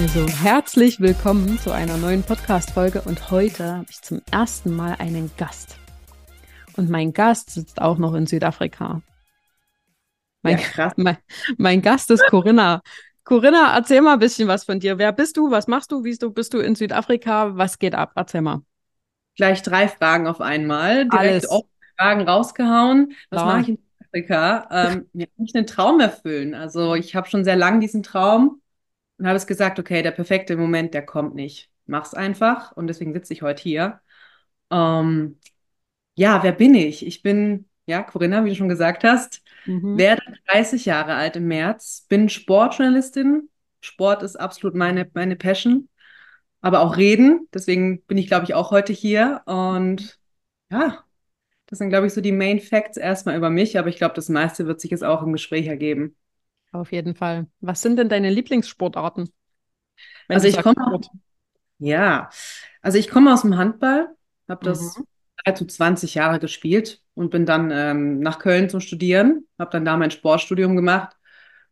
[0.00, 5.30] Also herzlich willkommen zu einer neuen Podcast-Folge und heute habe ich zum ersten Mal einen
[5.36, 5.76] Gast.
[6.78, 9.02] Und mein Gast sitzt auch noch in Südafrika.
[10.40, 11.18] Mein, ja, mein,
[11.58, 12.80] mein, Gast ist Corinna.
[13.24, 14.96] Corinna, erzähl mal ein bisschen was von dir.
[14.96, 15.50] Wer bist du?
[15.50, 16.02] Was machst du?
[16.02, 17.58] Wie du, bist du in Südafrika?
[17.58, 18.12] Was geht ab?
[18.14, 18.62] Erzähl mal.
[19.36, 21.10] Gleich drei Fragen auf einmal.
[21.10, 21.62] Direkt Alles.
[21.98, 23.12] Fragen rausgehauen.
[23.28, 24.66] Was mache ich in Südafrika?
[24.70, 26.54] Ähm, mir kann ich einen Traum erfüllen.
[26.54, 28.59] Also ich habe schon sehr lange diesen Traum
[29.20, 31.70] und habe es gesagt, okay, der perfekte Moment, der kommt nicht.
[31.84, 32.72] Mach's einfach.
[32.72, 34.00] Und deswegen sitze ich heute hier.
[34.70, 35.38] Ähm,
[36.14, 37.06] ja, wer bin ich?
[37.06, 39.98] Ich bin, ja, Corinna, wie du schon gesagt hast, mhm.
[39.98, 43.50] werde 30 Jahre alt im März, bin Sportjournalistin.
[43.82, 45.90] Sport ist absolut meine, meine Passion.
[46.62, 47.46] Aber auch reden.
[47.52, 49.42] Deswegen bin ich, glaube ich, auch heute hier.
[49.44, 50.18] Und
[50.70, 51.04] ja,
[51.66, 53.78] das sind, glaube ich, so die Main Facts erstmal über mich.
[53.78, 56.16] Aber ich glaube, das meiste wird sich jetzt auch im Gespräch ergeben.
[56.72, 57.46] Auf jeden Fall.
[57.60, 59.30] Was sind denn deine Lieblingssportarten?
[60.28, 61.00] also ich komme
[61.78, 62.30] ja,
[62.82, 64.08] also ich komme aus dem Handball,
[64.48, 65.54] habe das mhm.
[65.54, 69.96] zu 20 Jahre gespielt und bin dann ähm, nach Köln zum Studieren, habe dann da
[69.96, 71.16] mein Sportstudium gemacht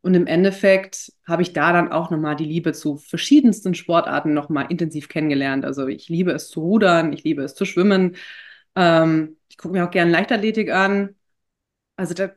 [0.01, 4.67] und im Endeffekt habe ich da dann auch nochmal die Liebe zu verschiedensten Sportarten nochmal
[4.71, 5.65] intensiv kennengelernt.
[5.65, 8.17] Also ich liebe es zu rudern, ich liebe es zu schwimmen.
[8.77, 11.17] Ähm, ich gucke mir auch gerne Leichtathletik an.
[11.97, 12.31] Also da,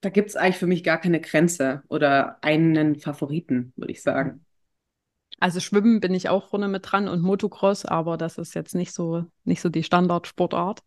[0.00, 4.44] da gibt es eigentlich für mich gar keine Grenze oder einen Favoriten, würde ich sagen.
[5.38, 8.92] Also Schwimmen bin ich auch vorne mit dran und Motocross, aber das ist jetzt nicht
[8.92, 10.82] so, nicht so die Standardsportart.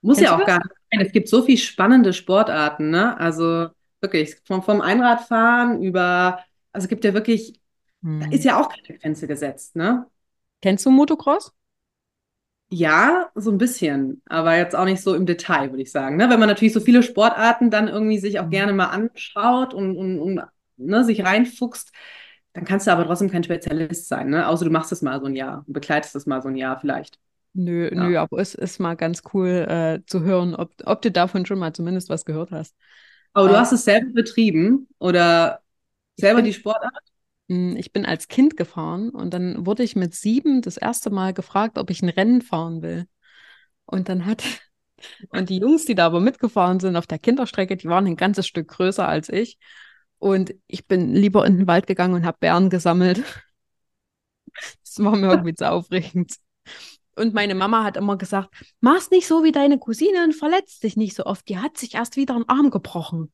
[0.00, 1.06] Muss Kennst ja auch gar nicht sein.
[1.06, 3.18] Es gibt so viele spannende Sportarten, ne?
[3.18, 3.68] Also
[4.00, 7.60] wirklich, vom, vom Einradfahren über, also es gibt ja wirklich,
[8.02, 8.20] hm.
[8.20, 10.06] da ist ja auch keine Grenze gesetzt, ne?
[10.62, 11.52] Kennst du Motocross?
[12.68, 16.16] Ja, so ein bisschen, aber jetzt auch nicht so im Detail, würde ich sagen.
[16.16, 16.28] Ne?
[16.28, 18.50] Wenn man natürlich so viele Sportarten dann irgendwie sich auch mhm.
[18.50, 20.42] gerne mal anschaut und, und, und
[20.76, 21.92] ne, sich reinfuchst,
[22.54, 24.48] dann kannst du aber trotzdem kein Spezialist sein, ne?
[24.48, 26.80] Außer du machst es mal so ein Jahr und begleitest es mal so ein Jahr
[26.80, 27.18] vielleicht.
[27.52, 28.02] Nö, ja.
[28.02, 31.58] nö, aber es ist mal ganz cool äh, zu hören, ob, ob du davon schon
[31.58, 32.74] mal zumindest was gehört hast.
[33.34, 35.60] Aber äh, du hast es selber betrieben oder
[36.16, 36.92] selber die Sportart?
[37.48, 41.32] Hm, ich bin als Kind gefahren und dann wurde ich mit sieben das erste Mal
[41.32, 43.06] gefragt, ob ich ein Rennen fahren will.
[43.84, 44.44] Und dann hat,
[45.30, 48.46] und die Jungs, die da aber mitgefahren sind auf der Kinderstrecke, die waren ein ganzes
[48.46, 49.58] Stück größer als ich.
[50.18, 53.22] Und ich bin lieber in den Wald gegangen und habe Bären gesammelt.
[54.82, 56.36] Das war mir irgendwie zu aufregend.
[57.14, 60.96] Und meine Mama hat immer gesagt, mach's nicht so wie deine Cousine und verletzt dich
[60.96, 61.46] nicht so oft.
[61.50, 63.30] Die hat sich erst wieder einen Arm gebrochen.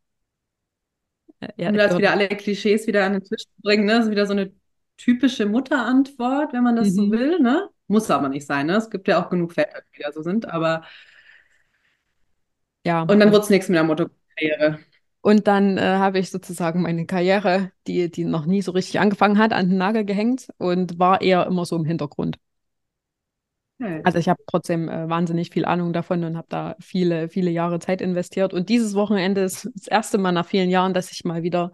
[1.57, 3.95] Ja, um jetzt wieder alle Klischees wieder an den Tisch zu bringen, ne?
[3.95, 4.53] Das ist wieder so eine
[4.97, 6.93] typische Mutterantwort, wenn man das mhm.
[6.93, 7.69] so will, ne?
[7.89, 8.77] Muss aber nicht sein, ne?
[8.77, 10.83] Es gibt ja auch genug Väter, die da so sind, aber
[12.85, 13.03] ja.
[13.03, 14.79] Und dann wird es nichts mit der Mutterkarriere.
[15.21, 19.39] Und dann äh, habe ich sozusagen meine Karriere, die, die noch nie so richtig angefangen
[19.39, 22.39] hat, an den Nagel gehängt und war eher immer so im Hintergrund.
[24.05, 27.79] Also ich habe trotzdem äh, wahnsinnig viel Ahnung davon und habe da viele, viele Jahre
[27.79, 28.53] Zeit investiert.
[28.53, 31.73] Und dieses Wochenende ist das erste Mal nach vielen Jahren, dass ich mal wieder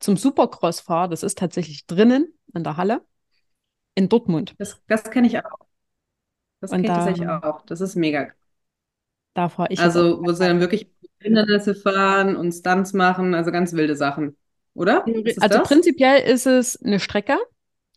[0.00, 1.08] zum Supercross fahre.
[1.08, 3.02] Das ist tatsächlich drinnen in der Halle
[3.94, 4.54] in Dortmund.
[4.58, 5.58] Das, das kenne ich auch.
[6.60, 7.62] Das kenne ich tatsächlich auch.
[7.66, 8.28] Das ist mega.
[9.34, 9.80] Da fahre ich.
[9.80, 10.88] Also, wo sie dann wirklich
[11.20, 14.36] Hindernisse fahren und Stunts machen, also ganz wilde Sachen,
[14.74, 15.04] oder?
[15.40, 15.68] Also das?
[15.68, 17.36] prinzipiell ist es eine Strecke.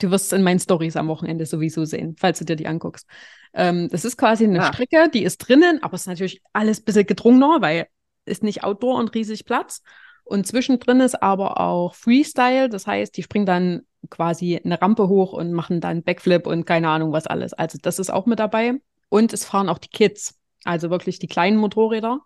[0.01, 3.07] Du wirst es in meinen Stories am Wochenende sowieso sehen, falls du dir die anguckst.
[3.53, 4.73] Ähm, das ist quasi eine ah.
[4.73, 7.87] Strecke, die ist drinnen, aber es ist natürlich alles ein bisschen gedrungener, weil
[8.25, 9.81] ist nicht Outdoor und riesig Platz.
[10.23, 15.33] Und zwischendrin ist aber auch Freestyle, das heißt, die springen dann quasi eine Rampe hoch
[15.33, 17.53] und machen dann Backflip und keine Ahnung was alles.
[17.53, 18.79] Also das ist auch mit dabei.
[19.09, 22.21] Und es fahren auch die Kids, also wirklich die kleinen Motorräder.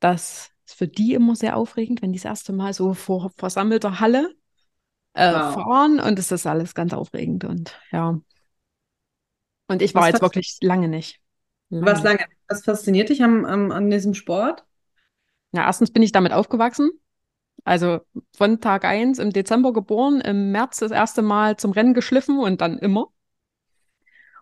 [0.00, 4.00] Das ist für die immer sehr aufregend, wenn die das erste Mal so vor versammelter
[4.00, 4.34] Halle
[5.18, 5.54] äh, wow.
[5.54, 8.20] fahren und es ist alles ganz aufregend und ja.
[9.66, 11.20] Und ich war was jetzt wirklich lange nicht.
[11.68, 11.86] Lange.
[11.86, 12.24] Was lange?
[12.48, 14.64] Was fasziniert dich am, am, an diesem Sport?
[15.52, 16.90] Ja, erstens bin ich damit aufgewachsen.
[17.64, 18.00] Also
[18.34, 22.60] von Tag 1 im Dezember geboren, im März das erste Mal zum Rennen geschliffen und
[22.60, 23.08] dann immer.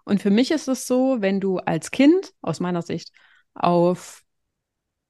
[0.04, 3.10] Und für mich ist es so, wenn du als Kind, aus meiner Sicht,
[3.54, 4.22] auf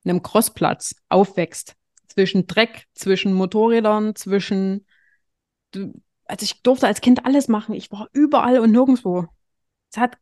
[0.05, 1.75] einem Crossplatz aufwächst,
[2.06, 4.87] zwischen Dreck, zwischen Motorrädern, zwischen,
[5.74, 7.74] also ich durfte als Kind alles machen.
[7.74, 9.26] Ich war überall und nirgendwo.
[9.90, 10.16] Es hat,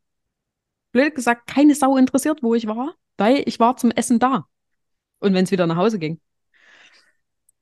[0.93, 4.47] blöd gesagt, keine Sau interessiert, wo ich war, weil ich war zum Essen da.
[5.21, 6.21] Und wenn es wieder nach Hause ging.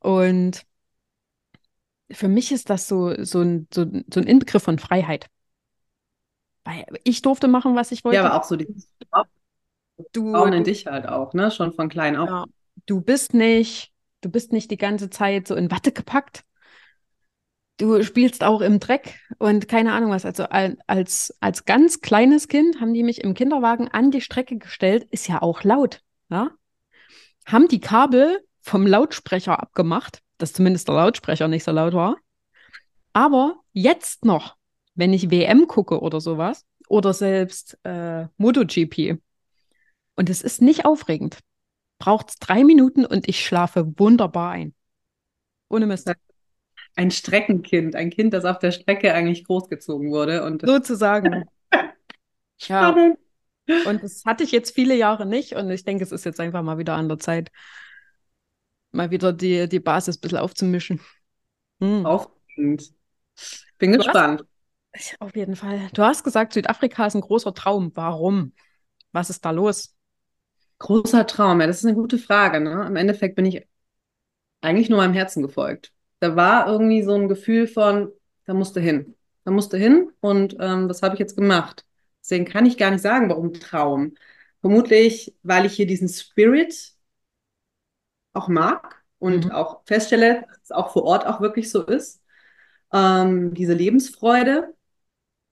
[0.01, 0.67] Und
[2.11, 5.29] für mich ist das so, so, ein, so, so ein Inbegriff von Freiheit.
[6.65, 8.17] Weil ich durfte machen, was ich wollte.
[8.17, 8.89] Ja, aber auch so dieses
[10.13, 11.51] du Frauen in dich halt auch, ne?
[11.51, 12.29] Schon von klein auf.
[12.29, 12.45] Ja,
[12.87, 16.45] du bist nicht, du bist nicht die ganze Zeit so in Watte gepackt.
[17.83, 20.25] Du spielst auch im Dreck und keine Ahnung was.
[20.25, 25.07] Also als, als ganz kleines Kind haben die mich im Kinderwagen an die Strecke gestellt,
[25.11, 26.01] ist ja auch laut.
[26.31, 26.51] Ja?
[27.47, 32.17] Haben die Kabel vom Lautsprecher abgemacht, dass zumindest der Lautsprecher nicht so laut war.
[33.13, 34.57] Aber jetzt noch,
[34.95, 39.19] wenn ich WM gucke oder sowas, oder selbst äh, MotoGP,
[40.15, 41.39] und es ist nicht aufregend,
[41.99, 44.75] braucht es drei Minuten und ich schlafe wunderbar ein.
[45.69, 46.13] Ohne Mist.
[46.95, 50.45] Ein Streckenkind, ein Kind, das auf der Strecke eigentlich großgezogen wurde.
[50.45, 51.45] Und Sozusagen.
[52.59, 52.95] ja.
[53.87, 56.63] Und das hatte ich jetzt viele Jahre nicht und ich denke, es ist jetzt einfach
[56.63, 57.53] mal wieder an der Zeit,
[58.91, 61.01] mal wieder die, die Basis ein bisschen aufzumischen.
[61.81, 62.05] Hm.
[62.05, 62.93] Aufregend.
[63.79, 64.45] Bin du gespannt.
[64.95, 65.89] Hast, auf jeden Fall.
[65.95, 67.93] Du hast gesagt, Südafrika ist ein großer Traum.
[67.95, 68.53] Warum?
[69.13, 69.95] Was ist da los?
[70.79, 72.61] Großer Traum, ja, das ist eine gute Frage.
[72.61, 72.85] Ne?
[72.87, 73.67] Im Endeffekt bin ich
[74.61, 75.93] eigentlich nur meinem Herzen gefolgt.
[76.23, 78.13] Da war irgendwie so ein Gefühl von,
[78.45, 79.17] da musst du hin.
[79.45, 81.85] Da musst du hin und ähm, das habe ich jetzt gemacht.
[82.23, 84.15] Deswegen kann ich gar nicht sagen, warum Traum.
[84.61, 86.93] Vermutlich, weil ich hier diesen Spirit
[88.35, 89.51] auch mag und mhm.
[89.51, 92.23] auch feststelle, dass es auch vor Ort auch wirklich so ist.
[92.93, 94.75] Ähm, diese Lebensfreude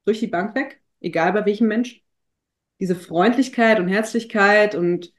[0.04, 2.04] durch die Bank weg, egal bei welchem Mensch.
[2.78, 5.12] Diese Freundlichkeit und Herzlichkeit und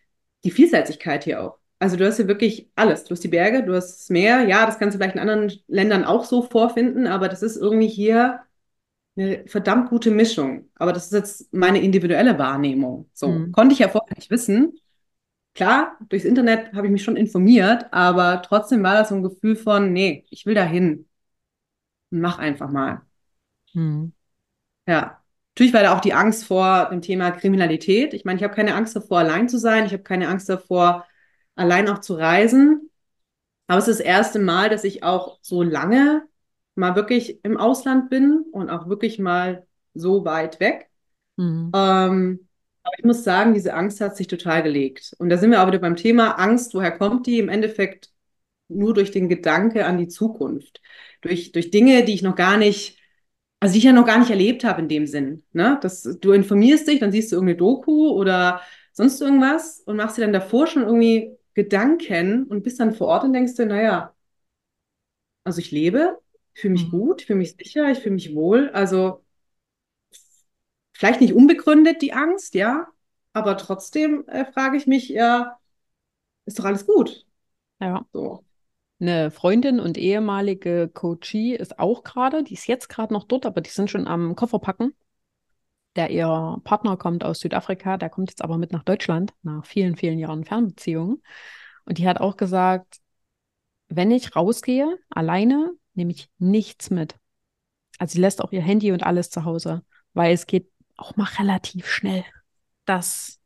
[0.46, 1.61] die Vielseitigkeit hier auch.
[1.82, 3.06] Also du hast hier wirklich alles.
[3.06, 4.44] Du hast die Berge, du hast das Meer.
[4.44, 7.88] Ja, das kannst du vielleicht in anderen Ländern auch so vorfinden, aber das ist irgendwie
[7.88, 8.42] hier
[9.18, 10.70] eine verdammt gute Mischung.
[10.76, 13.10] Aber das ist jetzt meine individuelle Wahrnehmung.
[13.14, 13.52] So mhm.
[13.52, 14.78] konnte ich ja vorher nicht wissen.
[15.56, 19.56] Klar, durchs Internet habe ich mich schon informiert, aber trotzdem war das so ein Gefühl
[19.56, 21.08] von, nee, ich will da hin.
[22.12, 23.02] Mach einfach mal.
[23.74, 24.14] Mhm.
[24.86, 25.18] Ja.
[25.56, 28.14] Natürlich war da auch die Angst vor dem Thema Kriminalität.
[28.14, 29.88] Ich meine, ich habe keine Angst davor, allein zu sein.
[29.88, 31.08] Ich habe keine Angst davor,
[31.62, 32.90] allein auch zu reisen.
[33.68, 36.24] Aber es ist das erste Mal, dass ich auch so lange
[36.76, 40.90] mal wirklich im Ausland bin und auch wirklich mal so weit weg.
[41.38, 41.72] Mhm.
[41.74, 42.48] Ähm,
[42.84, 45.14] aber ich muss sagen, diese Angst hat sich total gelegt.
[45.20, 46.74] Und da sind wir auch wieder beim Thema Angst.
[46.74, 47.40] Woher kommt die?
[47.40, 48.10] Im Endeffekt
[48.68, 50.82] nur durch den Gedanke an die Zukunft.
[51.22, 52.98] Durch, durch Dinge, die ich noch gar nicht,
[53.60, 55.44] also die ich ja noch gar nicht erlebt habe in dem Sinn.
[55.54, 55.78] Ne?
[55.82, 58.62] Das, du informierst dich, dann siehst du irgendeine Doku oder
[58.94, 63.24] sonst irgendwas und machst dir dann davor schon irgendwie Gedanken und bist dann vor Ort
[63.24, 64.14] und denkst dir, naja,
[65.44, 66.20] also ich lebe,
[66.54, 66.92] ich fühle mich mhm.
[66.92, 68.70] gut, ich fühle mich sicher, ich fühle mich wohl.
[68.70, 69.24] Also
[70.94, 72.88] vielleicht nicht unbegründet die Angst, ja,
[73.34, 75.58] aber trotzdem äh, frage ich mich, ja,
[76.46, 77.26] ist doch alles gut.
[77.80, 78.06] Ja.
[78.14, 78.44] So.
[79.00, 83.62] Eine Freundin und ehemalige Coachie ist auch gerade, die ist jetzt gerade noch dort, aber
[83.62, 84.94] die sind schon am Koffer packen
[85.96, 89.98] der ihr Partner kommt aus Südafrika, der kommt jetzt aber mit nach Deutschland nach vielen,
[89.98, 91.22] vielen Jahren Fernbeziehungen.
[91.86, 93.00] Und die hat auch gesagt,
[93.90, 97.16] wenn ich rausgehe, alleine, nehme ich nichts mit.
[97.98, 99.84] Also sie lässt auch ihr Handy und alles zu Hause,
[100.14, 102.24] weil es geht auch mal relativ schnell.
[102.86, 103.40] Das.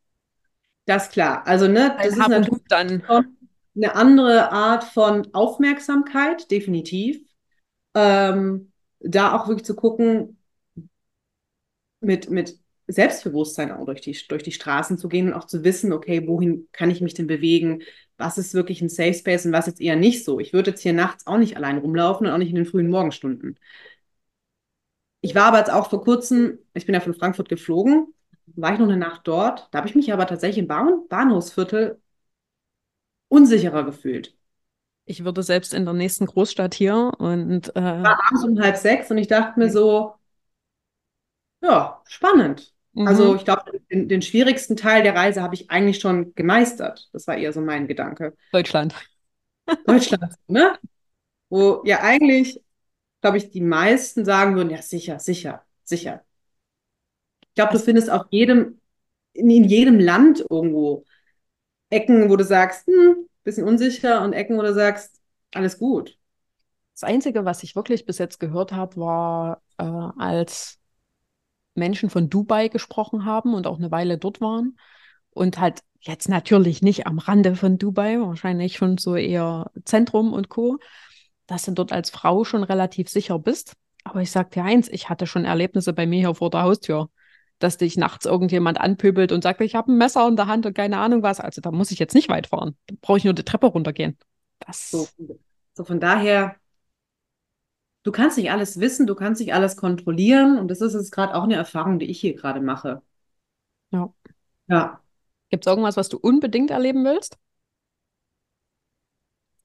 [0.86, 1.48] Das klar.
[1.48, 3.02] Also, ne, das ist natürlich dann
[3.76, 7.22] eine andere Art von Aufmerksamkeit, definitiv.
[7.96, 10.38] Ähm, da auch wirklich zu gucken,
[12.06, 15.92] mit, mit Selbstbewusstsein auch durch die, durch die Straßen zu gehen und auch zu wissen,
[15.92, 17.82] okay, wohin kann ich mich denn bewegen?
[18.18, 20.40] Was ist wirklich ein Safe Space und was jetzt eher nicht so?
[20.40, 22.90] Ich würde jetzt hier nachts auch nicht allein rumlaufen und auch nicht in den frühen
[22.90, 23.60] Morgenstunden.
[25.22, 28.14] Ich war aber jetzt auch vor kurzem, ich bin ja von Frankfurt geflogen,
[28.46, 29.68] war ich noch eine Nacht dort.
[29.72, 32.00] Da habe ich mich aber tatsächlich im Bahn Bahnhofsviertel
[33.28, 34.36] unsicherer gefühlt.
[35.06, 39.12] Ich würde selbst in der nächsten Großstadt hier und äh, war abends um halb sechs
[39.12, 40.15] und ich dachte mir so,
[41.66, 42.74] ja, spannend.
[42.94, 43.08] Mhm.
[43.08, 47.10] Also ich glaube, den, den, schwierigsten Teil der Reise habe ich eigentlich schon gemeistert.
[47.12, 48.36] Das war eher so mein Gedanke.
[48.52, 48.96] Deutschland.
[49.86, 50.78] Deutschland, ne?
[51.50, 52.64] Wo ja eigentlich,
[53.22, 56.24] glaube ich, die meisten sagen würden, ja, sicher, sicher, sicher.
[57.42, 58.80] Ich glaube, du findest auf jedem,
[59.34, 61.06] in, in, jedem Land irgendwo
[61.90, 65.22] Ecken, wo du sagst, hm, bisschen unsicher und Ecken, wo du sagst,
[65.54, 66.18] alles gut.
[66.94, 70.80] Das Einzige, was ich wirklich bis jetzt gehört habe, war, äh, als
[71.76, 74.78] Menschen von Dubai gesprochen haben und auch eine Weile dort waren.
[75.32, 80.50] Und halt jetzt natürlich nicht am Rande von Dubai, wahrscheinlich schon so eher Zentrum und
[80.50, 80.78] Co.,
[81.48, 83.74] dass du dort als Frau schon relativ sicher bist.
[84.04, 87.10] Aber ich sag dir eins, ich hatte schon Erlebnisse bei mir hier vor der Haustür,
[87.60, 90.76] dass dich nachts irgendjemand anpöbelt und sagt, ich habe ein Messer in der Hand und
[90.76, 91.40] keine Ahnung was.
[91.40, 92.76] Also da muss ich jetzt nicht weit fahren.
[92.88, 94.18] Da brauche ich nur die Treppe runtergehen.
[94.60, 95.08] Das so,
[95.74, 96.56] so von daher
[98.06, 100.58] du kannst nicht alles wissen, du kannst nicht alles kontrollieren.
[100.58, 103.02] Und das ist jetzt gerade auch eine Erfahrung, die ich hier gerade mache.
[103.92, 104.14] Ja.
[104.68, 105.02] Ja.
[105.50, 107.38] Gibt es irgendwas, was du unbedingt erleben willst?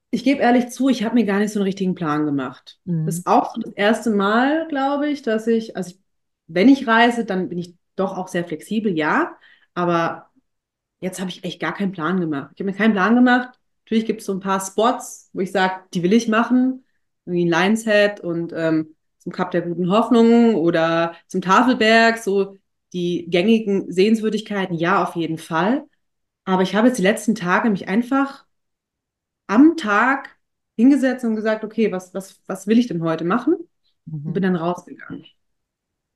[0.09, 2.79] Ich gebe ehrlich zu, ich habe mir gar nicht so einen richtigen Plan gemacht.
[2.83, 3.05] Mhm.
[3.05, 5.99] Das ist auch das erste Mal, glaube ich, dass ich, also ich,
[6.47, 9.37] wenn ich reise, dann bin ich doch auch sehr flexibel, ja.
[9.73, 10.31] Aber
[10.99, 12.51] jetzt habe ich echt gar keinen Plan gemacht.
[12.55, 13.57] Ich habe mir keinen Plan gemacht.
[13.85, 16.83] Natürlich gibt es so ein paar Spots, wo ich sage, die will ich machen.
[17.25, 22.57] Irgendwie ein Lions Head und ähm, zum Kap der guten Hoffnung oder zum Tafelberg, so
[22.93, 25.85] die gängigen Sehenswürdigkeiten, ja, auf jeden Fall.
[26.45, 28.45] Aber ich habe jetzt die letzten Tage mich einfach
[29.47, 30.37] am Tag
[30.75, 33.55] hingesetzt und gesagt, okay, was, was, was will ich denn heute machen?
[34.05, 34.27] Mhm.
[34.27, 35.25] Und bin dann rausgegangen.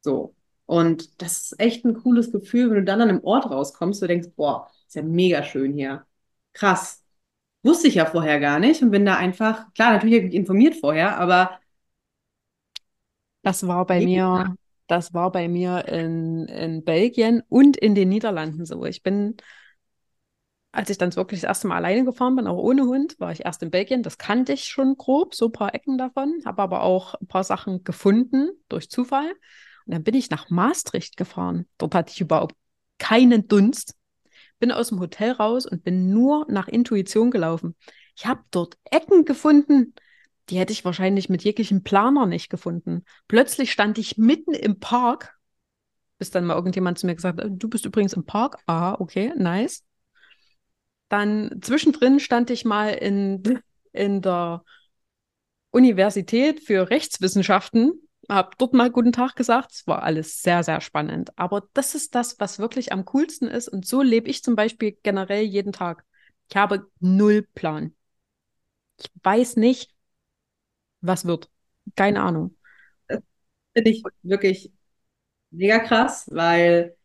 [0.01, 0.35] So.
[0.65, 4.07] Und das ist echt ein cooles Gefühl, wenn du dann an einem Ort rauskommst, du
[4.07, 6.05] denkst, boah, ist ja mega schön hier.
[6.53, 7.04] Krass.
[7.65, 10.39] Wusste ich ja vorher gar nicht und bin da einfach, klar, natürlich habe ich mich
[10.39, 11.59] informiert vorher, aber
[13.41, 14.55] das war bei mir,
[14.87, 18.85] das war bei mir in, in Belgien und in den Niederlanden so.
[18.85, 19.37] Ich bin
[20.75, 23.45] als ich dann wirklich das erste Mal alleine gefahren bin, auch ohne Hund, war ich
[23.45, 24.03] erst in Belgien.
[24.03, 27.45] Das kannte ich schon grob, so ein paar Ecken davon, habe aber auch ein paar
[27.45, 29.29] Sachen gefunden durch Zufall.
[29.85, 31.65] Und dann bin ich nach Maastricht gefahren.
[31.77, 32.55] Dort hatte ich überhaupt
[32.97, 33.95] keinen Dunst.
[34.59, 37.75] Bin aus dem Hotel raus und bin nur nach Intuition gelaufen.
[38.15, 39.93] Ich habe dort Ecken gefunden,
[40.49, 43.03] die hätte ich wahrscheinlich mit jeglichem Planer nicht gefunden.
[43.27, 45.37] Plötzlich stand ich mitten im Park,
[46.17, 48.57] bis dann mal irgendjemand zu mir gesagt hat, du bist übrigens im Park.
[48.67, 49.83] Ah, okay, nice.
[51.09, 53.59] Dann zwischendrin stand ich mal in,
[53.91, 54.63] in der
[55.71, 59.71] Universität für Rechtswissenschaften, habe dort mal guten Tag gesagt.
[59.71, 61.37] Es war alles sehr, sehr spannend.
[61.37, 63.67] Aber das ist das, was wirklich am coolsten ist.
[63.67, 66.05] Und so lebe ich zum Beispiel generell jeden Tag.
[66.49, 67.95] Ich habe null Plan.
[68.97, 69.91] Ich weiß nicht,
[71.01, 71.49] was wird.
[71.95, 72.55] Keine Ahnung.
[73.07, 73.21] Das
[73.73, 74.73] finde ich wirklich
[75.51, 76.97] mega krass, weil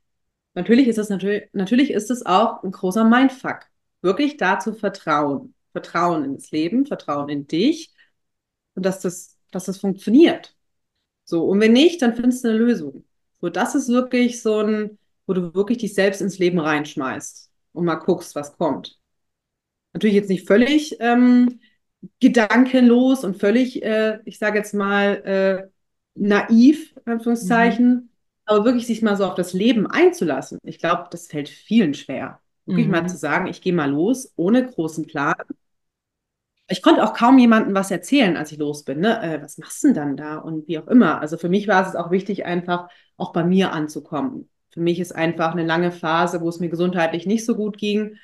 [0.55, 3.67] natürlich ist es natürlich, natürlich ist es auch ein großer Mindfuck
[4.03, 5.55] wirklich dazu vertrauen.
[5.73, 7.93] Vertrauen ins Leben, Vertrauen in dich
[8.75, 10.57] und dass das, dass das funktioniert.
[11.31, 13.05] So, und wenn nicht, dann findest du eine Lösung.
[13.41, 17.85] So, das ist wirklich so ein, wo du wirklich dich selbst ins Leben reinschmeißt und
[17.85, 18.99] mal guckst, was kommt.
[19.93, 21.61] Natürlich jetzt nicht völlig ähm,
[22.19, 25.69] gedankenlos und völlig, äh, ich sage jetzt mal, äh,
[26.17, 28.09] naiv, Anführungszeichen, mhm.
[28.45, 30.59] aber wirklich sich mal so auf das Leben einzulassen.
[30.65, 32.41] Ich glaube, das fällt vielen schwer.
[32.67, 32.93] Wirklich mhm.
[32.93, 35.37] mal zu sagen, ich gehe mal los, ohne großen Plan.
[36.71, 39.01] Ich konnte auch kaum jemandem was erzählen, als ich los bin.
[39.01, 39.21] Ne?
[39.23, 40.39] Äh, was machst du denn dann da?
[40.39, 41.21] Und wie auch immer.
[41.21, 44.49] Also für mich war es auch wichtig, einfach auch bei mir anzukommen.
[44.71, 48.17] Für mich ist einfach eine lange Phase, wo es mir gesundheitlich nicht so gut ging,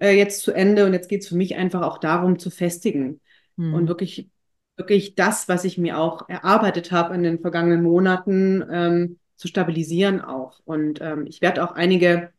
[0.00, 0.86] äh, jetzt zu Ende.
[0.86, 3.20] Und jetzt geht es für mich einfach auch darum, zu festigen.
[3.56, 3.74] Mhm.
[3.74, 4.28] Und wirklich,
[4.76, 10.20] wirklich das, was ich mir auch erarbeitet habe in den vergangenen Monaten, ähm, zu stabilisieren
[10.20, 10.58] auch.
[10.64, 12.32] Und ähm, ich werde auch einige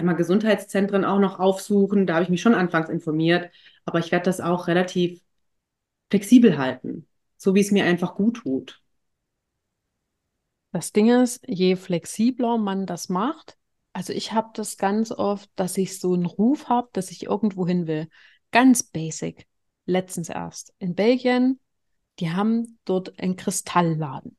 [0.00, 2.06] mal Gesundheitszentren auch noch aufsuchen.
[2.06, 3.50] Da habe ich mich schon anfangs informiert,
[3.84, 5.20] aber ich werde das auch relativ
[6.10, 7.06] flexibel halten,
[7.36, 8.80] so wie es mir einfach gut tut.
[10.72, 13.56] Das Ding ist, je flexibler man das macht,
[13.92, 17.66] also ich habe das ganz oft, dass ich so einen Ruf habe, dass ich irgendwo
[17.66, 18.08] hin will.
[18.52, 19.46] Ganz basic.
[19.86, 20.72] Letztens erst.
[20.78, 21.58] In Belgien,
[22.20, 24.36] die haben dort einen Kristallladen.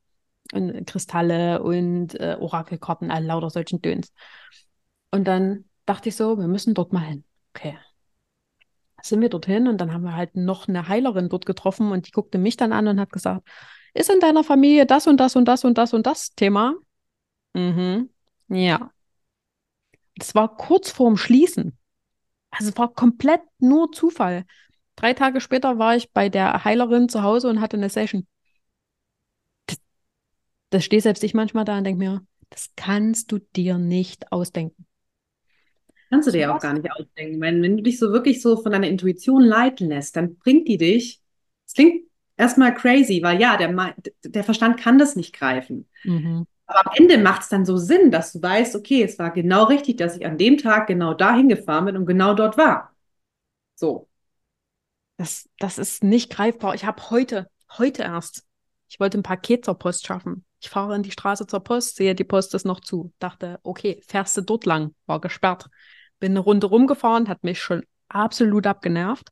[0.54, 4.12] Und Kristalle und äh, Orakelkarten, all lauter solchen Döns.
[5.12, 7.24] Und dann dachte ich so, wir müssen dort mal hin.
[7.54, 7.78] Okay.
[9.04, 12.12] Sind wir dorthin und dann haben wir halt noch eine Heilerin dort getroffen und die
[12.12, 13.48] guckte mich dann an und hat gesagt,
[13.94, 16.76] ist in deiner Familie das und das und das und das und das Thema?
[17.54, 18.10] Mhm.
[18.48, 18.92] Ja.
[20.16, 21.78] Das war kurz vorm Schließen.
[22.52, 24.46] Also es war komplett nur Zufall.
[24.96, 28.28] Drei Tage später war ich bei der Heilerin zu Hause und hatte eine Session.
[29.66, 29.80] Das,
[30.70, 34.86] das steht selbst ich manchmal da und denke mir, das kannst du dir nicht ausdenken.
[36.12, 37.40] Kannst du dir ja auch gar nicht ausdenken.
[37.40, 40.78] Wenn, wenn du dich so wirklich so von deiner Intuition leiten lässt, dann bringt die
[40.78, 41.22] dich.
[41.66, 42.04] Es klingt
[42.36, 45.88] erstmal crazy, weil ja, der, der Verstand kann das nicht greifen.
[46.04, 46.46] Mhm.
[46.66, 49.64] Aber am Ende macht es dann so Sinn, dass du weißt, okay, es war genau
[49.64, 52.94] richtig, dass ich an dem Tag genau dahin gefahren bin und genau dort war.
[53.76, 54.10] So.
[55.16, 56.76] Das, das ist nicht greifbar.
[56.76, 58.46] Ich habe heute, heute erst,
[58.90, 60.44] ich wollte ein Paket zur Post schaffen.
[60.60, 63.14] Ich fahre in die Straße zur Post, sehe, die Post ist noch zu.
[63.20, 64.94] Dachte, okay, fährst du dort lang?
[65.06, 65.70] War gesperrt.
[66.22, 69.30] Bin eine Runde rumgefahren, hat mich schon absolut abgenervt.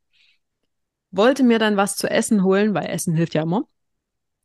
[1.12, 3.68] Wollte mir dann was zu essen holen, weil Essen hilft ja immer.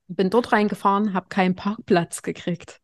[0.08, 2.82] Bin dort reingefahren, habe keinen Parkplatz gekriegt.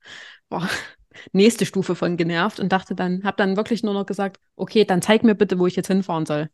[0.49, 0.67] Boah,
[1.33, 5.02] nächste Stufe von genervt und dachte dann, habe dann wirklich nur noch gesagt, okay, dann
[5.02, 6.49] zeig mir bitte, wo ich jetzt hinfahren soll.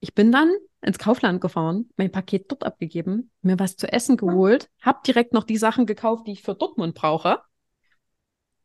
[0.00, 4.68] Ich bin dann ins Kaufland gefahren, mein Paket dort abgegeben, mir was zu essen geholt,
[4.82, 7.40] habe direkt noch die Sachen gekauft, die ich für Dortmund brauche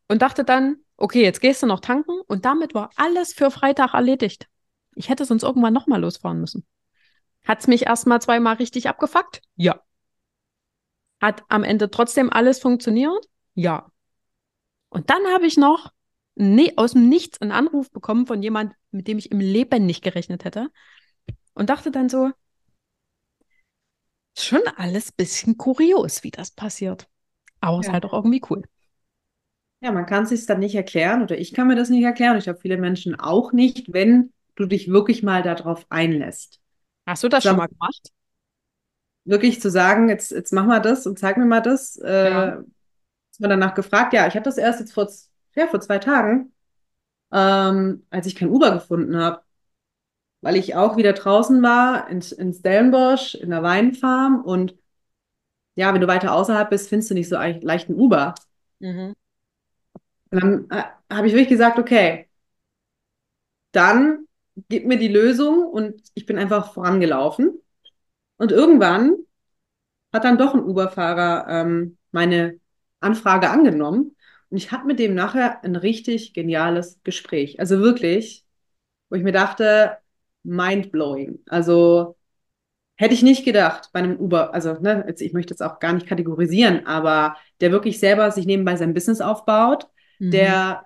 [0.07, 3.93] und dachte dann, okay, jetzt gehst du noch tanken und damit war alles für Freitag
[3.93, 4.47] erledigt.
[4.95, 6.65] Ich hätte sonst irgendwann nochmal losfahren müssen.
[7.43, 9.41] Hat es mich erstmal zweimal richtig abgefuckt?
[9.55, 9.81] Ja.
[11.19, 13.25] Hat am Ende trotzdem alles funktioniert?
[13.53, 13.91] Ja.
[14.89, 15.91] Und dann habe ich noch
[16.35, 20.03] nee, aus dem Nichts einen Anruf bekommen von jemand, mit dem ich im Leben nicht
[20.03, 20.69] gerechnet hätte.
[21.53, 22.31] Und dachte dann so,
[24.37, 27.07] schon alles bisschen kurios, wie das passiert.
[27.59, 27.91] Aber es ja.
[27.91, 28.63] ist halt auch irgendwie cool.
[29.81, 32.37] Ja, man kann es sich dann nicht erklären oder ich kann mir das nicht erklären.
[32.37, 36.59] Ich glaube, viele Menschen auch nicht, wenn du dich wirklich mal darauf einlässt.
[37.07, 38.11] Hast du das schon mal gemacht?
[39.25, 41.97] Wirklich zu sagen, jetzt, jetzt mach mal das und zeig mir mal das.
[41.97, 42.63] Äh, ja.
[43.31, 45.09] Ist man danach gefragt, ja, ich habe das erst jetzt vor,
[45.55, 46.51] ja, vor zwei Tagen,
[47.31, 49.41] ähm, als ich kein Uber gefunden habe.
[50.41, 54.75] Weil ich auch wieder draußen war, in, in Stellenbosch, in der Weinfarm und
[55.75, 58.35] ja, wenn du weiter außerhalb bist, findest du nicht so leicht einen Uber.
[58.79, 59.15] Mhm.
[60.31, 60.83] Und dann äh,
[61.13, 62.27] habe ich wirklich gesagt, okay,
[63.71, 64.27] dann
[64.69, 67.59] gib mir die Lösung und ich bin einfach vorangelaufen.
[68.37, 69.15] Und irgendwann
[70.13, 72.59] hat dann doch ein Uber-Fahrer ähm, meine
[72.99, 74.15] Anfrage angenommen
[74.49, 77.59] und ich hatte mit dem nachher ein richtig geniales Gespräch.
[77.59, 78.45] Also wirklich,
[79.09, 79.97] wo ich mir dachte,
[80.43, 81.39] mind-blowing.
[81.47, 82.17] Also
[82.97, 85.93] hätte ich nicht gedacht bei einem Uber, also ne, jetzt, ich möchte jetzt auch gar
[85.93, 89.87] nicht kategorisieren, aber der wirklich selber sich nebenbei sein Business aufbaut,
[90.21, 90.31] mhm.
[90.31, 90.85] der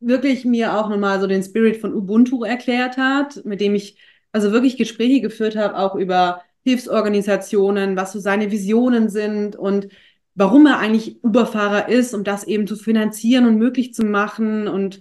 [0.00, 3.98] wirklich mir auch nochmal so den Spirit von Ubuntu erklärt hat, mit dem ich
[4.30, 9.88] also wirklich Gespräche geführt habe, auch über Hilfsorganisationen, was so seine Visionen sind und
[10.34, 14.68] warum er eigentlich Uberfahrer ist, um das eben zu finanzieren und möglich zu machen.
[14.68, 15.00] Und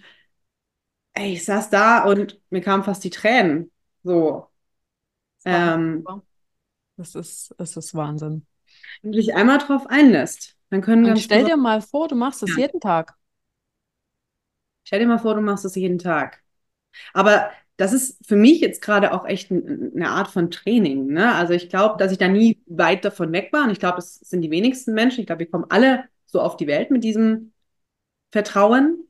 [1.14, 3.72] ey, ich saß da und mir kamen fast die Tränen.
[4.04, 4.48] So.
[5.44, 6.08] Das, ähm,
[6.96, 8.48] das ist, das ist Wahnsinn.
[9.02, 11.16] Wenn du dich einmal drauf einlässt, dann können wir.
[11.18, 12.64] Stell dir mal vor, du machst das ja.
[12.64, 13.14] jeden Tag.
[14.88, 16.42] Stell dir mal vor, du machst das jeden Tag.
[17.14, 21.08] Aber das ist für mich jetzt gerade auch echt ein, eine Art von Training.
[21.08, 21.36] Ne?
[21.36, 23.66] Also ich glaube, dass ich da nie weit davon weg war.
[23.66, 25.20] Und ich glaube, das sind die wenigsten Menschen.
[25.20, 27.52] Ich glaube, wir kommen alle so auf die Welt mit diesem
[28.32, 29.04] Vertrauen.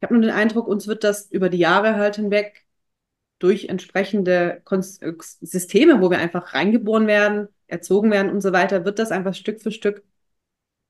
[0.00, 2.64] Ich habe nur den Eindruck, uns wird das über die Jahre halt hinweg
[3.38, 8.98] durch entsprechende äh, Systeme, wo wir einfach reingeboren werden, erzogen werden und so weiter, wird
[8.98, 10.02] das einfach Stück für Stück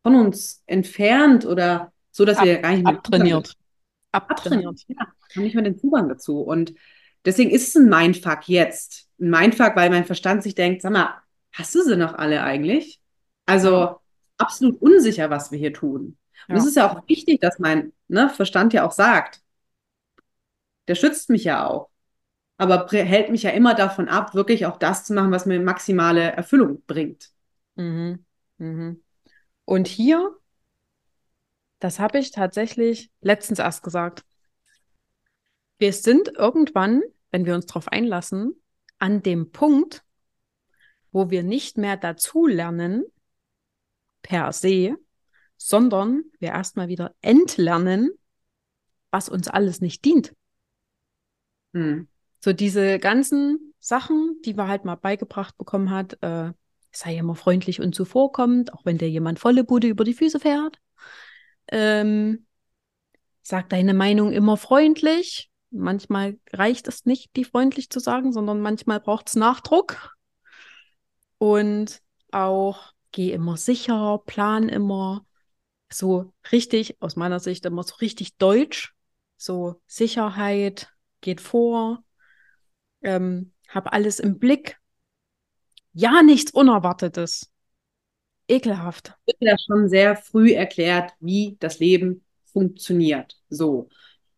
[0.05, 3.59] von uns entfernt oder so, dass Ab, wir gar nicht mehr abtrainiert
[4.13, 4.83] abtrainiert.
[4.89, 6.41] Ja, haben nicht mehr den Zugang dazu.
[6.41, 6.75] Und
[7.25, 9.09] deswegen ist es ein Mindfuck jetzt.
[9.21, 11.15] Ein Mindfuck, weil mein Verstand sich denkt, sag mal,
[11.53, 13.01] hast du sie noch alle eigentlich?
[13.47, 14.01] Also
[14.37, 16.17] absolut unsicher, was wir hier tun.
[16.49, 19.43] Und es ist ja auch wichtig, dass mein ne, Verstand ja auch sagt,
[20.87, 21.91] der schützt mich ja auch,
[22.57, 26.33] aber hält mich ja immer davon ab, wirklich auch das zu machen, was mir maximale
[26.33, 27.31] Erfüllung bringt.
[27.77, 28.25] Mhm.
[28.57, 29.03] Mhm.
[29.65, 30.38] Und hier
[31.79, 34.25] das habe ich tatsächlich letztens erst gesagt.
[35.79, 38.61] Wir sind irgendwann, wenn wir uns darauf einlassen,
[38.99, 40.03] an dem Punkt,
[41.13, 43.05] wo wir nicht mehr dazulernen
[44.23, 44.97] per se,
[45.57, 48.11] sondern wir erstmal wieder entlernen,
[49.11, 50.35] was uns alles nicht dient.
[51.75, 52.09] Hm.
[52.41, 56.53] So diese ganzen Sachen, die wir halt mal beigebracht bekommen hat, äh,
[56.91, 60.81] sei immer freundlich und zuvorkommend, auch wenn dir jemand volle Bude über die Füße fährt.
[61.69, 62.47] Ähm,
[63.43, 65.51] sag deine Meinung immer freundlich.
[65.71, 70.17] Manchmal reicht es nicht, die freundlich zu sagen, sondern manchmal braucht es Nachdruck.
[71.39, 72.03] Und
[72.33, 75.27] auch geh immer sicher, plan immer
[75.91, 78.95] so richtig, aus meiner Sicht immer so richtig deutsch.
[79.37, 82.03] So Sicherheit geht vor,
[83.03, 84.79] ähm, hab alles im Blick.
[85.93, 87.51] Ja, nichts Unerwartetes
[88.49, 89.15] ekelhaft.
[89.27, 93.37] Wird ja schon sehr früh erklärt, wie das Leben funktioniert.
[93.49, 93.89] So.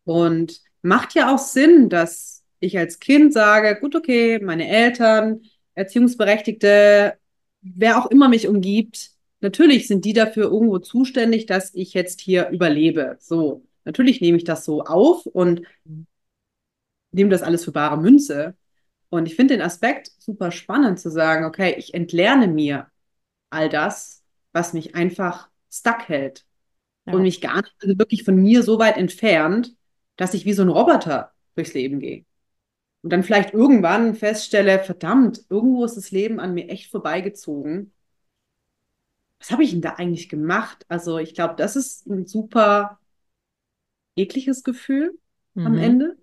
[0.04, 5.42] Und macht ja auch Sinn, dass ich als Kind sage, gut, okay, meine Eltern,
[5.74, 7.14] Erziehungsberechtigte,
[7.62, 12.48] wer auch immer mich umgibt, natürlich sind die dafür irgendwo zuständig, dass ich jetzt hier
[12.50, 13.16] überlebe.
[13.20, 13.64] So.
[13.84, 15.62] Natürlich nehme ich das so auf und
[17.12, 18.54] nehme das alles für bare Münze.
[19.08, 22.86] Und ich finde den Aspekt super spannend zu sagen, okay, ich entlerne mir
[23.50, 26.44] all das, was mich einfach stuck hält
[27.06, 27.12] ja.
[27.12, 29.74] und mich gar nicht, also wirklich von mir so weit entfernt,
[30.16, 32.24] dass ich wie so ein Roboter durchs Leben gehe.
[33.02, 37.92] Und dann vielleicht irgendwann feststelle, verdammt, irgendwo ist das Leben an mir echt vorbeigezogen.
[39.38, 40.84] Was habe ich denn da eigentlich gemacht?
[40.88, 42.98] Also ich glaube, das ist ein super
[44.16, 45.18] ekliges Gefühl
[45.54, 45.66] mhm.
[45.66, 46.16] am Ende.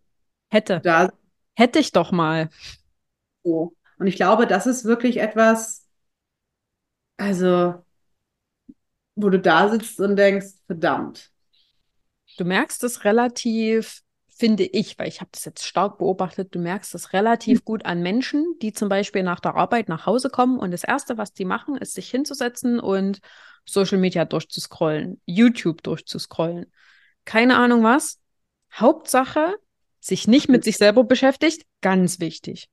[0.49, 0.81] Hätte.
[0.83, 1.11] Da,
[1.57, 2.51] Hätte ich doch mal.
[3.43, 3.73] So.
[3.97, 5.86] Und ich glaube, das ist wirklich etwas,
[7.17, 7.83] also,
[9.15, 11.31] wo du da sitzt und denkst, verdammt.
[12.37, 14.03] Du merkst es relativ
[14.37, 17.65] finde ich, weil ich habe das jetzt stark beobachtet, du merkst das relativ mhm.
[17.65, 21.17] gut an Menschen, die zum Beispiel nach der Arbeit nach Hause kommen und das Erste,
[21.17, 23.19] was die machen, ist sich hinzusetzen und
[23.65, 26.71] Social Media durchzuscrollen, YouTube durchzuscrollen.
[27.25, 28.19] Keine Ahnung was.
[28.71, 29.55] Hauptsache,
[29.99, 32.69] sich nicht mit sich selber beschäftigt, ganz wichtig.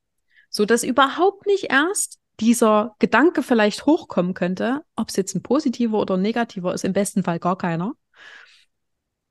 [0.51, 5.99] So dass überhaupt nicht erst dieser Gedanke vielleicht hochkommen könnte, ob es jetzt ein positiver
[5.99, 7.93] oder ein negativer ist, im besten Fall gar keiner,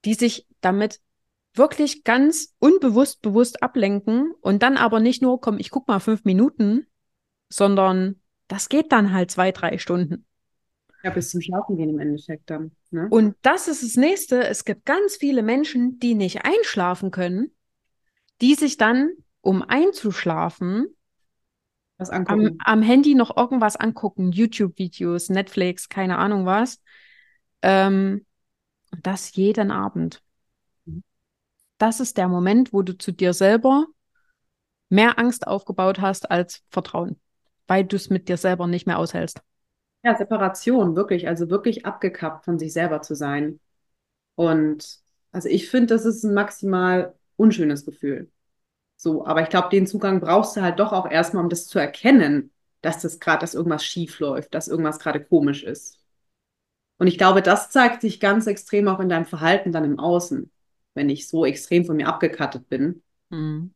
[0.05, 1.01] die sich damit
[1.55, 6.23] wirklich ganz unbewusst bewusst ablenken und dann aber nicht nur, komm, ich guck mal fünf
[6.23, 6.87] Minuten,
[7.49, 10.25] sondern das geht dann halt zwei, drei Stunden.
[11.03, 12.71] Ja, bis zum Schlafen gehen im Endeffekt dann.
[12.89, 13.07] Ne?
[13.09, 14.47] Und das ist das Nächste.
[14.47, 17.51] Es gibt ganz viele Menschen, die nicht einschlafen können,
[18.41, 19.11] die sich dann,
[19.41, 20.95] um einzuschlafen,
[22.03, 22.57] was angucken.
[22.65, 26.81] Am, am Handy noch irgendwas angucken, YouTube-Videos, Netflix, keine Ahnung was.
[27.61, 28.25] Ähm,
[28.91, 30.21] und das jeden Abend.
[30.85, 31.03] Mhm.
[31.77, 33.87] Das ist der Moment, wo du zu dir selber
[34.89, 37.19] mehr Angst aufgebaut hast als Vertrauen,
[37.67, 39.41] weil du es mit dir selber nicht mehr aushältst.
[40.03, 43.59] Ja, Separation, wirklich, also wirklich abgekappt von sich selber zu sein.
[44.35, 44.99] Und
[45.31, 48.29] also ich finde, das ist ein maximal unschönes Gefühl.
[49.03, 51.77] So, aber ich glaube, den Zugang brauchst du halt doch auch erstmal, um das zu
[51.77, 55.99] erkennen, dass das gerade, dass irgendwas schief läuft, dass irgendwas gerade komisch ist.
[56.99, 60.49] Und ich glaube, das zeigt sich ganz extrem auch in deinem Verhalten dann im Außen,
[60.93, 63.73] wenn ich so extrem von mir abgekattet bin, mhm.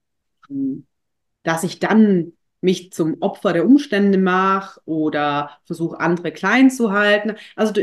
[1.44, 7.36] dass ich dann mich zum Opfer der Umstände mache oder versuche, andere klein zu halten.
[7.58, 7.74] Also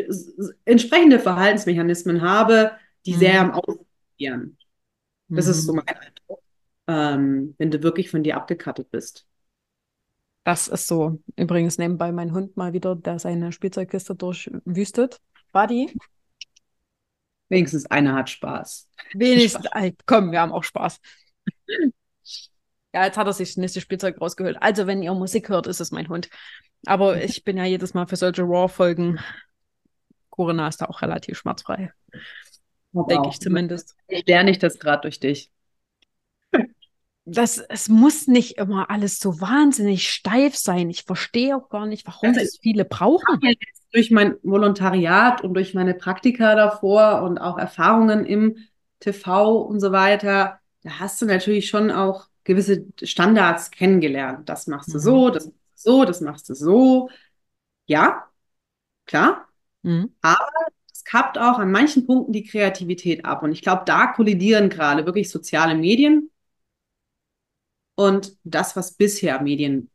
[0.64, 2.70] entsprechende Verhaltensmechanismen habe,
[3.04, 3.18] die mhm.
[3.18, 4.56] sehr am Außen agieren.
[5.28, 5.50] Das mhm.
[5.50, 6.43] ist so mein Eindruck
[6.86, 9.26] ähm, wenn du wirklich von dir abgekattet bist.
[10.44, 11.20] Das ist so.
[11.36, 15.20] Übrigens nebenbei mein Hund mal wieder, der seine Spielzeugkiste durchwüstet.
[15.52, 15.96] Buddy.
[17.48, 18.88] Wenigstens einer hat Spaß.
[19.14, 19.92] Wenigstens, Spaß.
[20.06, 21.00] komm, wir haben auch Spaß.
[22.92, 24.58] Ja, jetzt hat er sich das nächste Spielzeug rausgehört.
[24.60, 26.28] Also, wenn ihr Musik hört, ist es mein Hund.
[26.84, 29.20] Aber ich bin ja jedes Mal für solche Raw-Folgen.
[30.28, 31.92] Corinna ist da auch relativ schmerzfrei.
[32.92, 33.96] Denke ich zumindest.
[34.08, 35.50] Ich lerne ich das gerade durch dich
[37.26, 40.90] das, es muss nicht immer alles so wahnsinnig steif sein.
[40.90, 43.40] Ich verstehe auch gar nicht, warum also, das viele brauchen.
[43.92, 48.56] Durch mein Volontariat und durch meine Praktika davor und auch Erfahrungen im
[49.00, 54.48] TV und so weiter, da hast du natürlich schon auch gewisse Standards kennengelernt.
[54.48, 55.02] Das machst du mhm.
[55.02, 57.10] so, das machst du so, das machst du so.
[57.86, 58.24] Ja,
[59.06, 59.48] klar.
[59.82, 60.12] Mhm.
[60.20, 60.50] Aber
[60.92, 63.42] es kappt auch an manchen Punkten die Kreativität ab.
[63.42, 66.30] Und ich glaube, da kollidieren gerade wirklich soziale Medien
[67.94, 69.90] und das, was bisher Medien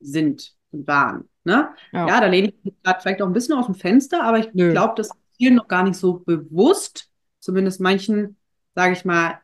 [0.00, 1.28] sind und waren.
[1.44, 1.68] Ne?
[1.92, 2.08] Ja.
[2.08, 4.50] ja da lehne ich mich gerade vielleicht auch ein bisschen aus dem Fenster, aber ich
[4.52, 8.36] glaube, das ist vielen noch gar nicht so bewusst, zumindest manchen,
[8.74, 9.40] sage ich mal,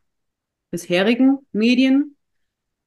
[0.70, 2.16] bisherigen Medien.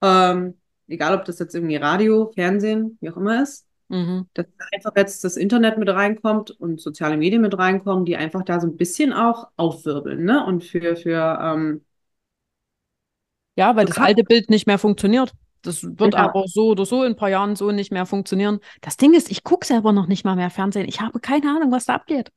[0.02, 0.56] Ähm,
[0.88, 3.68] egal, ob das jetzt irgendwie Radio, Fernsehen, wie auch immer ist.
[3.90, 4.28] Mhm.
[4.34, 8.60] Dass einfach jetzt das Internet mit reinkommt und soziale Medien mit reinkommen, die einfach da
[8.60, 10.46] so ein bisschen auch aufwirbeln, ne?
[10.46, 11.82] Und für, für ähm,
[13.56, 15.32] ja, weil du das alte Bild nicht mehr funktioniert.
[15.62, 16.20] Das wird ja.
[16.20, 18.60] aber so oder so in ein paar Jahren so nicht mehr funktionieren.
[18.82, 20.88] Das Ding ist, ich gucke selber noch nicht mal mehr Fernsehen.
[20.88, 22.32] Ich habe keine Ahnung, was da abgeht.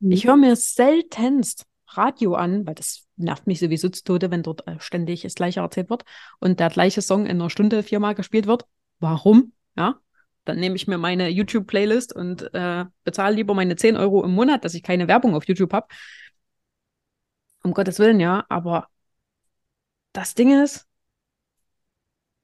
[0.00, 0.12] Mhm.
[0.12, 4.66] Ich höre mir seltenst Radio an, weil das nervt mich sowieso zu Tode, wenn dort
[4.66, 6.04] äh, ständig das Gleiche erzählt wird
[6.38, 8.64] und der gleiche Song in einer Stunde viermal gespielt wird.
[9.00, 9.52] Warum?
[9.76, 9.96] Ja,
[10.44, 14.64] dann nehme ich mir meine YouTube-Playlist und äh, bezahle lieber meine 10 Euro im Monat,
[14.64, 15.88] dass ich keine Werbung auf YouTube habe.
[17.62, 18.88] Um Gottes Willen, ja, aber
[20.12, 20.88] das Ding ist,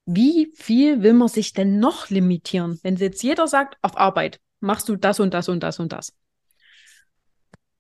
[0.07, 4.88] wie viel will man sich denn noch limitieren, wenn jetzt jeder sagt, auf Arbeit machst
[4.88, 6.12] du das und das und das und das.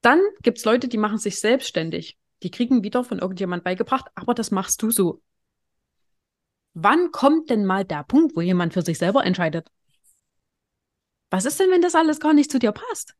[0.00, 2.18] Dann gibt es Leute, die machen sich selbstständig.
[2.42, 5.22] Die kriegen wieder von irgendjemand beigebracht, aber das machst du so.
[6.74, 9.68] Wann kommt denn mal der Punkt, wo jemand für sich selber entscheidet?
[11.30, 13.14] Was ist denn, wenn das alles gar nicht zu dir passt?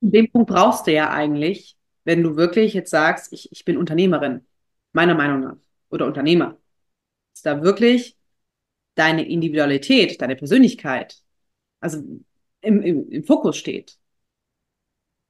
[0.00, 4.46] Den Punkt brauchst du ja eigentlich, wenn du wirklich jetzt sagst, ich, ich bin Unternehmerin,
[4.92, 5.56] meiner Meinung nach
[5.90, 6.58] oder Unternehmer,
[7.32, 8.16] dass da wirklich
[8.94, 11.18] deine Individualität, deine Persönlichkeit,
[11.80, 12.02] also
[12.60, 13.98] im, im, im Fokus steht.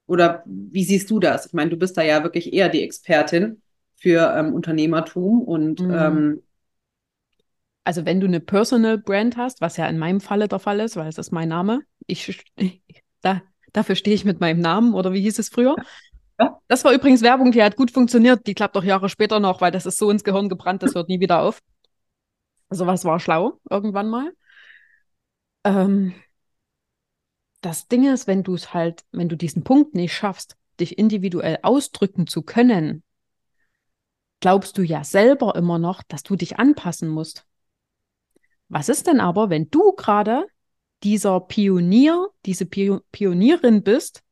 [0.07, 1.47] Oder wie siehst du das?
[1.47, 3.61] Ich meine, du bist da ja wirklich eher die Expertin
[3.97, 5.93] für ähm, Unternehmertum und mhm.
[5.93, 6.43] ähm,
[7.85, 10.97] also wenn du eine Personal Brand hast, was ja in meinem Falle der Fall ist,
[10.97, 12.45] weil es ist mein Name, ich
[13.23, 13.43] da,
[13.73, 15.75] dafür stehe ich mit meinem Namen oder wie hieß es früher?
[16.69, 18.47] Das war übrigens Werbung, die hat gut funktioniert.
[18.47, 21.09] Die klappt auch Jahre später noch, weil das ist so ins Gehirn gebrannt, das hört
[21.09, 21.61] nie wieder auf.
[22.69, 24.33] Also was war schlau irgendwann mal.
[25.65, 26.15] Ähm,
[27.61, 31.59] das Ding ist, wenn du es halt, wenn du diesen Punkt nicht schaffst, dich individuell
[31.63, 33.03] ausdrücken zu können,
[34.41, 37.47] glaubst du ja selber immer noch, dass du dich anpassen musst.
[38.69, 40.47] Was ist denn aber, wenn du gerade
[41.03, 44.23] dieser Pionier, diese Pionierin bist,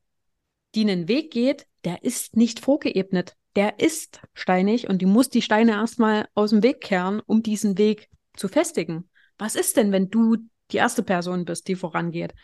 [0.74, 5.40] die einen Weg geht, der ist nicht vorgeebnet, der ist steinig und du musst die
[5.40, 9.08] Steine erstmal aus dem Weg kehren, um diesen Weg zu festigen.
[9.38, 10.36] Was ist denn, wenn du
[10.72, 12.34] die erste Person bist, die vorangeht?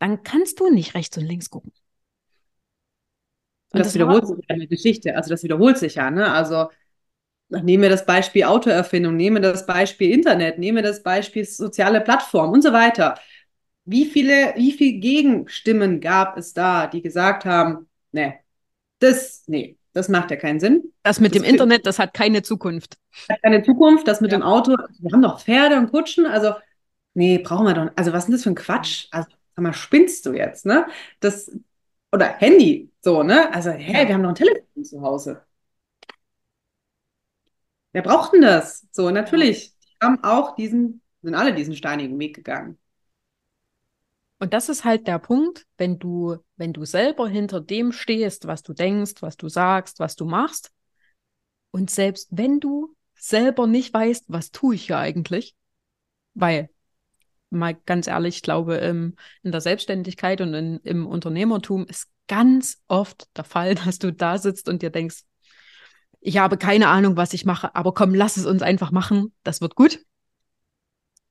[0.00, 1.72] Dann kannst du nicht rechts und links gucken.
[3.72, 5.16] Und das, das wiederholt sich ja in der Geschichte.
[5.16, 6.30] Also das wiederholt sich ja, ne?
[6.30, 6.68] Also
[7.48, 12.02] nehmen wir das Beispiel Autoerfindung, nehmen wir das Beispiel Internet, nehmen wir das Beispiel soziale
[12.02, 13.18] Plattform und so weiter.
[13.86, 18.34] Wie viele, wie viele Gegenstimmen gab es da, die gesagt haben, nee,
[19.00, 20.92] das, nee, das macht ja keinen Sinn.
[21.02, 22.98] Das mit das dem Internet, das hat keine Zukunft.
[23.28, 24.38] Hat keine Zukunft, das mit ja.
[24.38, 26.54] dem Auto, wir haben doch Pferde und Kutschen, also
[27.14, 29.08] nee, brauchen wir doch, also was ist denn das für ein Quatsch?
[29.10, 30.86] Also, sag mal, spinnst du jetzt, ne?
[31.20, 31.50] Das,
[32.12, 33.52] oder Handy, so, ne?
[33.52, 35.42] Also, hey, wir haben noch ein Telefon zu Hause.
[37.92, 38.86] Wer braucht denn das?
[38.92, 42.78] So, natürlich, die haben auch diesen, sind alle diesen steinigen Weg gegangen.
[44.38, 48.62] Und das ist halt der Punkt, wenn du, wenn du selber hinter dem stehst, was
[48.62, 50.70] du denkst, was du sagst, was du machst.
[51.70, 55.56] Und selbst wenn du selber nicht weißt, was tue ich hier eigentlich,
[56.34, 56.68] weil,
[57.48, 62.82] mal ganz ehrlich, ich glaube, im, in der Selbstständigkeit und in, im Unternehmertum ist ganz
[62.88, 65.22] oft der Fall, dass du da sitzt und dir denkst,
[66.20, 69.62] ich habe keine Ahnung, was ich mache, aber komm, lass es uns einfach machen, das
[69.62, 69.98] wird gut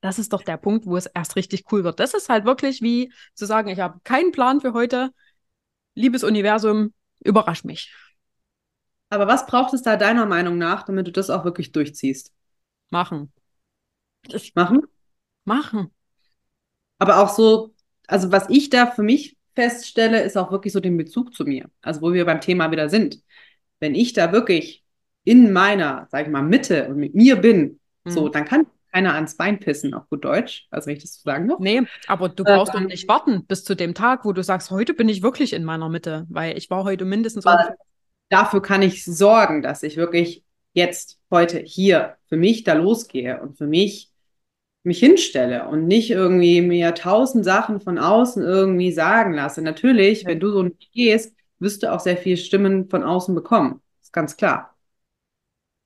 [0.02, 2.00] das ist doch der Punkt, wo es erst richtig cool wird.
[2.00, 5.12] Das ist halt wirklich wie zu sagen, ich habe keinen Plan für heute.
[5.96, 7.94] Liebes Universum, überrasch mich.
[9.10, 12.32] Aber was braucht es da deiner Meinung nach, damit du das auch wirklich durchziehst?
[12.90, 13.32] Machen.
[14.24, 14.82] Das machen?
[15.46, 15.92] Machen.
[17.00, 17.74] Aber auch so,
[18.08, 21.70] also was ich da für mich feststelle, ist auch wirklich so den Bezug zu mir.
[21.82, 23.22] Also wo wir beim Thema wieder sind.
[23.80, 24.84] Wenn ich da wirklich
[25.24, 28.12] in meiner, sag ich mal, Mitte und mit mir bin, mhm.
[28.12, 30.68] so, dann kann keiner ans Bein pissen, auf gut Deutsch.
[30.72, 31.60] Also, wenn ich das so sagen noch.
[31.60, 34.72] Nee, aber du brauchst ähm, doch nicht warten bis zu dem Tag, wo du sagst,
[34.72, 37.46] heute bin ich wirklich in meiner Mitte, weil ich war heute mindestens.
[38.30, 43.58] Dafür kann ich sorgen, dass ich wirklich jetzt, heute, hier für mich da losgehe und
[43.58, 44.10] für mich
[44.84, 49.62] mich hinstelle und nicht irgendwie mir tausend Sachen von außen irgendwie sagen lasse.
[49.62, 53.82] Natürlich, wenn du so nicht gehst, wirst du auch sehr viele Stimmen von außen bekommen.
[54.00, 54.76] Das ist ganz klar.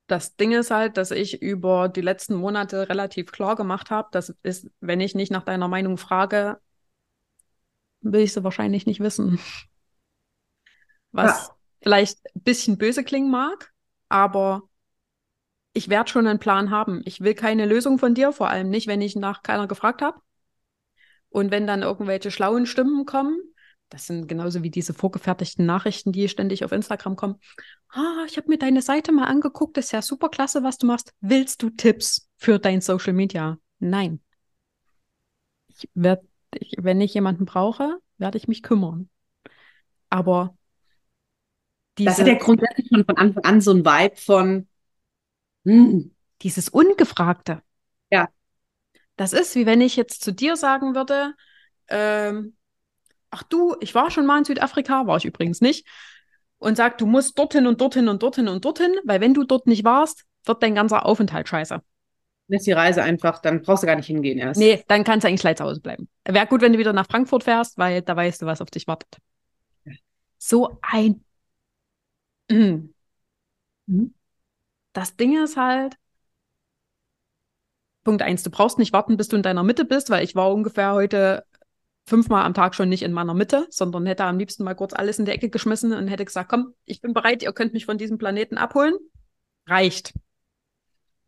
[0.06, 4.34] Das Ding ist halt, dass ich über die letzten Monate relativ klar gemacht habe, dass
[4.42, 6.58] ist, wenn ich nicht nach deiner Meinung frage,
[8.00, 9.40] will ich sie wahrscheinlich nicht wissen.
[11.12, 11.54] Was ja.
[11.82, 13.72] vielleicht ein bisschen böse klingen mag,
[14.08, 14.62] aber
[15.72, 17.02] ich werde schon einen Plan haben.
[17.04, 20.20] Ich will keine Lösung von dir, vor allem nicht, wenn ich nach keiner gefragt habe.
[21.30, 23.36] Und wenn dann irgendwelche schlauen Stimmen kommen,
[23.94, 27.36] das sind genauso wie diese vorgefertigten Nachrichten, die ständig auf Instagram kommen.
[27.90, 30.86] Ah, ich habe mir deine Seite mal angeguckt, das ist ja super klasse, was du
[30.88, 31.12] machst.
[31.20, 33.56] Willst du Tipps für dein Social Media?
[33.78, 34.20] Nein.
[35.68, 36.24] Ich werd,
[36.58, 39.08] ich, wenn ich jemanden brauche, werde ich mich kümmern.
[40.10, 40.58] Aber
[41.96, 44.68] diese, das ist ja grundsätzlich schon von Anfang an so ein Vibe von
[45.64, 46.12] hm.
[46.42, 47.62] dieses Ungefragte.
[48.10, 48.28] Ja.
[49.14, 51.34] Das ist wie wenn ich jetzt zu dir sagen würde,
[51.86, 52.56] ähm,
[53.34, 55.86] ach du, ich war schon mal in Südafrika, war ich übrigens nicht,
[56.58, 59.66] und sagt, du musst dorthin und dorthin und dorthin und dorthin, weil wenn du dort
[59.66, 61.74] nicht warst, wird dein ganzer Aufenthalt scheiße.
[61.74, 64.60] Dann ist die Reise einfach, dann brauchst du gar nicht hingehen erst.
[64.60, 66.08] Nee, dann kannst du eigentlich gleich zu Hause bleiben.
[66.24, 68.86] Wäre gut, wenn du wieder nach Frankfurt fährst, weil da weißt du, was auf dich
[68.86, 69.18] wartet.
[70.38, 71.20] So ein.
[72.50, 72.94] Mhm.
[73.86, 74.14] Mhm.
[74.92, 75.96] Das Ding ist halt,
[78.04, 80.52] Punkt eins, du brauchst nicht warten, bis du in deiner Mitte bist, weil ich war
[80.52, 81.44] ungefähr heute
[82.06, 85.18] fünfmal am Tag schon nicht in meiner Mitte, sondern hätte am liebsten mal kurz alles
[85.18, 87.98] in die Ecke geschmissen und hätte gesagt, komm, ich bin bereit, ihr könnt mich von
[87.98, 88.94] diesem Planeten abholen.
[89.66, 90.14] Reicht.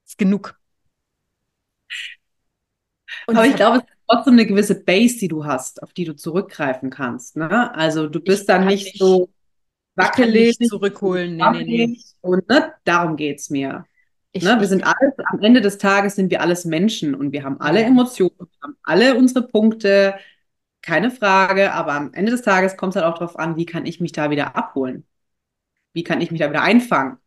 [0.07, 0.59] Ist genug.
[3.27, 6.05] Und Aber ich glaube, es ist trotzdem eine gewisse Base, die du hast, auf die
[6.05, 7.37] du zurückgreifen kannst.
[7.37, 7.75] Ne?
[7.75, 9.31] Also du bist dann nicht, nicht so
[9.95, 10.61] wackelig.
[10.61, 11.37] Nicht zurückholen.
[11.37, 12.01] Nee, nee, nee.
[12.21, 13.87] Und ne, darum geht es mir.
[14.33, 14.61] Ich, ne?
[14.61, 17.83] Wir sind alles, am Ende des Tages sind wir alles Menschen und wir haben alle
[17.83, 20.15] Emotionen, wir haben alle unsere Punkte,
[20.87, 23.87] keine Frage, aber am Ende des Tages kommt es halt auch darauf an, wie kann
[23.87, 25.05] ich mich da wieder abholen?
[25.93, 27.19] Wie kann ich mich da wieder einfangen?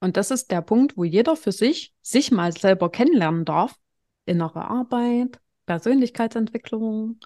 [0.00, 3.76] Und das ist der Punkt, wo jeder für sich sich mal selber kennenlernen darf.
[4.24, 7.18] Innere Arbeit, Persönlichkeitsentwicklung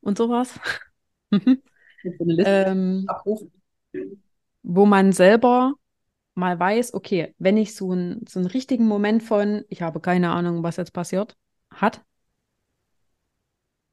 [0.00, 0.58] und sowas.
[2.18, 3.06] ähm,
[4.62, 5.74] wo man selber
[6.34, 10.30] mal weiß, okay, wenn ich so, ein, so einen richtigen Moment von, ich habe keine
[10.30, 11.36] Ahnung, was jetzt passiert,
[11.70, 12.02] hat,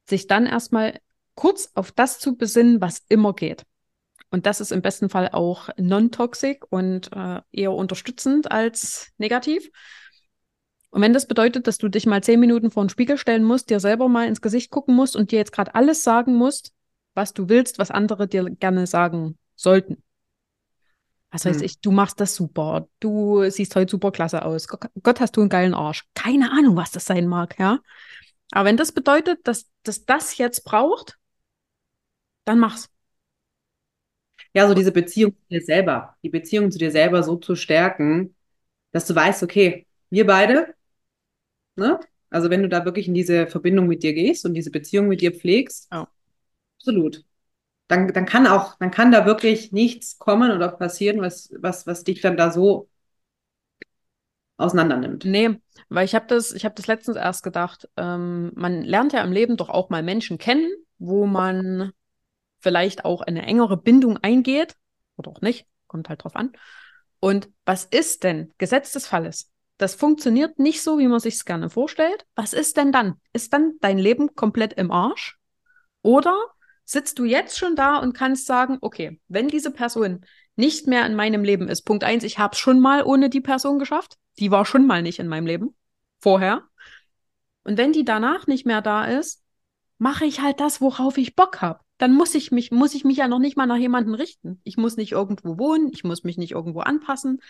[0.08, 0.98] sich dann erstmal
[1.34, 3.64] kurz auf das zu besinnen, was immer geht.
[4.30, 9.70] Und das ist im besten Fall auch non-toxic und äh, eher unterstützend als negativ.
[10.90, 13.70] Und wenn das bedeutet, dass du dich mal zehn Minuten vor den Spiegel stellen musst,
[13.70, 16.72] dir selber mal ins Gesicht gucken musst und dir jetzt gerade alles sagen musst,
[17.14, 20.02] was du willst, was andere dir gerne sagen sollten.
[21.30, 21.64] Was weiß hm.
[21.64, 24.66] ich, du machst das super, du siehst heute super klasse aus.
[24.68, 26.04] Gott, hast du einen geilen Arsch.
[26.14, 27.80] Keine Ahnung, was das sein mag, ja.
[28.50, 31.18] Aber wenn das bedeutet, dass, dass das jetzt braucht,
[32.44, 32.88] dann mach's.
[34.54, 38.34] Ja, so diese Beziehung zu dir selber, die Beziehung zu dir selber so zu stärken,
[38.90, 40.74] dass du weißt, okay, wir beide,
[41.76, 41.98] ne?
[42.28, 45.20] Also wenn du da wirklich in diese Verbindung mit dir gehst und diese Beziehung mit
[45.20, 46.06] dir pflegst, oh.
[46.78, 47.24] absolut.
[47.88, 52.04] Dann, dann kann auch, dann kann da wirklich nichts kommen oder passieren, was, was, was
[52.04, 52.88] dich dann da so
[54.56, 55.24] auseinander nimmt.
[55.24, 57.88] Nee, weil ich habe das, ich habe das letztens erst gedacht.
[57.96, 61.92] Ähm, man lernt ja im Leben doch auch mal Menschen kennen, wo man
[62.62, 64.76] vielleicht auch eine engere Bindung eingeht
[65.16, 66.52] oder auch nicht, kommt halt drauf an.
[67.20, 69.50] Und was ist denn Gesetz des Falles?
[69.78, 72.24] Das funktioniert nicht so, wie man sich es gerne vorstellt.
[72.34, 73.20] Was ist denn dann?
[73.32, 75.38] Ist dann dein Leben komplett im Arsch?
[76.02, 76.36] Oder
[76.84, 80.24] sitzt du jetzt schon da und kannst sagen, okay, wenn diese Person
[80.56, 81.82] nicht mehr in meinem Leben ist.
[81.82, 84.18] Punkt eins, ich habe es schon mal ohne die Person geschafft.
[84.38, 85.74] Die war schon mal nicht in meinem Leben.
[86.18, 86.62] Vorher.
[87.64, 89.42] Und wenn die danach nicht mehr da ist,
[89.98, 91.80] mache ich halt das, worauf ich Bock habe.
[92.02, 94.60] Dann muss ich mich, muss ich mich ja noch nicht mal nach jemandem richten.
[94.64, 97.40] Ich muss nicht irgendwo wohnen, ich muss mich nicht irgendwo anpassen.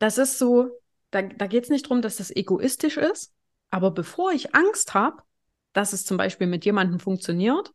[0.00, 0.70] Das ist so,
[1.12, 3.32] da, da geht es nicht darum, dass das egoistisch ist.
[3.70, 5.22] Aber bevor ich Angst habe,
[5.72, 7.72] dass es zum Beispiel mit jemandem funktioniert,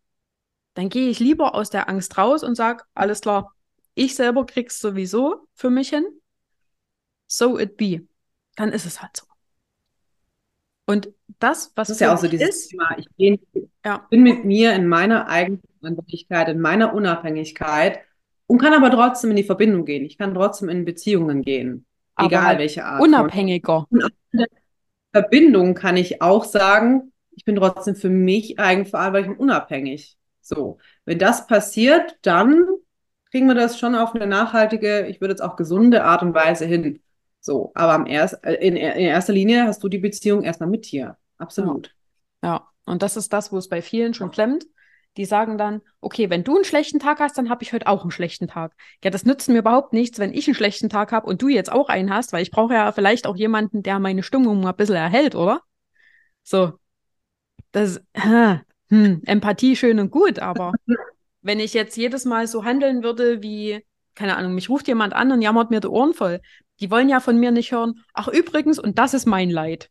[0.74, 3.56] dann gehe ich lieber aus der Angst raus und sage, alles klar,
[3.96, 6.04] ich selber krieg's sowieso für mich hin.
[7.26, 8.06] So it be.
[8.58, 9.33] Dann ist es halt so.
[10.86, 13.40] Und das, was das ist ja auch so dieses ist, Thema, ich bin,
[13.86, 14.06] ja.
[14.10, 18.00] bin mit mir in meiner Eigenverantwortlichkeit, in meiner Unabhängigkeit
[18.48, 20.04] und kann aber trotzdem in die Verbindung gehen.
[20.06, 23.02] Ich kann trotzdem in Beziehungen gehen, aber egal welche Art.
[23.02, 23.86] Unabhängiger.
[23.90, 24.48] Und in der
[25.14, 30.18] Verbindung kann ich auch sagen, ich bin trotzdem für mich eigenverantwortlich und unabhängig.
[30.42, 32.66] So, wenn das passiert, dann
[33.32, 36.66] kriegen wir das schon auf eine nachhaltige, ich würde jetzt auch gesunde Art und Weise
[36.66, 37.02] hin.
[37.44, 40.90] So, aber am erst, äh, in, in erster Linie hast du die Beziehung erstmal mit
[40.90, 41.18] dir.
[41.38, 41.94] Absolut.
[42.42, 42.50] Ja.
[42.50, 44.66] ja, und das ist das, wo es bei vielen schon klemmt.
[45.18, 48.02] Die sagen dann, okay, wenn du einen schlechten Tag hast, dann habe ich heute auch
[48.02, 48.74] einen schlechten Tag.
[49.04, 51.70] Ja, das nützt mir überhaupt nichts, wenn ich einen schlechten Tag habe und du jetzt
[51.70, 54.76] auch einen hast, weil ich brauche ja vielleicht auch jemanden, der meine Stimmung mal ein
[54.78, 55.62] bisschen erhält, oder?
[56.44, 56.80] So.
[57.74, 58.56] Das, äh,
[58.88, 60.72] hm, Empathie schön und gut, aber
[61.42, 65.32] wenn ich jetzt jedes Mal so handeln würde, wie, keine Ahnung, mich ruft jemand an
[65.34, 66.40] und jammert mir die Ohren voll.
[66.80, 69.90] Die wollen ja von mir nicht hören, ach übrigens, und das ist mein Leid.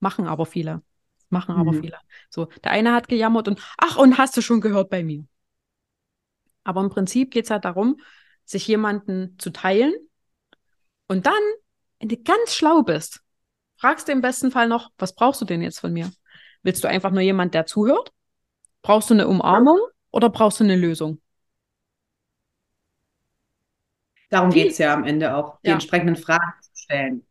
[0.00, 0.82] Machen aber viele.
[1.30, 1.80] Machen aber mhm.
[1.80, 1.98] viele.
[2.30, 5.24] So, der eine hat gejammert und, ach, und hast du schon gehört bei mir.
[6.62, 8.00] Aber im Prinzip geht es halt darum,
[8.44, 9.94] sich jemanden zu teilen
[11.06, 11.42] und dann,
[11.98, 13.20] wenn du ganz schlau bist,
[13.76, 16.10] fragst du im besten Fall noch, was brauchst du denn jetzt von mir?
[16.62, 18.12] Willst du einfach nur jemand, der zuhört?
[18.82, 19.78] Brauchst du eine Umarmung?
[20.10, 21.20] Oder brauchst du eine Lösung?
[24.34, 25.74] Darum geht es ja am Ende auch, die ja.
[25.74, 27.24] entsprechenden Fragen zu stellen.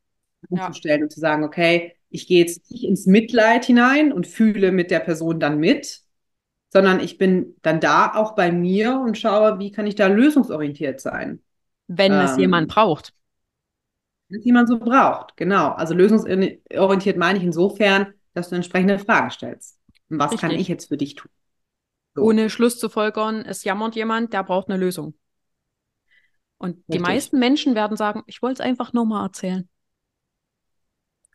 [0.49, 0.71] Ja.
[0.71, 4.71] Zu stellen und zu sagen, okay, ich gehe jetzt nicht ins Mitleid hinein und fühle
[4.71, 5.99] mit der Person dann mit,
[6.69, 11.01] sondern ich bin dann da auch bei mir und schaue, wie kann ich da lösungsorientiert
[11.01, 11.41] sein.
[11.87, 13.13] Wenn ähm, es jemand braucht.
[14.29, 15.71] Wenn es jemand so braucht, genau.
[15.71, 19.77] Also lösungsorientiert meine ich insofern, dass du entsprechende Fragen stellst.
[20.09, 20.49] Und was Richtig.
[20.49, 21.29] kann ich jetzt für dich tun?
[22.15, 22.21] So.
[22.21, 25.15] Ohne Schluss zu folgern, es jammert jemand, der braucht eine Lösung.
[26.63, 26.85] Und Richtig.
[26.87, 29.67] die meisten Menschen werden sagen, ich wollte es einfach nur mal erzählen.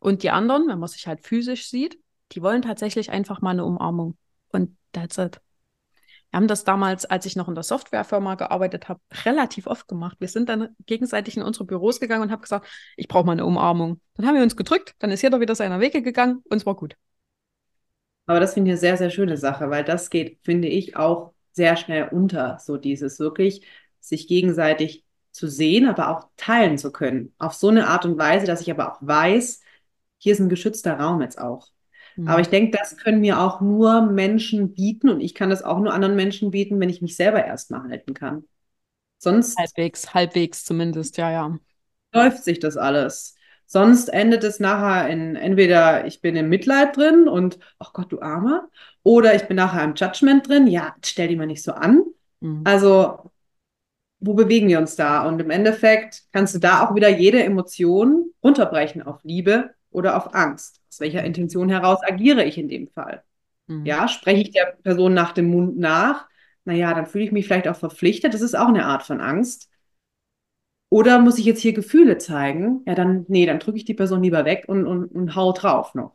[0.01, 1.99] Und die anderen, wenn man sich halt physisch sieht,
[2.33, 4.17] die wollen tatsächlich einfach mal eine Umarmung.
[4.53, 5.38] Und that's it.
[6.31, 10.17] Wir haben das damals, als ich noch in der Softwarefirma gearbeitet habe, relativ oft gemacht.
[10.19, 13.45] Wir sind dann gegenseitig in unsere Büros gegangen und haben gesagt, ich brauche mal eine
[13.45, 14.01] Umarmung.
[14.14, 16.75] Dann haben wir uns gedrückt, dann ist jeder wieder seiner Wege gegangen und es war
[16.75, 16.95] gut.
[18.24, 21.35] Aber das finde ich eine sehr, sehr schöne Sache, weil das geht, finde ich, auch
[21.53, 22.59] sehr schnell unter.
[22.61, 23.66] So dieses wirklich
[24.01, 27.35] sich gegenseitig zu sehen, aber auch teilen zu können.
[27.39, 29.61] Auf so eine Art und Weise, dass ich aber auch weiß,
[30.18, 31.68] hier ist ein geschützter Raum jetzt auch.
[32.16, 32.29] Mhm.
[32.29, 35.79] Aber ich denke, das können mir auch nur Menschen bieten und ich kann das auch
[35.79, 38.45] nur anderen Menschen bieten, wenn ich mich selber erstmal halten kann.
[39.18, 39.59] Sonst.
[39.59, 41.59] Halbwegs, halbwegs zumindest, ja, ja.
[42.12, 43.35] Läuft sich das alles.
[43.66, 48.22] Sonst endet es nachher in entweder ich bin im Mitleid drin und, ach Gott, du
[48.22, 48.68] Armer,
[49.03, 52.03] oder ich bin nachher im Judgment drin, ja, stell die mal nicht so an.
[52.41, 52.62] Mhm.
[52.64, 53.31] Also,
[54.21, 55.27] wo bewegen wir uns da?
[55.27, 60.35] Und im Endeffekt kannst du da auch wieder jede Emotion runterbrechen auf Liebe oder auf
[60.35, 60.81] Angst.
[60.89, 63.23] Aus welcher Intention heraus agiere ich in dem Fall?
[63.66, 63.87] Mhm.
[63.87, 66.27] Ja, spreche ich der Person nach dem Mund nach,
[66.64, 68.35] naja, dann fühle ich mich vielleicht auch verpflichtet.
[68.35, 69.71] Das ist auch eine Art von Angst.
[70.91, 72.83] Oder muss ich jetzt hier Gefühle zeigen?
[72.87, 75.95] Ja, dann, nee, dann drücke ich die Person lieber weg und, und, und hau drauf
[75.95, 76.14] noch.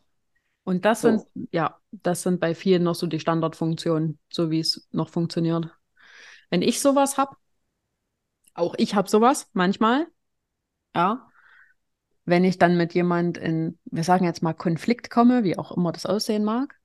[0.63, 1.09] Und das so.
[1.09, 5.69] sind, ja, das sind bei vielen noch so die Standardfunktionen, so wie es noch funktioniert.
[6.49, 7.35] Wenn ich sowas habe,
[8.53, 10.07] auch ich habe sowas manchmal,
[10.95, 11.29] ja,
[12.25, 15.91] wenn ich dann mit jemand in, wir sagen jetzt mal Konflikt komme, wie auch immer
[15.91, 16.79] das aussehen mag,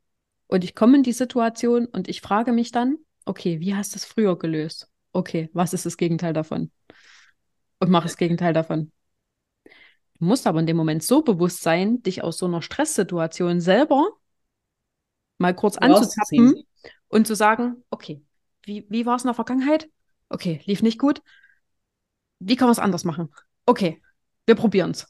[0.49, 2.97] und ich komme in die Situation und ich frage mich dann,
[3.27, 4.91] okay, wie hast du es früher gelöst?
[5.12, 6.71] Okay, was ist das Gegenteil davon?
[7.81, 8.91] Und mach das Gegenteil davon.
[10.19, 14.09] Du musst aber in dem Moment so bewusst sein, dich aus so einer Stresssituation selber
[15.37, 16.64] mal kurz anzutappen
[17.09, 18.23] und zu sagen, okay,
[18.64, 19.89] wie, wie war es in der Vergangenheit?
[20.29, 21.23] Okay, lief nicht gut.
[22.41, 23.28] Wie kann man es anders machen?
[23.66, 24.01] Okay,
[24.47, 25.07] wir probieren es.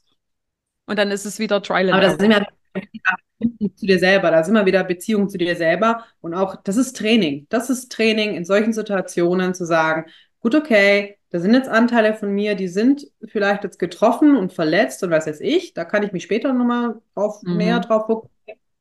[0.85, 2.47] Und dann ist es wieder Trial and Aber das sind wir
[3.75, 6.97] zu dir selber, da sind wir wieder Beziehung zu dir selber und auch, das ist
[6.97, 7.47] Training.
[7.49, 10.05] Das ist Training in solchen Situationen zu sagen,
[10.39, 15.03] gut, okay, da sind jetzt Anteile von mir, die sind vielleicht jetzt getroffen und verletzt
[15.03, 17.57] und was weiß ich, da kann ich mich später nochmal drauf, mhm.
[17.57, 18.29] mehr drauf gucken.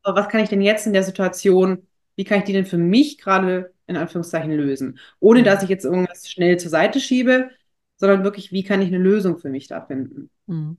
[0.03, 1.87] Aber was kann ich denn jetzt in der Situation,
[2.17, 4.99] wie kann ich die denn für mich gerade in Anführungszeichen lösen?
[5.21, 5.45] Ohne mhm.
[5.45, 7.51] dass ich jetzt irgendwas schnell zur Seite schiebe,
[7.99, 10.31] sondern wirklich, wie kann ich eine Lösung für mich da finden?
[10.47, 10.79] Mhm.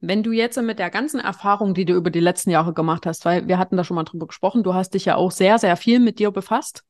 [0.00, 3.24] Wenn du jetzt mit der ganzen Erfahrung, die du über die letzten Jahre gemacht hast,
[3.24, 5.76] weil wir hatten da schon mal drüber gesprochen, du hast dich ja auch sehr, sehr
[5.76, 6.84] viel mit dir befasst.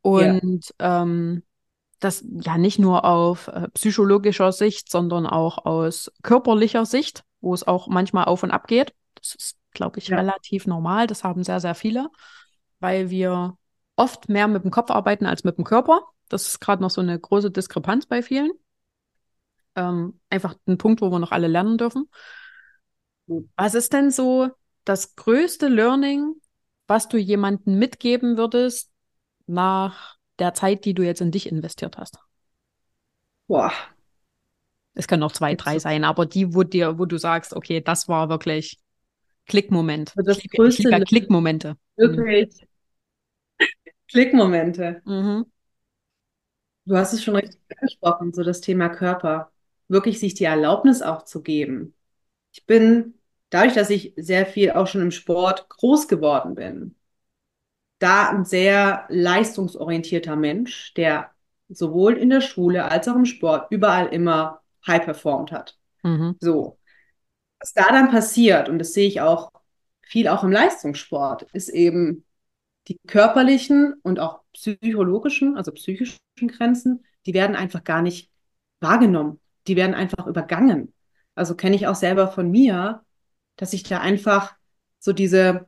[0.00, 1.02] Und ja.
[1.02, 1.42] ähm,
[2.00, 7.66] das ja nicht nur auf äh, psychologischer Sicht, sondern auch aus körperlicher Sicht, wo es
[7.66, 8.94] auch manchmal auf und ab geht.
[9.14, 10.16] Das ist, glaube ich, ja.
[10.16, 11.06] relativ normal.
[11.06, 12.08] Das haben sehr, sehr viele,
[12.80, 13.56] weil wir
[13.94, 16.02] oft mehr mit dem Kopf arbeiten als mit dem Körper.
[16.28, 18.52] Das ist gerade noch so eine große Diskrepanz bei vielen.
[19.74, 22.08] Ähm, einfach ein Punkt, wo wir noch alle lernen dürfen.
[23.56, 24.50] Was ist denn so
[24.84, 26.34] das größte Learning,
[26.86, 28.90] was du jemandem mitgeben würdest
[29.46, 32.18] nach der Zeit, die du jetzt in dich investiert hast?
[33.48, 33.72] Boah.
[34.94, 38.08] Es können auch zwei, drei sein, aber die, wo dir, wo du sagst, okay, das
[38.08, 38.78] war wirklich
[39.46, 40.12] Klickmoment.
[40.16, 41.76] Das ich größte liebe Klickmomente.
[41.96, 42.60] Wirklich.
[42.60, 42.66] Mhm.
[44.08, 45.00] Klickmomente.
[45.04, 45.46] Mhm.
[46.84, 49.51] Du hast es schon richtig angesprochen, so das Thema Körper.
[49.92, 51.94] Wirklich sich die Erlaubnis auch zu geben.
[52.50, 53.18] Ich bin,
[53.50, 56.94] dadurch, dass ich sehr viel auch schon im Sport groß geworden bin,
[57.98, 61.30] da ein sehr leistungsorientierter Mensch, der
[61.68, 65.76] sowohl in der Schule als auch im Sport überall immer high performt hat.
[66.02, 66.36] Mhm.
[66.40, 66.78] So.
[67.60, 69.50] Was da dann passiert, und das sehe ich auch
[70.00, 72.24] viel auch im Leistungssport, ist eben
[72.88, 76.18] die körperlichen und auch psychologischen, also psychischen
[76.48, 78.30] Grenzen, die werden einfach gar nicht
[78.80, 79.38] wahrgenommen.
[79.66, 80.92] Die werden einfach übergangen.
[81.34, 83.04] Also kenne ich auch selber von mir,
[83.56, 84.54] dass ich da einfach
[84.98, 85.66] so diese,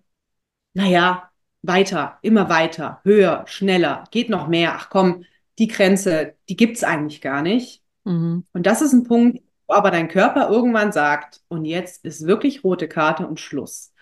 [0.74, 1.30] naja,
[1.62, 4.74] weiter, immer weiter, höher, schneller, geht noch mehr.
[4.76, 5.24] Ach komm,
[5.59, 7.82] die Grenze, die gibt es eigentlich gar nicht.
[8.05, 8.45] Mhm.
[8.53, 12.64] Und das ist ein Punkt, wo aber dein Körper irgendwann sagt, und jetzt ist wirklich
[12.64, 13.92] rote Karte und Schluss.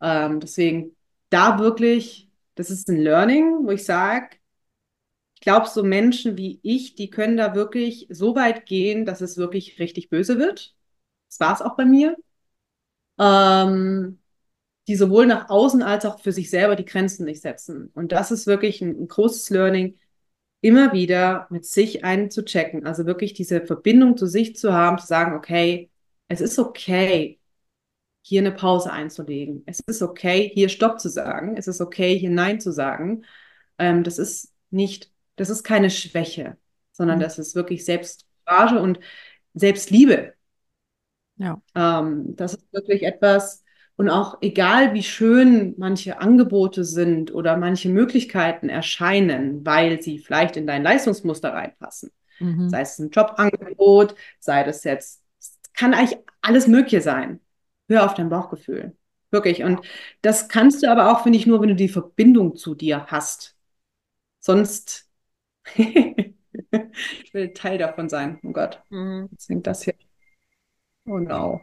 [0.00, 0.96] Ähm, deswegen
[1.30, 4.36] da wirklich, das ist ein Learning, wo ich sage,
[5.42, 9.78] glaube, so Menschen wie ich, die können da wirklich so weit gehen, dass es wirklich
[9.78, 10.74] richtig böse wird.
[11.28, 12.16] Das war es auch bei mir.
[13.18, 14.18] Ähm,
[14.88, 17.90] die sowohl nach außen als auch für sich selber die Grenzen nicht setzen.
[17.94, 19.98] Und das ist wirklich ein, ein großes Learning,
[20.60, 22.86] immer wieder mit sich einzuchecken.
[22.86, 25.90] Also wirklich diese Verbindung zu sich zu haben, zu sagen, okay,
[26.28, 27.40] es ist okay,
[28.22, 29.62] hier eine Pause einzulegen.
[29.66, 31.56] Es ist okay, hier Stopp zu sagen.
[31.56, 33.24] Es ist okay, hier Nein zu sagen.
[33.78, 35.11] Ähm, das ist nicht,
[35.42, 36.56] das ist keine Schwäche,
[36.92, 37.22] sondern mhm.
[37.22, 39.00] das ist wirklich Selbstrage und
[39.54, 40.34] Selbstliebe.
[41.36, 41.60] Ja.
[41.74, 43.62] Ähm, das ist wirklich etwas,
[43.96, 50.56] und auch egal, wie schön manche Angebote sind oder manche Möglichkeiten erscheinen, weil sie vielleicht
[50.56, 52.68] in dein Leistungsmuster reinpassen, mhm.
[52.70, 55.22] sei es ein Jobangebot, sei das jetzt,
[55.74, 57.40] kann eigentlich alles Mögliche sein.
[57.88, 58.96] Hör auf dein Bauchgefühl.
[59.30, 59.62] Wirklich.
[59.62, 59.80] Und
[60.22, 63.56] das kannst du aber auch, finde ich, nur, wenn du die Verbindung zu dir hast.
[64.40, 65.08] Sonst,
[65.76, 68.38] ich will Teil davon sein.
[68.42, 69.28] Oh Gott, mhm.
[69.30, 69.94] jetzt hängt das hier.
[71.06, 71.60] Oh no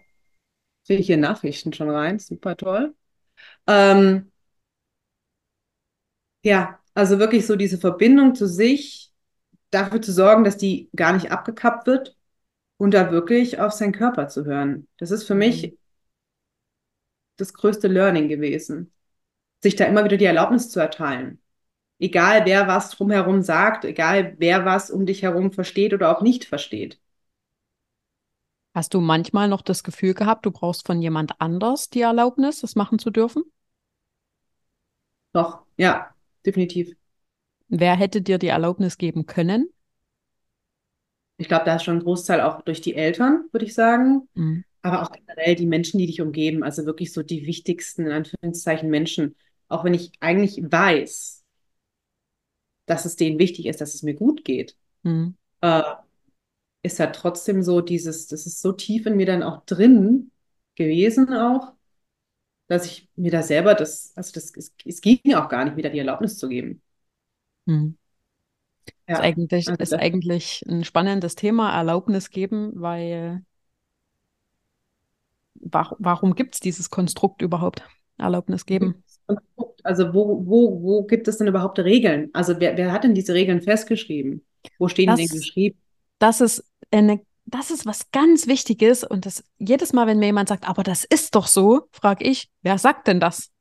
[0.90, 2.20] sehe ich hier Nachrichten schon rein.
[2.20, 2.96] Super toll.
[3.68, 4.32] Ähm,
[6.44, 9.14] ja, also wirklich so diese Verbindung zu sich,
[9.70, 12.18] dafür zu sorgen, dass die gar nicht abgekappt wird
[12.78, 14.88] und da wirklich auf seinen Körper zu hören.
[14.98, 15.40] Das ist für mhm.
[15.40, 15.78] mich
[17.38, 18.92] das größte Learning gewesen,
[19.62, 21.40] sich da immer wieder die Erlaubnis zu erteilen.
[22.00, 26.46] Egal wer was drumherum sagt, egal wer was um dich herum versteht oder auch nicht
[26.46, 26.98] versteht.
[28.74, 32.76] Hast du manchmal noch das Gefühl gehabt, du brauchst von jemand anders die Erlaubnis, das
[32.76, 33.44] machen zu dürfen?
[35.34, 36.14] Doch, ja,
[36.46, 36.96] definitiv.
[37.68, 39.70] Wer hätte dir die Erlaubnis geben können?
[41.38, 44.28] Ich glaube, da ist schon ein Großteil auch durch die Eltern, würde ich sagen.
[44.34, 44.64] Mhm.
[44.82, 46.64] Aber auch generell die Menschen, die dich umgeben.
[46.64, 49.36] Also wirklich so die wichtigsten, in Anführungszeichen, Menschen.
[49.68, 51.39] Auch wenn ich eigentlich weiß,
[52.90, 55.36] dass es denen wichtig ist, dass es mir gut geht, mhm.
[55.62, 55.84] äh,
[56.82, 60.32] ist halt trotzdem so dieses, das ist so tief in mir dann auch drin
[60.76, 61.74] gewesen auch,
[62.68, 65.76] dass ich mir da selber das, also das, es, es ging mir auch gar nicht,
[65.76, 66.82] mir da die Erlaubnis zu geben.
[67.68, 67.96] Hm.
[69.08, 73.44] Ja, ist eigentlich, also ist eigentlich ein spannendes Thema, Erlaubnis geben, weil
[75.54, 77.84] warum, warum gibt es dieses Konstrukt überhaupt?
[78.18, 79.04] Erlaubnis geben.
[79.84, 82.30] Also wo, wo, wo gibt es denn überhaupt Regeln?
[82.34, 84.46] Also wer, wer hat denn diese Regeln festgeschrieben?
[84.78, 85.80] Wo stehen das, die denn geschrieben?
[86.20, 90.50] Das ist eine, das ist was ganz Wichtiges und das jedes Mal, wenn mir jemand
[90.50, 93.52] sagt, aber das ist doch so, frage ich, wer sagt denn das?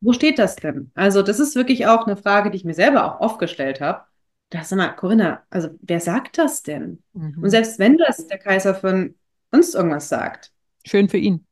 [0.00, 0.90] Wo steht das denn?
[0.94, 4.04] Also das ist wirklich auch eine Frage, die ich mir selber auch oft gestellt habe.
[4.50, 7.02] Da sag mal, Corinna, also wer sagt das denn?
[7.14, 7.42] Mhm.
[7.42, 9.14] Und selbst wenn das der Kaiser von
[9.50, 10.52] uns irgendwas sagt.
[10.84, 11.46] Schön für ihn.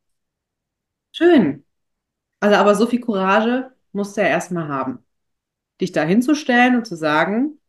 [1.13, 1.65] Schön.
[2.43, 4.99] Also aber so viel Courage musst du ja erstmal haben.
[5.81, 7.61] Dich da hinzustellen und zu sagen,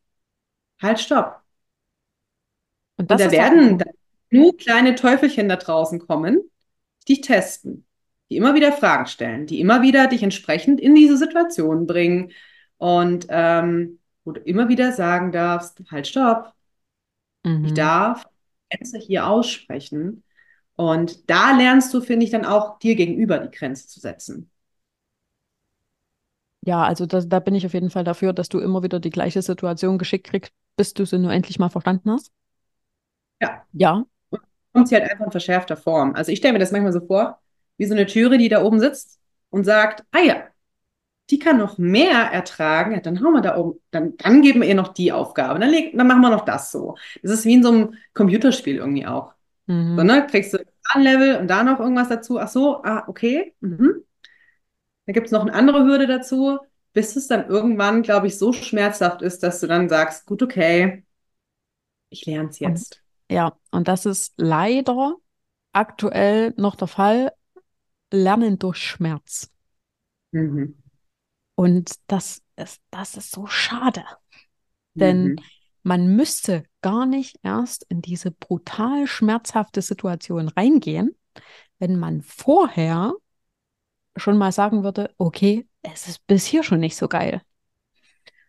[0.81, 1.41] halt, stopp.
[2.97, 3.83] Und, und da werden
[4.31, 6.41] nur kleine Teufelchen da draußen kommen,
[7.07, 7.85] die dich testen,
[8.31, 12.31] die immer wieder Fragen stellen, die immer wieder dich entsprechend in diese Situation bringen
[12.77, 16.51] und ähm, wo du immer wieder sagen darfst, halt, stopp.
[17.43, 17.65] Mhm.
[17.65, 18.25] Ich darf
[18.71, 20.23] Grenze hier aussprechen.
[20.75, 24.49] Und da lernst du, finde ich, dann auch dir gegenüber die Grenze zu setzen.
[26.65, 29.09] Ja, also das, da bin ich auf jeden Fall dafür, dass du immer wieder die
[29.09, 32.31] gleiche Situation geschickt kriegst, bis du sie nur endlich mal verstanden hast.
[33.41, 33.63] Ja.
[33.73, 34.05] Ja.
[34.29, 34.41] Und
[34.73, 36.15] kommt sie halt einfach in verschärfter Form.
[36.15, 37.39] Also ich stelle mir das manchmal so vor,
[37.77, 40.43] wie so eine Türe, die da oben sitzt und sagt, ah ja,
[41.29, 44.67] die kann noch mehr ertragen, ja, dann hauen wir da oben, dann, dann geben wir
[44.67, 46.95] ihr noch die Aufgabe, dann, leg, dann machen wir noch das so.
[47.21, 49.33] Das ist wie in so einem Computerspiel irgendwie auch.
[49.67, 49.97] Mhm.
[49.97, 50.27] So, ne?
[50.27, 50.59] Kriegst du
[50.93, 52.39] ein Level und da noch irgendwas dazu.
[52.39, 53.53] Ach so, ah, okay.
[53.61, 54.03] Mhm.
[55.05, 56.59] Da gibt es noch eine andere Hürde dazu,
[56.93, 61.03] bis es dann irgendwann, glaube ich, so schmerzhaft ist, dass du dann sagst, gut, okay,
[62.09, 63.03] ich lerne es jetzt.
[63.29, 65.15] Ja, und das ist leider
[65.71, 67.31] aktuell noch der Fall.
[68.11, 69.51] Lernen durch Schmerz.
[70.31, 70.77] Mhm.
[71.55, 74.03] Und das ist, das ist so schade.
[74.93, 75.35] Denn mhm.
[75.81, 81.15] man müsste gar nicht erst in diese brutal schmerzhafte Situation reingehen,
[81.79, 83.13] wenn man vorher
[84.15, 87.41] schon mal sagen würde, okay, es ist bis hier schon nicht so geil.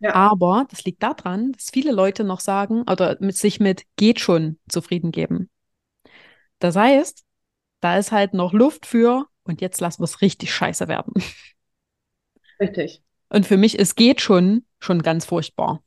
[0.01, 0.15] Ja.
[0.15, 4.59] Aber das liegt daran, dass viele Leute noch sagen oder mit sich mit geht schon
[4.69, 5.49] zufrieden geben.
[6.59, 7.25] Das heißt,
[7.81, 11.15] da ist halt noch Luft für und jetzt lassen wir es richtig scheiße werden.
[12.61, 13.03] Richtig.
[13.29, 15.83] Und für mich ist geht schon schon ganz furchtbar.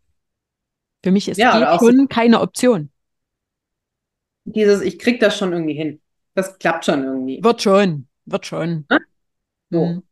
[1.03, 2.91] Für mich ist ja, geht schon keine Option.
[4.45, 6.01] Dieses, ich krieg das schon irgendwie hin.
[6.33, 7.43] Das klappt schon irgendwie.
[7.43, 8.85] Wird schon, wird schon.
[8.89, 8.99] Ne?
[9.69, 9.85] So.
[9.85, 10.03] Mhm.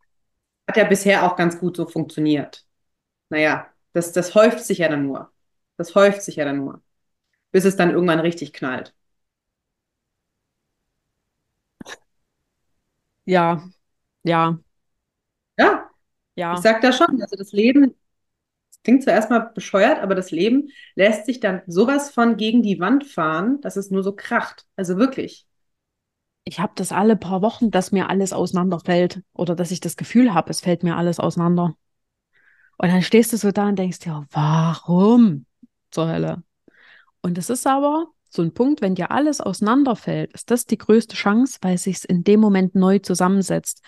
[0.68, 2.66] Hat ja bisher auch ganz gut so funktioniert.
[3.30, 5.32] Naja, das, das häuft sich ja dann nur.
[5.78, 6.84] Das häuft sich ja dann nur.
[7.52, 8.96] Bis es dann irgendwann richtig knallt.
[13.26, 13.62] Ja,
[14.24, 14.60] ja.
[15.58, 15.90] Ja.
[16.36, 16.54] Ja.
[16.56, 17.96] Ich sag da schon, also das Leben,
[18.72, 22.80] das klingt zuerst mal bescheuert, aber das Leben lässt sich dann sowas von gegen die
[22.80, 24.66] Wand fahren, dass es nur so kracht.
[24.76, 25.48] Also wirklich.
[26.46, 30.34] Ich habe das alle paar Wochen, dass mir alles auseinanderfällt oder dass ich das Gefühl
[30.34, 31.76] habe, es fällt mir alles auseinander.
[32.78, 35.46] Und dann stehst du so da und denkst dir, warum
[35.90, 36.44] zur Hölle?
[37.22, 41.16] Und es ist aber so ein Punkt, wenn dir alles auseinanderfällt, ist das die größte
[41.16, 43.82] Chance, weil es sich in dem Moment neu zusammensetzt.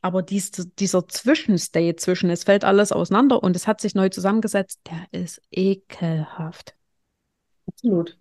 [0.00, 4.80] Aber dies, dieser Zwischenstate zwischen, es fällt alles auseinander und es hat sich neu zusammengesetzt,
[4.86, 6.76] der ist ekelhaft.
[7.66, 8.16] Absolut.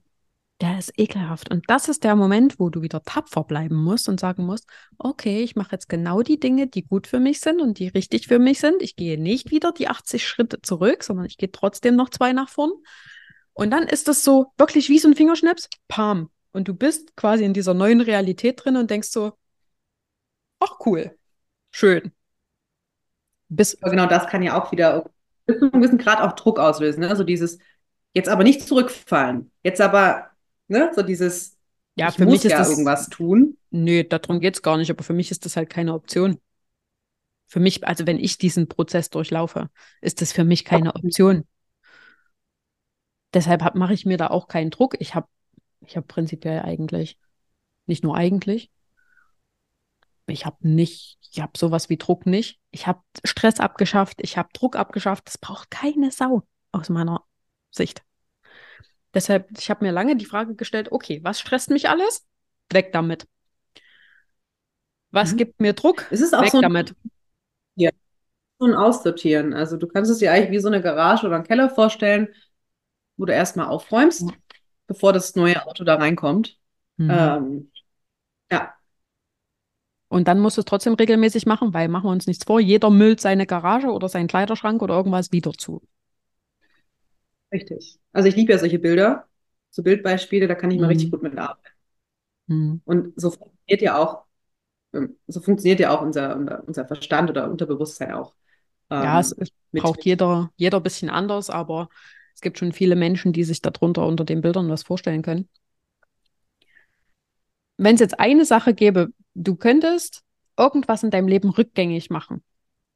[0.60, 1.51] Der ist ekelhaft.
[1.51, 5.43] Und das ist der Moment, wo du wieder tapfer bleiben musst und sagen musst, okay,
[5.43, 8.39] ich mache jetzt genau die Dinge, die gut für mich sind und die richtig für
[8.39, 8.82] mich sind.
[8.82, 12.49] Ich gehe nicht wieder die 80 Schritte zurück, sondern ich gehe trotzdem noch zwei nach
[12.49, 12.72] vorn.
[13.53, 16.32] Und dann ist das so wirklich wie so ein Fingerschnips, pam.
[16.51, 19.34] Und du bist quasi in dieser neuen Realität drin und denkst so,
[20.60, 21.16] ach cool,
[21.70, 22.12] schön.
[23.49, 25.10] Bis genau das kann ja auch wieder
[25.45, 27.01] bis zu einem gewissen Grad auch Druck auslösen.
[27.01, 27.10] Ne?
[27.10, 27.60] Also dieses,
[28.14, 30.26] jetzt aber nicht zurückfallen, jetzt aber
[30.68, 30.91] Ne?
[30.95, 31.57] So dieses,
[31.95, 33.57] ja, ich für muss mich ist ja das, irgendwas tun.
[33.72, 36.39] Nö, darum geht es gar nicht, aber für mich ist das halt keine Option.
[37.47, 39.70] Für mich, also wenn ich diesen Prozess durchlaufe,
[40.01, 41.47] ist das für mich keine Option.
[43.34, 44.95] Deshalb mache ich mir da auch keinen Druck.
[44.99, 45.28] Ich habe
[45.86, 47.18] ich hab prinzipiell eigentlich,
[47.86, 48.70] nicht nur eigentlich,
[50.28, 52.59] ich habe nicht, ich habe sowas wie Druck nicht.
[52.72, 55.28] Ich habe Stress abgeschafft, ich habe Druck abgeschafft.
[55.28, 56.43] Das braucht keine Sau.
[56.72, 57.24] aus meiner
[57.72, 58.03] Sicht.
[59.14, 62.26] Deshalb, ich habe mir lange die Frage gestellt, okay, was stresst mich alles?
[62.72, 63.28] Weg damit.
[65.12, 65.38] Was mhm.
[65.38, 66.05] gibt mir Druck?
[66.12, 66.93] Es ist auch Weg so ein, damit.
[67.76, 67.91] Ja,
[68.60, 69.53] so ein Aussortieren.
[69.53, 72.30] Also du kannst es dir eigentlich wie so eine Garage oder einen Keller vorstellen,
[73.16, 74.34] wo du erstmal aufräumst, mhm.
[74.88, 76.58] bevor das neue Auto da reinkommt.
[76.97, 77.10] Mhm.
[77.12, 77.72] Ähm,
[78.51, 78.74] ja.
[80.10, 82.89] Und dann musst du es trotzdem regelmäßig machen, weil machen wir uns nichts vor, jeder
[82.89, 85.82] müllt seine Garage oder seinen Kleiderschrank oder irgendwas wieder zu.
[87.52, 88.00] Richtig.
[88.12, 89.26] Also ich liebe ja solche Bilder,
[89.70, 91.12] so Bildbeispiele, da kann ich mal richtig mhm.
[91.12, 91.68] gut mit arbeiten.
[92.48, 92.82] Mhm.
[92.86, 94.24] Und so funktioniert ja auch,
[94.93, 96.36] ähm, so funktioniert ja auch unser,
[96.66, 98.34] unser Verstand oder Unterbewusstsein auch.
[98.89, 101.89] Ja, es, es ähm, braucht jeder, jeder ein bisschen anders, aber
[102.34, 105.50] es gibt schon viele Menschen, die sich darunter unter den Bildern was vorstellen können.
[107.78, 110.24] Wenn es jetzt eine Sache gäbe, du könntest
[110.58, 112.43] irgendwas in deinem Leben rückgängig machen,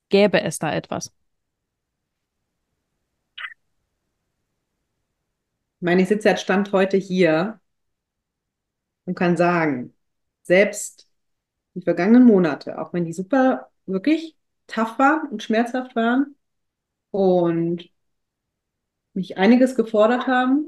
[0.10, 1.12] gäbe es da etwas?
[5.82, 7.60] Ich meine, ich sitze jetzt Stand heute hier
[9.06, 9.94] und kann sagen,
[10.44, 11.10] selbst
[11.76, 16.36] die vergangenen Monate, auch wenn die super, wirklich tough waren und schmerzhaft waren
[17.12, 17.90] und
[19.14, 20.66] mich einiges gefordert haben,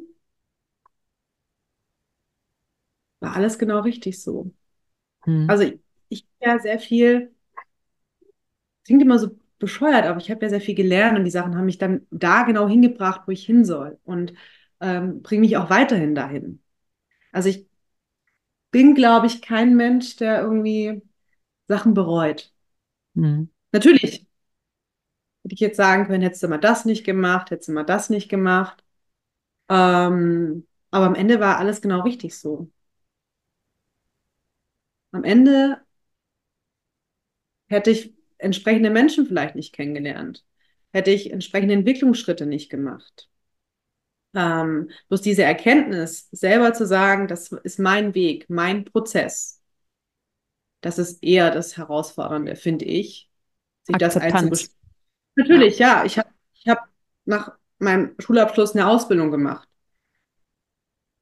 [3.19, 4.51] war alles genau richtig so.
[5.25, 5.47] Hm.
[5.49, 7.33] Also ich, ich ja sehr viel,
[8.85, 11.65] klingt immer so bescheuert, aber ich habe ja sehr viel gelernt und die Sachen haben
[11.65, 14.33] mich dann da genau hingebracht, wo ich hin soll und
[14.83, 16.61] ähm, bringen mich auch weiterhin dahin.
[17.31, 17.67] Also ich
[18.71, 21.01] bin, glaube ich, kein Mensch, der irgendwie
[21.67, 22.51] Sachen bereut.
[23.15, 23.49] Hm.
[23.71, 24.27] Natürlich
[25.43, 28.09] hätte ich jetzt sagen können, hättest du mal das nicht gemacht, hättest du mal das
[28.09, 28.83] nicht gemacht.
[29.69, 32.69] Ähm, aber am Ende war alles genau richtig so.
[35.13, 35.81] Am Ende
[37.67, 40.45] hätte ich entsprechende Menschen vielleicht nicht kennengelernt,
[40.91, 43.29] hätte ich entsprechende Entwicklungsschritte nicht gemacht.
[44.35, 49.61] Ähm, bloß diese Erkenntnis, selber zu sagen, das ist mein Weg, mein Prozess,
[50.83, 53.29] das ist eher das Herausfordernde, finde ich,
[53.83, 54.77] sich das einzubestimmen.
[55.35, 55.99] Natürlich, ja.
[55.99, 56.05] ja.
[56.05, 56.87] Ich habe ich hab
[57.25, 59.67] nach meinem Schulabschluss eine Ausbildung gemacht.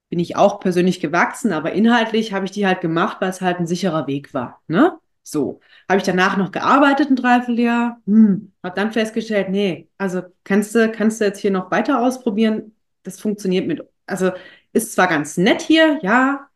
[0.09, 3.59] Bin ich auch persönlich gewachsen, aber inhaltlich habe ich die halt gemacht, weil es halt
[3.59, 4.61] ein sicherer Weg war.
[4.67, 4.97] Ne?
[5.23, 5.61] So.
[5.87, 8.01] Habe ich danach noch gearbeitet, ein Dreivierteljahr.
[8.05, 8.51] Hm.
[8.63, 12.75] Habe dann festgestellt, nee, also kannst du, kannst du jetzt hier noch weiter ausprobieren?
[13.03, 14.31] Das funktioniert mit, also
[14.73, 16.47] ist zwar ganz nett hier, ja,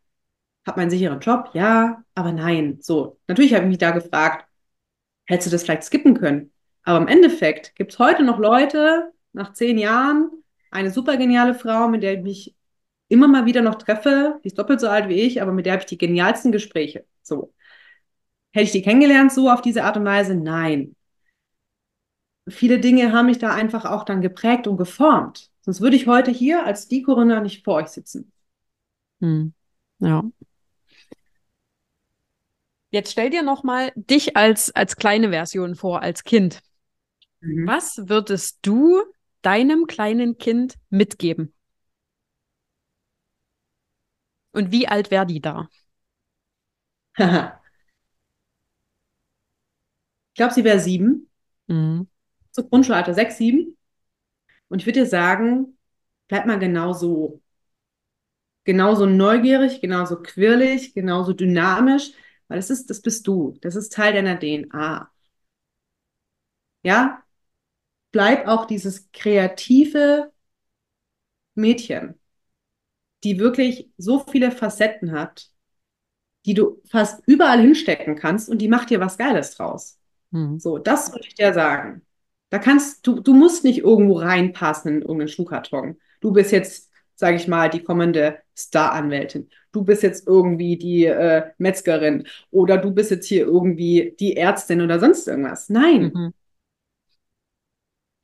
[0.66, 2.78] habe meinen sicheren Job, ja, aber nein.
[2.80, 4.46] So, natürlich habe ich mich da gefragt,
[5.26, 6.52] hättest du das vielleicht skippen können?
[6.82, 10.30] Aber im Endeffekt gibt es heute noch Leute, nach zehn Jahren,
[10.70, 12.56] eine super geniale Frau, mit der ich mich
[13.08, 15.74] immer mal wieder noch treffe, die ist doppelt so alt wie ich, aber mit der
[15.74, 17.06] habe ich die genialsten Gespräche.
[17.22, 17.52] So.
[18.52, 20.34] Hätte ich die kennengelernt so auf diese Art und Weise?
[20.34, 20.96] Nein.
[22.48, 25.50] Viele Dinge haben mich da einfach auch dann geprägt und geformt.
[25.66, 28.30] Sonst würde ich heute hier als die Corinna nicht vor euch sitzen.
[29.20, 29.52] Hm.
[29.98, 30.22] Ja.
[32.90, 36.60] Jetzt stell dir noch mal dich als, als kleine Version vor, als Kind.
[37.40, 37.66] Mhm.
[37.66, 39.02] Was würdest du
[39.42, 41.52] deinem kleinen Kind mitgeben?
[44.52, 45.68] Und wie alt wäre die da?
[47.18, 47.24] ich
[50.34, 51.28] glaube, sie wäre sieben.
[51.66, 52.06] Mhm.
[52.52, 53.76] So Grundschulalter, sechs, sieben.
[54.68, 55.78] Und ich würde dir sagen,
[56.28, 57.42] bleib mal genau so.
[58.64, 62.12] Genauso neugierig, genauso quirlig, genauso dynamisch,
[62.48, 63.56] weil das ist, das bist du.
[63.60, 65.10] Das ist Teil deiner DNA.
[66.82, 67.22] Ja,
[68.12, 70.32] bleib auch dieses kreative
[71.56, 72.20] Mädchen,
[73.24, 75.50] die wirklich so viele Facetten hat,
[76.46, 80.00] die du fast überall hinstecken kannst und die macht dir was Geiles draus.
[80.30, 80.60] Mhm.
[80.60, 82.05] So, das würde ich dir sagen.
[82.50, 85.98] Da kannst du, du musst nicht irgendwo reinpassen in irgendeinen Schuhkarton.
[86.20, 89.50] Du bist jetzt, sage ich mal, die kommende Star-Anwältin.
[89.72, 94.80] Du bist jetzt irgendwie die äh, Metzgerin oder du bist jetzt hier irgendwie die Ärztin
[94.80, 95.68] oder sonst irgendwas.
[95.68, 96.32] Nein, mhm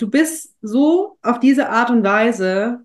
[0.03, 2.85] du bist so auf diese Art und Weise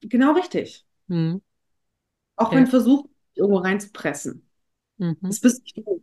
[0.00, 0.84] genau richtig.
[1.06, 1.40] Mhm.
[2.36, 2.56] Auch okay.
[2.56, 4.46] wenn versucht, irgendwo reinzupressen.
[4.98, 5.16] Mhm.
[5.22, 6.02] Das bist nicht du.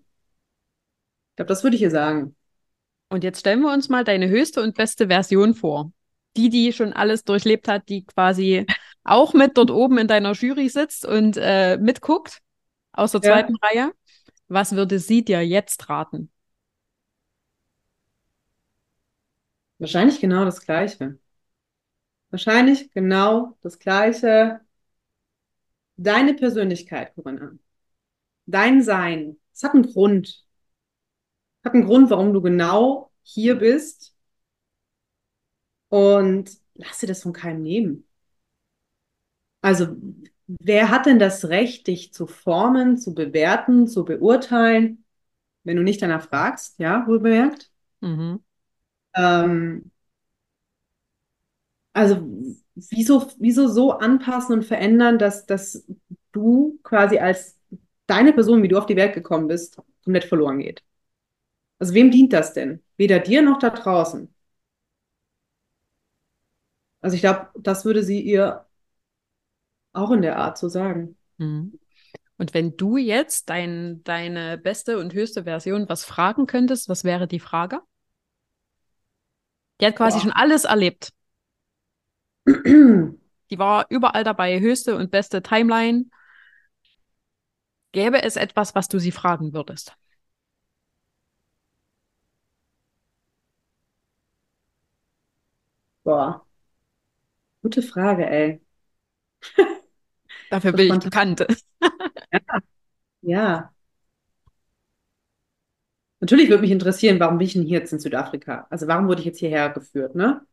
[1.30, 2.36] Ich glaube, das würde ich hier sagen.
[3.10, 5.92] Und jetzt stellen wir uns mal deine höchste und beste Version vor.
[6.36, 8.66] Die, die schon alles durchlebt hat, die quasi
[9.04, 12.42] auch mit dort oben in deiner Jury sitzt und äh, mitguckt
[12.92, 13.68] aus der zweiten ja.
[13.68, 13.92] Reihe.
[14.48, 16.32] Was würde sie dir jetzt raten?
[19.80, 21.20] Wahrscheinlich genau das Gleiche.
[22.30, 24.62] Wahrscheinlich genau das Gleiche.
[25.96, 27.54] Deine Persönlichkeit, Corinna.
[28.46, 29.38] Dein Sein.
[29.54, 30.47] Es hat einen Grund.
[31.68, 34.16] Hat einen Grund, warum du genau hier bist.
[35.90, 38.08] Und lass dir das von keinem nehmen.
[39.60, 39.98] Also,
[40.48, 45.04] wer hat denn das Recht, dich zu formen, zu bewerten, zu beurteilen,
[45.66, 46.80] wenn du nicht danach fragst?
[46.80, 47.70] Ja, wohl bemerkt?
[48.00, 48.40] Mhm.
[49.14, 49.92] Ähm,
[51.92, 52.26] also,
[52.76, 55.86] wieso, wieso so anpassen und verändern, dass, dass
[56.32, 57.60] du quasi als
[58.06, 60.82] deine Person, wie du auf die Welt gekommen bist, komplett verloren geht?
[61.80, 62.82] Also, wem dient das denn?
[62.98, 64.34] Weder dir noch da draußen.
[67.02, 68.66] Also ich glaube, das würde sie ihr
[69.94, 71.16] auch in der Art so sagen.
[71.38, 71.80] Mhm.
[72.38, 77.28] Und wenn du jetzt dein, deine beste und höchste Version was fragen könntest, was wäre
[77.28, 77.82] die Frage?
[79.80, 80.24] Die hat quasi Boah.
[80.24, 81.14] schon alles erlebt.
[82.46, 86.06] die war überall dabei, höchste und beste Timeline.
[87.92, 89.96] Gäbe es etwas, was du sie fragen würdest?
[96.08, 96.42] Boah.
[97.62, 98.62] Gute Frage, ey.
[100.50, 101.46] Dafür bin ich bekannt.
[102.32, 102.40] ja.
[103.22, 103.74] ja.
[106.22, 108.68] Natürlich würde mich interessieren, warum bin ich denn hier jetzt in Südafrika?
[108.70, 110.48] Also warum wurde ich jetzt hierher geführt, ne?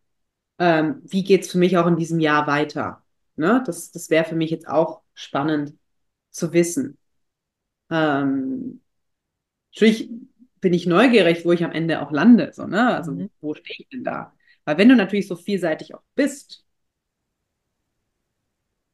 [0.59, 3.05] Ähm, wie geht es für mich auch in diesem Jahr weiter?
[3.37, 3.63] Ne?
[3.65, 5.75] Das, das wäre für mich jetzt auch spannend
[6.31, 6.99] zu wissen.
[7.91, 8.83] Ähm,
[9.73, 10.11] natürlich
[10.61, 12.53] bin ich neugierig, wo ich am Ende auch lande.
[12.53, 12.97] So, ne?
[12.97, 13.31] Also mhm.
[13.41, 14.35] wo stehe ich denn da?
[14.65, 16.65] Weil wenn du natürlich so vielseitig auch bist,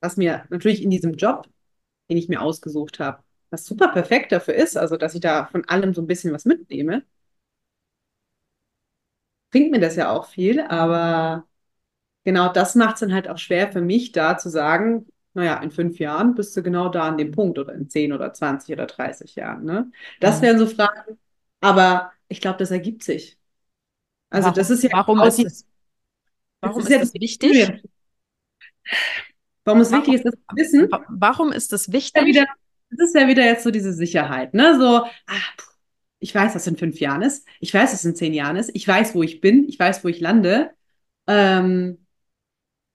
[0.01, 1.49] was mir natürlich in diesem Job,
[2.09, 5.65] den ich mir ausgesucht habe, was super perfekt dafür ist, also dass ich da von
[5.69, 7.05] allem so ein bisschen was mitnehme,
[9.51, 11.47] bringt mir das ja auch viel, aber
[12.25, 15.71] genau das macht es dann halt auch schwer für mich, da zu sagen, naja, in
[15.71, 18.87] fünf Jahren bist du genau da an dem Punkt oder in zehn oder zwanzig oder
[18.87, 19.65] dreißig Jahren.
[19.65, 19.91] Ne?
[20.21, 20.43] Das ja.
[20.43, 21.19] wären so Fragen,
[21.61, 23.40] aber ich glaube, das ergibt sich.
[24.31, 25.67] Also warum, das ist ja warum ist es,
[26.61, 27.83] warum ist, ist das wichtig?
[29.65, 30.89] Warum es wichtig ist, das zu wissen.
[31.09, 32.25] Warum ist das wichtig?
[32.25, 32.47] wieder,
[32.91, 34.79] das ist ja wieder jetzt so diese Sicherheit, ne?
[34.79, 35.57] So, ach,
[36.19, 37.47] ich weiß, was in fünf Jahren ist.
[37.61, 38.71] Ich weiß, was in zehn Jahren ist.
[38.75, 39.69] Ich weiß, wo ich bin.
[39.69, 40.71] Ich weiß, wo ich lande.
[41.27, 42.07] Ähm,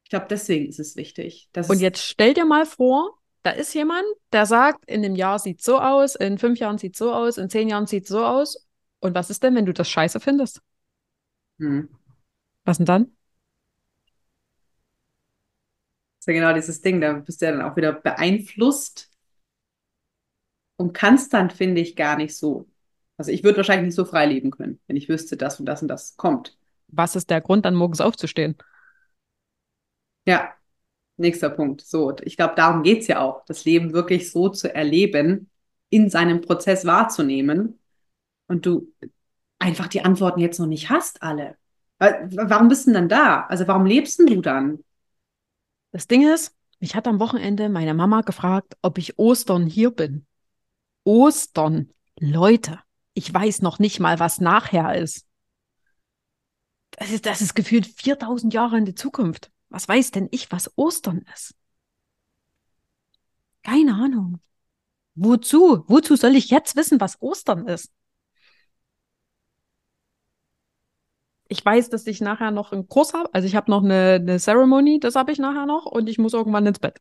[0.03, 1.49] ich glaube, deswegen ist es wichtig.
[1.67, 5.61] Und jetzt stell dir mal vor, da ist jemand, der sagt, in dem Jahr sieht
[5.61, 8.67] so aus, in fünf Jahren sieht so aus, in zehn Jahren sieht so aus.
[8.99, 10.61] Und was ist denn, wenn du das scheiße findest?
[11.59, 11.89] Hm.
[12.65, 13.15] Was denn dann?
[16.25, 19.11] ist ja genau dieses Ding, da bist du ja dann auch wieder beeinflusst
[20.75, 22.67] und kannst dann, finde ich, gar nicht so.
[23.17, 25.83] Also ich würde wahrscheinlich nicht so frei leben können, wenn ich wüsste, dass und das
[25.83, 26.57] und das kommt.
[26.87, 28.57] Was ist der Grund, dann morgens aufzustehen?
[30.27, 30.51] Ja,
[31.17, 31.81] nächster Punkt.
[31.81, 35.51] So, ich glaube, darum geht es ja auch, das Leben wirklich so zu erleben,
[35.91, 37.79] in seinem Prozess wahrzunehmen
[38.47, 38.91] und du
[39.59, 41.57] einfach die Antworten jetzt noch nicht hast, alle.
[41.99, 43.45] Warum bist du denn dann da?
[43.45, 44.83] Also warum lebst du dann?
[45.91, 50.25] Das Ding ist, mich hat am Wochenende meine Mama gefragt, ob ich Ostern hier bin.
[51.05, 52.79] Ostern, Leute,
[53.13, 55.25] ich weiß noch nicht mal, was nachher ist.
[56.91, 59.51] Das ist, das ist gefühlt 4000 Jahre in die Zukunft.
[59.69, 61.55] Was weiß denn ich, was Ostern ist?
[63.63, 64.39] Keine Ahnung.
[65.15, 65.85] Wozu?
[65.87, 67.91] Wozu soll ich jetzt wissen, was Ostern ist?
[71.47, 73.29] Ich weiß, dass ich nachher noch einen Kurs habe.
[73.33, 76.33] Also ich habe noch eine, eine Ceremony, das habe ich nachher noch und ich muss
[76.33, 76.99] irgendwann ins Bett.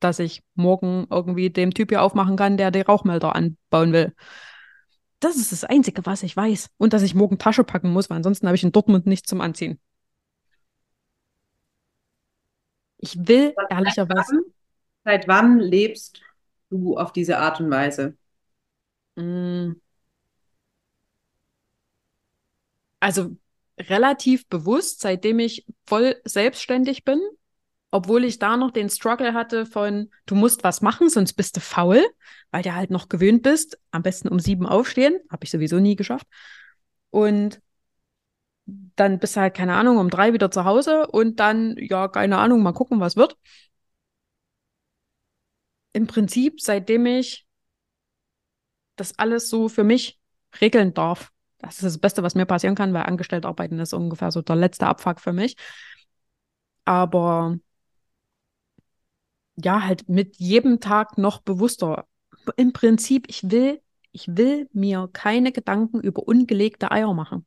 [0.00, 4.14] Dass ich morgen irgendwie dem Typ hier aufmachen kann, der die Rauchmelder anbauen will.
[5.20, 6.70] Das ist das Einzige, was ich weiß.
[6.78, 9.40] Und dass ich morgen Tasche packen muss, weil ansonsten habe ich in Dortmund nichts zum
[9.40, 9.78] Anziehen.
[12.98, 14.34] Ich will seit ehrlicherweise.
[14.34, 14.44] Wann,
[15.04, 16.20] seit wann lebst
[16.70, 18.16] du auf diese Art und Weise?
[19.16, 19.72] Mm.
[23.00, 23.36] Also
[23.88, 27.20] relativ bewusst, seitdem ich voll selbstständig bin,
[27.90, 31.60] obwohl ich da noch den Struggle hatte von, du musst was machen, sonst bist du
[31.60, 32.04] faul,
[32.50, 35.96] weil du halt noch gewöhnt bist, am besten um sieben aufstehen, habe ich sowieso nie
[35.96, 36.26] geschafft.
[37.10, 37.60] Und
[38.96, 42.38] dann bist du halt, keine Ahnung, um drei wieder zu Hause und dann, ja, keine
[42.38, 43.36] Ahnung, mal gucken, was wird.
[45.92, 47.46] Im Prinzip, seitdem ich
[48.96, 50.20] das alles so für mich
[50.60, 51.32] regeln darf,
[51.62, 54.56] das ist das Beste, was mir passieren kann, weil angestellt arbeiten ist ungefähr so der
[54.56, 55.56] letzte Abfuck für mich.
[56.84, 57.58] Aber
[59.56, 62.06] ja, halt mit jedem Tag noch bewusster.
[62.56, 63.80] Im Prinzip, ich will,
[64.12, 67.46] ich will mir keine Gedanken über ungelegte Eier machen.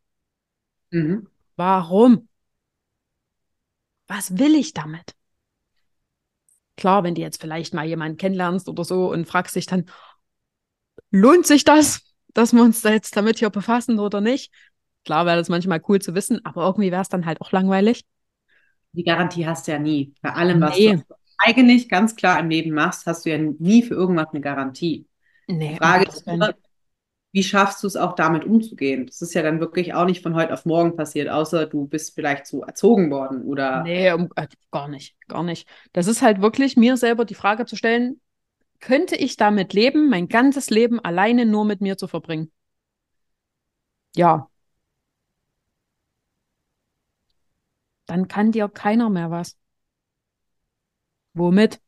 [0.92, 1.28] Mhm.
[1.56, 2.28] Warum?
[4.08, 5.16] Was will ich damit?
[6.76, 9.86] Klar, wenn du jetzt vielleicht mal jemanden kennenlernst oder so und fragst dich dann,
[11.12, 12.13] lohnt sich das?
[12.34, 14.52] Dass wir uns da jetzt damit hier befassen oder nicht.
[15.06, 18.06] Klar wäre das manchmal cool zu wissen, aber irgendwie wäre es dann halt auch langweilig.
[18.94, 20.14] Die Garantie hast du ja nie.
[20.22, 20.96] Bei allem, was nee.
[20.96, 21.04] du
[21.38, 25.08] eigentlich ganz klar im Leben machst, hast du ja nie für irgendwas eine Garantie.
[25.48, 26.54] Nee, Die Frage ist nur,
[27.34, 29.08] wie schaffst du es auch damit umzugehen?
[29.08, 32.14] Das ist ja dann wirklich auch nicht von heute auf morgen passiert, außer du bist
[32.14, 33.82] vielleicht so erzogen worden oder.
[33.84, 35.68] Nee, um, äh, gar nicht, gar nicht.
[35.92, 38.22] Das ist halt wirklich mir selber die Frage zu stellen,
[38.84, 42.52] könnte ich damit leben, mein ganzes Leben alleine nur mit mir zu verbringen?
[44.16, 44.50] Ja.
[48.06, 49.58] Dann kann dir keiner mehr was.
[51.36, 51.80] Womit?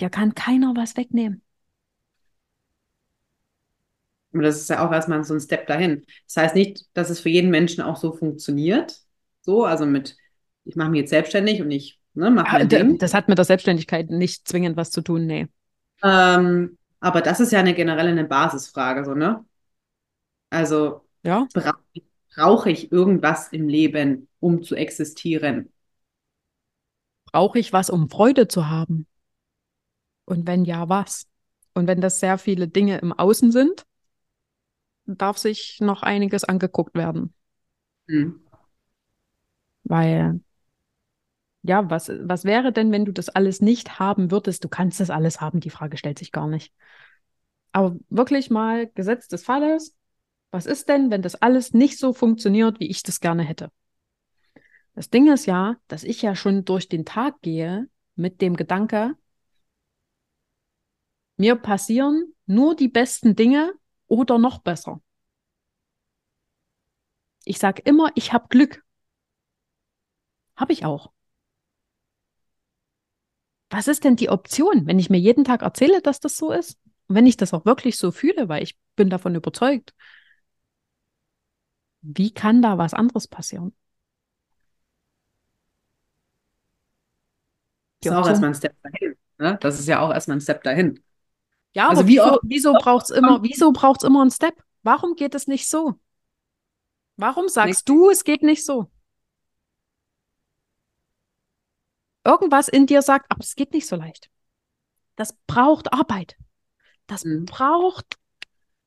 [0.00, 1.42] Dir kann keiner was wegnehmen.
[4.32, 6.04] Aber das ist ja auch erstmal so ein Step dahin.
[6.26, 9.00] Das heißt nicht, dass es für jeden Menschen auch so funktioniert.
[9.42, 10.16] So, also mit,
[10.64, 12.98] ich mache mich jetzt selbstständig und ich ne, mein ah, Ding.
[12.98, 15.48] Das hat mit der Selbstständigkeit nicht zwingend was zu tun, nee.
[16.02, 19.44] Ähm, aber das ist ja eine generelle eine Basisfrage, so, ne?
[20.50, 21.46] Also, ja.
[21.52, 21.76] brauche
[22.34, 25.72] brauch ich irgendwas im Leben, um zu existieren?
[27.32, 29.06] Brauche ich was, um Freude zu haben?
[30.26, 31.26] Und wenn ja, was?
[31.74, 33.86] Und wenn das sehr viele Dinge im Außen sind,
[35.06, 37.32] darf sich noch einiges angeguckt werden.
[38.06, 38.40] Mhm.
[39.84, 40.40] Weil,
[41.66, 44.64] ja, was, was wäre denn, wenn du das alles nicht haben würdest?
[44.64, 46.72] Du kannst das alles haben, die Frage stellt sich gar nicht.
[47.72, 49.96] Aber wirklich mal Gesetz des Falles,
[50.50, 53.70] was ist denn, wenn das alles nicht so funktioniert, wie ich das gerne hätte?
[54.94, 59.14] Das Ding ist ja, dass ich ja schon durch den Tag gehe mit dem Gedanke,
[61.36, 63.74] mir passieren nur die besten Dinge,
[64.08, 65.00] oder noch besser.
[67.44, 68.84] Ich sage immer, ich habe Glück.
[70.56, 71.12] Habe ich auch.
[73.70, 76.78] Was ist denn die Option, wenn ich mir jeden Tag erzähle, dass das so ist?
[77.08, 79.94] Und wenn ich das auch wirklich so fühle, weil ich bin davon überzeugt,
[82.02, 83.74] wie kann da was anderes passieren?
[88.00, 89.16] Das ist auch erstmal ein Step dahin.
[89.38, 89.58] Ne?
[89.60, 91.02] Das ist ja auch erstmal ein Step dahin.
[91.72, 94.54] Ja, also aber wieso, wieso braucht es immer, wieso braucht's immer einen Step?
[94.82, 95.94] Warum geht es nicht so?
[97.16, 97.88] Warum sagst nicht.
[97.88, 98.88] du, es geht nicht so?
[102.26, 104.30] Irgendwas in dir sagt, aber es geht nicht so leicht.
[105.14, 106.36] Das braucht Arbeit.
[107.06, 107.46] Das mhm.
[107.46, 108.18] braucht,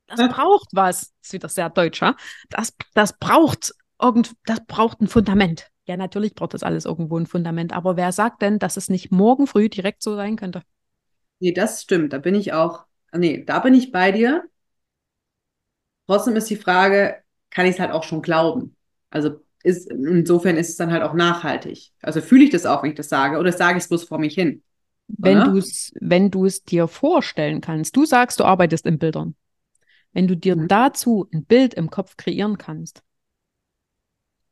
[0.08, 1.00] das braucht was.
[1.00, 2.16] Das ist wieder sehr deutsch, ja?
[2.50, 5.72] Das, das braucht irgend, das braucht ein Fundament.
[5.86, 7.72] Ja, natürlich braucht das alles irgendwo ein Fundament.
[7.72, 10.62] Aber wer sagt denn, dass es nicht morgen früh direkt so sein könnte?
[11.40, 12.12] Nee, das stimmt.
[12.12, 14.44] Da bin ich auch, nee, da bin ich bei dir.
[16.08, 18.76] Trotzdem ist die Frage, kann ich es halt auch schon glauben?
[19.10, 21.92] Also ist, insofern ist es dann halt auch nachhaltig.
[22.02, 24.20] Also fühle ich das auch, wenn ich das sage, oder sage ich es bloß vor
[24.20, 24.64] mich hin?
[25.08, 29.36] Wenn du es, wenn du es dir vorstellen kannst, du sagst, du arbeitest in Bildern.
[30.14, 30.68] Wenn du dir mhm.
[30.68, 33.02] dazu ein Bild im Kopf kreieren kannst,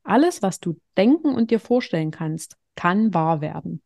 [0.03, 3.81] alles, was du denken und dir vorstellen kannst, kann wahr werden.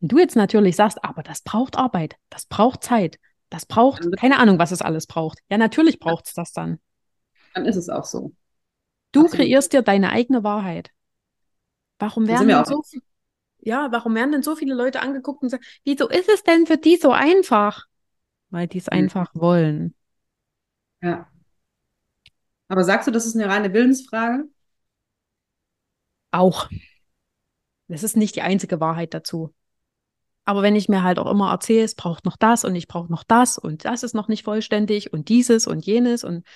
[0.00, 3.18] Wenn du jetzt natürlich sagst, aber das braucht Arbeit, das braucht Zeit,
[3.50, 5.38] das braucht, keine Ahnung, was es alles braucht.
[5.50, 6.78] Ja, natürlich braucht es das dann.
[7.54, 8.32] Dann ist es auch so.
[9.12, 9.46] Du Absolut.
[9.46, 10.90] kreierst dir deine eigene Wahrheit.
[11.98, 12.82] Warum werden denn so
[13.62, 16.78] ja, warum werden denn so viele Leute angeguckt und sagen, wieso ist es denn für
[16.78, 17.86] die so einfach?
[18.48, 18.92] Weil die es mhm.
[18.92, 19.94] einfach wollen.
[21.02, 21.28] Ja.
[22.68, 24.44] Aber sagst du, das ist eine reine Willensfrage?
[26.30, 26.70] Auch.
[27.88, 29.52] Das ist nicht die einzige Wahrheit dazu.
[30.44, 33.10] Aber wenn ich mir halt auch immer erzähle, es braucht noch das und ich brauche
[33.10, 36.46] noch das und das ist noch nicht vollständig und dieses und jenes und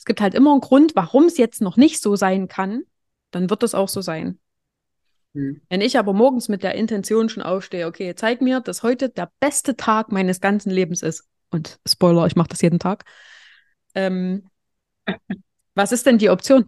[0.00, 2.82] es gibt halt immer einen Grund, warum es jetzt noch nicht so sein kann,
[3.30, 4.40] dann wird es auch so sein.
[5.34, 5.60] Hm.
[5.68, 9.30] Wenn ich aber morgens mit der Intention schon aufstehe, okay, zeig mir, dass heute der
[9.38, 11.28] beste Tag meines ganzen Lebens ist.
[11.50, 13.04] Und Spoiler, ich mache das jeden Tag.
[13.94, 14.50] Ähm,
[15.74, 16.64] was ist denn die Option?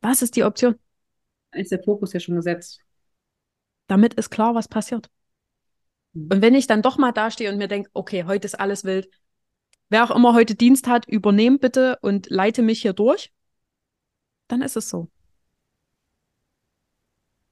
[0.00, 0.76] Was ist die Option?
[1.52, 2.80] Ist der Fokus ja schon gesetzt
[3.90, 5.10] damit ist klar, was passiert.
[6.12, 6.28] Mhm.
[6.32, 9.08] Und wenn ich dann doch mal dastehe und mir denke, okay, heute ist alles wild,
[9.90, 13.32] wer auch immer heute Dienst hat, übernehm bitte und leite mich hier durch,
[14.48, 15.08] dann ist es so.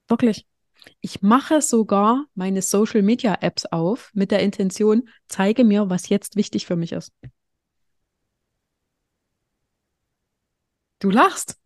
[0.09, 0.47] Wirklich.
[1.01, 6.37] Ich mache sogar meine Social Media Apps auf mit der Intention, zeige mir, was jetzt
[6.37, 7.13] wichtig für mich ist.
[11.01, 11.57] Du lachst.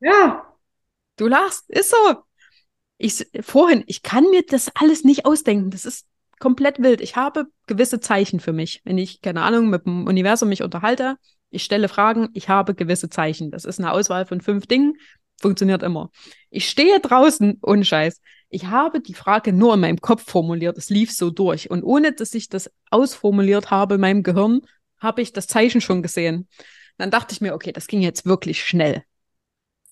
[0.00, 0.56] Ja.
[1.16, 1.68] Du lachst.
[1.68, 2.26] Ist so
[2.98, 5.70] ich vorhin, ich kann mir das alles nicht ausdenken.
[5.70, 6.06] Das ist
[6.38, 7.00] komplett wild.
[7.00, 8.82] Ich habe gewisse Zeichen für mich.
[8.84, 11.16] Wenn ich, keine Ahnung, mit dem Universum mich unterhalte,
[11.50, 13.50] ich stelle Fragen, ich habe gewisse Zeichen.
[13.50, 14.94] Das ist eine Auswahl von fünf Dingen,
[15.40, 16.10] funktioniert immer.
[16.50, 18.20] Ich stehe draußen, ohne Scheiß.
[18.48, 20.78] Ich habe die Frage nur in meinem Kopf formuliert.
[20.78, 21.70] Es lief so durch.
[21.70, 24.60] Und ohne dass ich das ausformuliert habe in meinem Gehirn,
[24.98, 26.48] habe ich das Zeichen schon gesehen.
[26.98, 29.02] Dann dachte ich mir, okay, das ging jetzt wirklich schnell.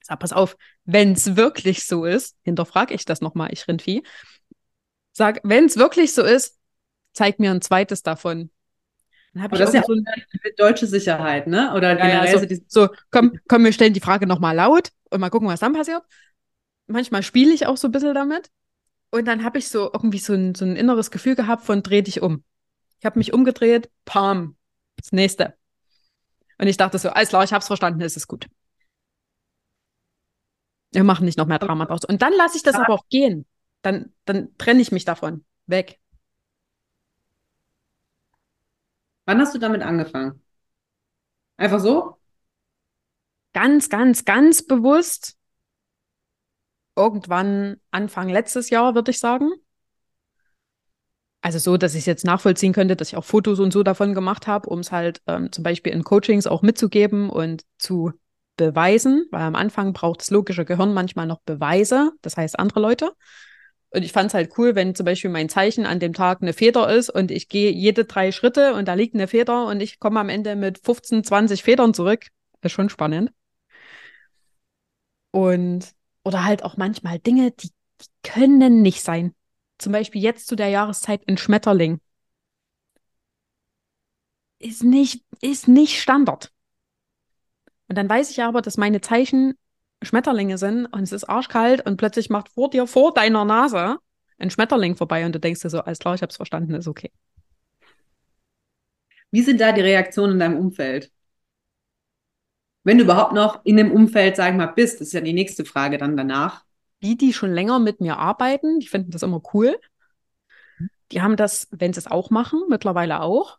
[0.03, 4.03] Sag, pass auf, wenn es wirklich so ist, hinterfrage ich das nochmal, ich Rindvieh.
[5.17, 6.59] Sag, wenn es wirklich so ist,
[7.13, 8.51] zeig mir ein zweites davon.
[9.41, 11.73] Aber das ist ja so eine deutsche Sicherheit, ne?
[11.75, 15.31] Oder generell ja, so, so, komm, komm, wir stellen die Frage nochmal laut und mal
[15.31, 16.03] gucken, was dann passiert.
[16.87, 18.51] Manchmal spiele ich auch so ein bisschen damit.
[19.11, 22.03] Und dann habe ich so irgendwie so ein, so ein inneres Gefühl gehabt von dreh
[22.03, 22.45] dich um.
[22.99, 24.57] Ich habe mich umgedreht, pam,
[24.97, 25.55] das nächste.
[26.59, 28.47] Und ich dachte so, alles klar, ich habe es verstanden, ist es gut.
[30.91, 32.05] Wir machen nicht noch mehr Drama draus.
[32.05, 33.47] Und dann lasse ich das aber auch gehen.
[33.85, 35.45] Dann, dann trenne ich mich davon.
[35.67, 36.01] Weg.
[39.27, 40.41] Wann hast du damit angefangen?
[41.59, 42.17] Einfach so?
[43.53, 45.37] Ganz, ganz, ganz bewusst.
[46.97, 49.53] Irgendwann Anfang letztes Jahr, würde ich sagen.
[51.43, 54.15] Also so, dass ich es jetzt nachvollziehen könnte, dass ich auch Fotos und so davon
[54.15, 58.13] gemacht habe, um es halt ähm, zum Beispiel in Coachings auch mitzugeben und zu
[58.57, 63.13] beweisen, weil am Anfang braucht das logische Gehirn manchmal noch Beweise, das heißt andere Leute.
[63.95, 66.53] Und ich fand es halt cool, wenn zum Beispiel mein Zeichen an dem Tag eine
[66.53, 70.01] Feder ist und ich gehe jede drei Schritte und da liegt eine Feder und ich
[70.01, 72.27] komme am Ende mit 15, 20 Federn zurück.
[72.63, 73.31] Ist schon spannend.
[75.31, 75.93] Und,
[76.25, 79.33] oder halt auch manchmal Dinge, die, die können nicht sein.
[79.79, 82.01] Zum Beispiel jetzt zu der Jahreszeit ein Schmetterling.
[84.59, 86.51] Ist nicht, ist nicht Standard.
[87.87, 89.55] Und dann weiß ich aber, dass meine Zeichen
[90.05, 93.99] Schmetterlinge sind und es ist arschkalt und plötzlich macht vor dir, vor deiner Nase
[94.39, 97.11] ein Schmetterling vorbei und du denkst dir so, alles klar, ich hab's verstanden, ist okay.
[99.31, 101.11] Wie sind da die Reaktionen in deinem Umfeld?
[102.85, 105.33] Wenn du überhaupt noch in dem Umfeld, sag ich mal, bist, das ist ja die
[105.33, 106.65] nächste Frage dann danach.
[107.03, 109.79] Die, die schon länger mit mir arbeiten, die finden das immer cool.
[111.11, 113.59] Die haben das, wenn sie es auch machen, mittlerweile auch.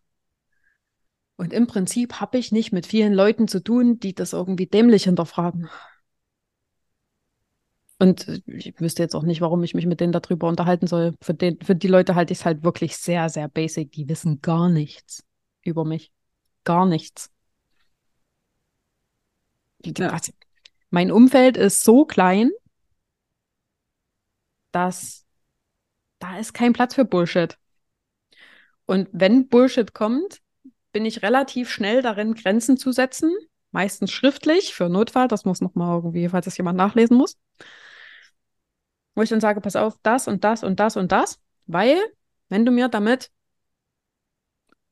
[1.37, 5.03] Und im Prinzip habe ich nicht mit vielen Leuten zu tun, die das irgendwie dämlich
[5.03, 5.69] hinterfragen.
[7.97, 11.15] Und ich wüsste jetzt auch nicht, warum ich mich mit denen darüber unterhalten soll.
[11.21, 13.91] Für, den, für die Leute halte ich es halt wirklich sehr, sehr basic.
[13.93, 15.23] Die wissen gar nichts
[15.61, 16.11] über mich.
[16.65, 17.31] Gar nichts.
[19.85, 20.17] Ja.
[20.89, 22.51] Mein Umfeld ist so klein,
[24.71, 25.25] dass
[26.19, 27.57] da ist kein Platz für Bullshit.
[28.87, 30.41] Und wenn Bullshit kommt,
[30.91, 33.31] bin ich relativ schnell darin, Grenzen zu setzen.
[33.71, 35.27] Meistens schriftlich für Notfall.
[35.27, 37.37] Das muss nochmal irgendwie, falls das jemand nachlesen muss
[39.15, 41.97] wo ich dann sage, pass auf, das und das und das und das, weil
[42.49, 43.31] wenn du mir damit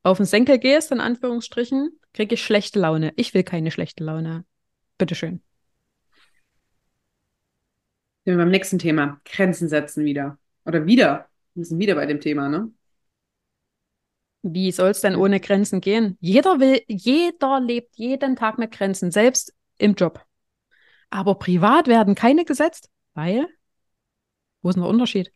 [0.02, 3.12] auf den Senkel gehst, in Anführungsstrichen, kriege ich schlechte Laune.
[3.16, 4.44] Ich will keine schlechte Laune.
[4.98, 5.42] Bitteschön.
[8.24, 9.20] Sind wir beim nächsten Thema.
[9.24, 10.38] Grenzen setzen wieder.
[10.64, 11.28] Oder wieder.
[11.54, 12.70] Wir sind wieder bei dem Thema, ne?
[14.42, 16.18] Wie soll es denn ohne Grenzen gehen?
[16.20, 20.24] Jeder will, jeder lebt jeden Tag mit Grenzen, selbst im Job.
[21.08, 23.46] Aber privat werden keine gesetzt, weil
[24.64, 25.30] wo ist denn der Unterschied?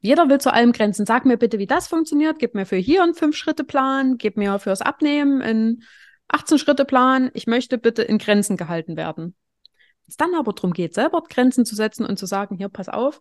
[0.00, 1.06] Jeder will zu allem Grenzen.
[1.06, 2.38] Sag mir bitte, wie das funktioniert.
[2.38, 4.16] Gib mir für hier einen Fünf-Schritte-Plan.
[4.18, 5.84] Gib mir fürs Abnehmen einen
[6.28, 7.30] 18-Schritte-Plan.
[7.34, 9.36] Ich möchte bitte in Grenzen gehalten werden.
[9.64, 12.88] Wenn es dann aber darum geht, selber Grenzen zu setzen und zu sagen, hier, pass
[12.88, 13.20] auf,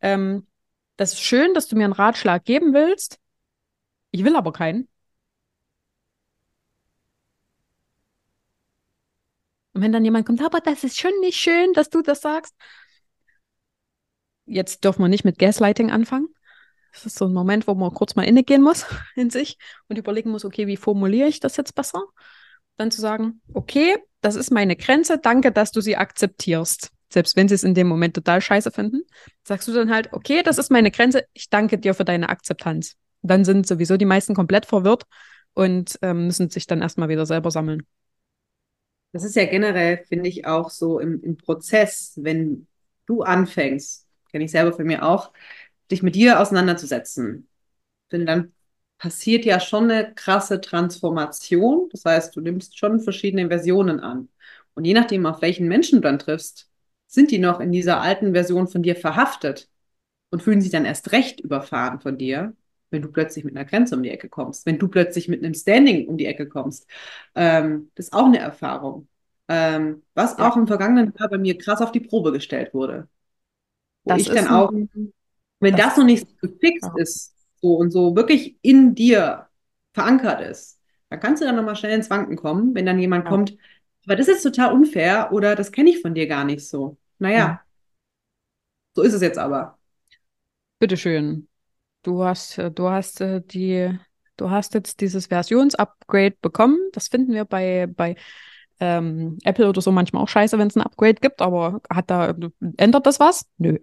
[0.00, 0.46] ähm,
[0.96, 3.18] das ist schön, dass du mir einen Ratschlag geben willst.
[4.10, 4.88] Ich will aber keinen.
[9.72, 12.54] Und wenn dann jemand kommt, aber das ist schon nicht schön, dass du das sagst,
[14.46, 16.28] jetzt dürfen wir nicht mit Gaslighting anfangen.
[16.92, 18.86] Das ist so ein Moment, wo man kurz mal innegehen muss
[19.16, 22.02] in sich und überlegen muss, okay, wie formuliere ich das jetzt besser?
[22.76, 26.90] Dann zu sagen, okay, das ist meine Grenze, danke, dass du sie akzeptierst.
[27.08, 29.02] Selbst wenn sie es in dem Moment total scheiße finden,
[29.44, 32.96] sagst du dann halt, okay, das ist meine Grenze, ich danke dir für deine Akzeptanz.
[33.22, 35.04] Dann sind sowieso die meisten komplett verwirrt
[35.54, 37.86] und ähm, müssen sich dann erstmal wieder selber sammeln.
[39.12, 42.66] Das ist ja generell, finde ich, auch so im, im Prozess, wenn
[43.06, 44.05] du anfängst,
[44.36, 45.32] kenne ich selber von mir auch,
[45.90, 47.48] dich mit dir auseinanderzusetzen.
[48.12, 48.52] Denn dann
[48.98, 51.88] passiert ja schon eine krasse Transformation.
[51.90, 54.28] Das heißt, du nimmst schon verschiedene Versionen an.
[54.74, 56.68] Und je nachdem, auf welchen Menschen du dann triffst,
[57.06, 59.70] sind die noch in dieser alten Version von dir verhaftet
[60.28, 62.54] und fühlen sich dann erst recht überfahren von dir,
[62.90, 65.54] wenn du plötzlich mit einer Grenze um die Ecke kommst, wenn du plötzlich mit einem
[65.54, 66.86] Standing um die Ecke kommst.
[67.34, 69.08] Ähm, das ist auch eine Erfahrung.
[69.48, 70.46] Ähm, was ja.
[70.46, 73.08] auch im vergangenen Jahr bei mir krass auf die Probe gestellt wurde.
[74.06, 77.02] Wo das ich dann auch, wenn das, das noch nicht gefixt ja.
[77.02, 79.48] ist, so und so wirklich in dir
[79.92, 80.80] verankert ist,
[81.10, 83.30] dann kannst du dann nochmal schnell ins Wanken kommen, wenn dann jemand ja.
[83.30, 83.56] kommt,
[84.06, 86.96] aber das ist total unfair oder das kenne ich von dir gar nicht so.
[87.18, 87.60] Naja, ja.
[88.94, 89.78] so ist es jetzt aber.
[90.78, 91.48] Bitteschön.
[92.02, 93.98] Du hast, äh, du hast äh, die,
[94.36, 96.78] du hast jetzt dieses Versionsupgrade bekommen.
[96.92, 98.14] Das finden wir bei, bei
[98.80, 102.34] ähm, Apple oder so manchmal auch scheiße, wenn es ein Upgrade gibt, aber hat da,
[102.76, 103.46] ändert das was?
[103.58, 103.78] Nö.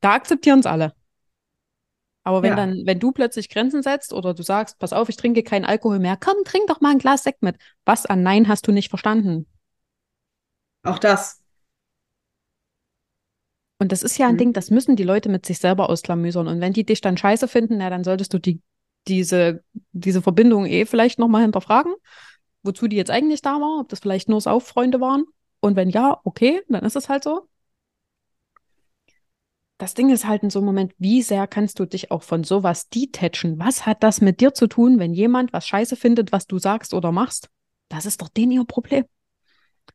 [0.00, 0.94] Da akzeptieren es alle.
[2.24, 2.56] Aber wenn ja.
[2.56, 5.98] dann, wenn du plötzlich Grenzen setzt oder du sagst, pass auf, ich trinke keinen Alkohol
[5.98, 7.56] mehr, komm, trink doch mal ein Glas Sekt mit.
[7.86, 9.46] Was an Nein hast du nicht verstanden?
[10.82, 11.42] Auch das.
[13.78, 14.38] Und das ist ja ein mhm.
[14.38, 16.48] Ding, das müssen die Leute mit sich selber ausklamüsern.
[16.48, 18.60] Und wenn die dich dann scheiße finden, na, dann solltest du die,
[19.06, 19.62] diese,
[19.92, 21.94] diese Verbindung eh vielleicht nochmal hinterfragen,
[22.68, 25.24] wozu die jetzt eigentlich da war, ob das vielleicht nur Sauffreunde waren.
[25.60, 27.48] Und wenn ja, okay, dann ist es halt so
[29.78, 32.42] das Ding ist halt in so einem Moment, wie sehr kannst du dich auch von
[32.42, 33.58] sowas detachen?
[33.60, 36.92] Was hat das mit dir zu tun, wenn jemand was scheiße findet, was du sagst
[36.92, 37.48] oder machst?
[37.88, 39.04] Das ist doch den ihr Problem.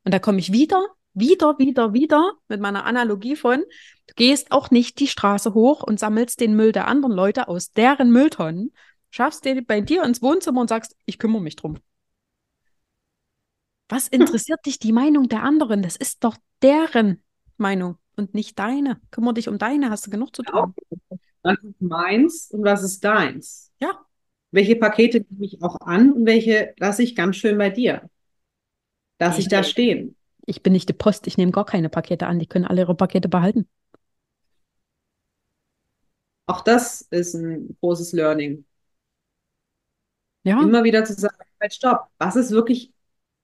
[0.06, 0.82] Und da komme ich wieder,
[1.14, 3.60] wieder, wieder, wieder mit meiner Analogie von,
[4.08, 7.72] du gehst auch nicht die Straße hoch und sammelst den Müll der anderen Leute aus
[7.72, 8.74] deren Mülltonnen,
[9.12, 11.78] schaffst den bei dir ins Wohnzimmer und sagst, ich kümmere mich drum.
[13.90, 15.82] Was interessiert dich die Meinung der anderen?
[15.82, 17.22] Das ist doch deren
[17.58, 19.00] Meinung und nicht deine.
[19.12, 20.74] Kümmere dich um deine, hast du genug zu tun.
[21.42, 23.72] Was ist meins und was ist deins?
[23.80, 24.06] Ja.
[24.52, 28.10] Welche Pakete nehme ich auch an und welche lasse ich ganz schön bei dir?
[29.20, 30.16] Lasse ich da stehen?
[30.46, 32.40] Ich bin nicht die Post, ich nehme gar keine Pakete an.
[32.40, 33.68] Die können alle ihre Pakete behalten.
[36.46, 38.66] Auch das ist ein großes Learning.
[40.44, 40.62] Ja.
[40.62, 42.92] Immer wieder zu sagen, halt, stopp, was ist wirklich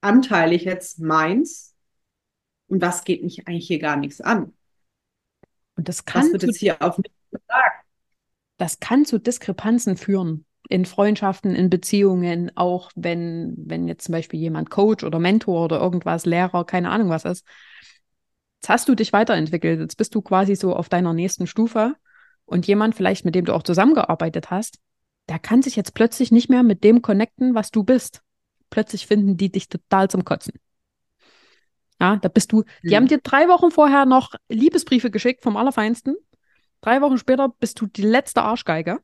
[0.01, 1.75] anteilig jetzt meins
[2.67, 4.53] und was geht mich eigentlich hier gar nichts an?
[5.75, 7.85] Und das kann das wird jetzt hier auf mich gesagt.
[8.57, 14.39] Das kann zu Diskrepanzen führen in Freundschaften, in Beziehungen, auch wenn, wenn jetzt zum Beispiel
[14.39, 17.45] jemand Coach oder Mentor oder irgendwas, Lehrer, keine Ahnung was ist.
[18.61, 21.95] Jetzt hast du dich weiterentwickelt, jetzt bist du quasi so auf deiner nächsten Stufe
[22.45, 24.79] und jemand vielleicht, mit dem du auch zusammengearbeitet hast,
[25.29, 28.21] der kann sich jetzt plötzlich nicht mehr mit dem connecten, was du bist.
[28.69, 30.53] Plötzlich finden die dich total zum Kotzen.
[31.99, 32.95] Ja, da bist du, die mhm.
[32.95, 36.15] haben dir drei Wochen vorher noch Liebesbriefe geschickt vom Allerfeinsten.
[36.81, 38.99] Drei Wochen später bist du die letzte Arschgeige.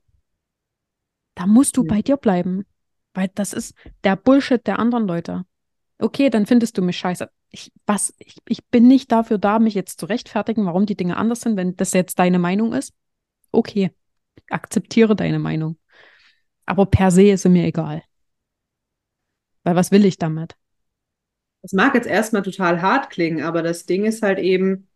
[1.36, 1.88] Da musst du mhm.
[1.88, 2.66] bei dir bleiben.
[3.14, 5.46] Weil das ist der Bullshit der anderen Leute.
[5.98, 7.30] Okay, dann findest du mich scheiße.
[7.50, 11.16] Ich, was, ich, ich bin nicht dafür da, mich jetzt zu rechtfertigen, warum die Dinge
[11.16, 12.94] anders sind, wenn das jetzt deine Meinung ist.
[13.52, 13.92] Okay,
[14.50, 15.78] akzeptiere deine Meinung.
[16.66, 18.04] Aber per se ist sie mir egal.
[19.66, 20.56] Weil was will ich damit?
[21.64, 24.88] Das mag jetzt erstmal total hart klingen, aber das Ding ist halt eben,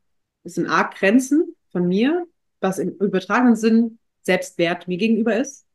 [0.44, 2.28] es sind arg Grenzen von mir,
[2.62, 5.66] was im übertragenen Sinn Selbstwert mir gegenüber ist.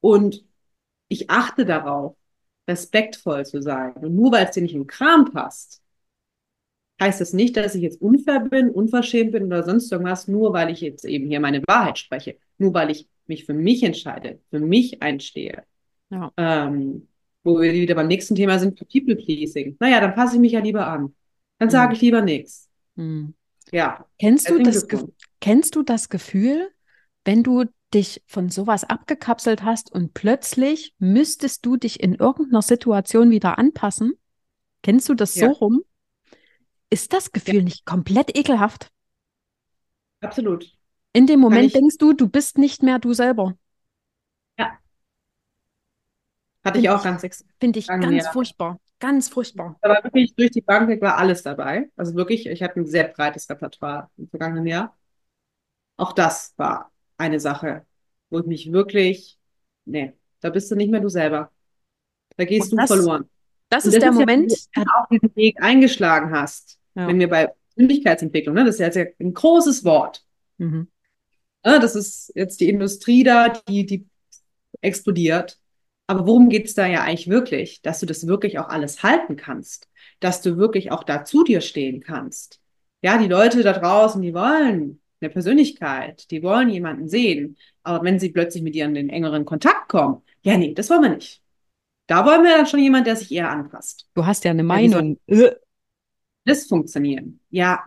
[0.00, 0.44] Und
[1.08, 2.14] ich achte darauf,
[2.68, 3.94] respektvoll zu sein.
[3.94, 5.82] Und nur weil es dir nicht im Kram passt,
[7.00, 10.70] heißt das nicht, dass ich jetzt unfair bin, unverschämt bin oder sonst irgendwas, nur weil
[10.70, 12.36] ich jetzt eben hier meine Wahrheit spreche.
[12.58, 15.64] Nur weil ich mich für mich entscheide, für mich einstehe.
[16.10, 16.30] Ja.
[16.36, 17.08] Ähm,
[17.44, 19.76] wo wir wieder beim nächsten Thema sind, People Pleasing.
[19.80, 21.14] Naja, dann passe ich mich ja lieber an.
[21.58, 21.94] Dann sage mhm.
[21.94, 22.68] ich lieber nichts.
[22.94, 23.34] Mhm.
[23.70, 24.06] Ja.
[24.18, 24.86] Kennst du, das
[25.40, 26.70] kennst du das Gefühl,
[27.24, 27.64] wenn du
[27.94, 34.14] dich von sowas abgekapselt hast und plötzlich müsstest du dich in irgendeiner Situation wieder anpassen?
[34.82, 35.48] Kennst du das ja.
[35.48, 35.82] so rum?
[36.90, 37.62] Ist das Gefühl ja.
[37.62, 38.88] nicht komplett ekelhaft?
[40.20, 40.70] Absolut.
[41.12, 43.56] In dem Moment denkst du, du bist nicht mehr du selber.
[46.64, 47.48] Hatte ich auch ganz extrem.
[47.60, 48.30] Finde ich ganz ja.
[48.30, 48.80] furchtbar.
[49.00, 49.76] Ganz furchtbar.
[49.80, 51.90] Aber wirklich durch die Bank weg war alles dabei.
[51.96, 54.96] Also wirklich, ich hatte ein sehr breites Repertoire im vergangenen Jahr.
[55.96, 57.84] Auch das war eine Sache,
[58.30, 59.38] wo ich mich wirklich,
[59.84, 61.50] nee, da bist du nicht mehr du selber.
[62.36, 63.28] Da gehst das, du verloren.
[63.68, 66.78] Das ist das der ist Moment, ja, wenn du auch diesen Weg eingeschlagen hast.
[66.94, 67.08] Ja.
[67.08, 70.24] Wenn wir bei Persönlichkeitsentwicklung, ne, das ist ja ein großes Wort.
[70.58, 70.88] Mhm.
[71.64, 74.06] Ja, das ist jetzt die Industrie da, die, die
[74.80, 75.58] explodiert.
[76.06, 77.82] Aber worum geht es da ja eigentlich wirklich?
[77.82, 79.88] Dass du das wirklich auch alles halten kannst,
[80.20, 82.60] dass du wirklich auch da zu dir stehen kannst.
[83.02, 87.56] Ja, die Leute da draußen, die wollen eine Persönlichkeit, die wollen jemanden sehen.
[87.82, 91.02] Aber wenn sie plötzlich mit dir in den engeren Kontakt kommen, ja, nee, das wollen
[91.02, 91.42] wir nicht.
[92.06, 94.08] Da wollen wir dann schon jemand, der sich eher anpasst.
[94.14, 95.18] Du hast ja eine Meinung.
[95.26, 95.50] Ja,
[96.44, 97.40] das funktionieren.
[97.50, 97.84] Ja.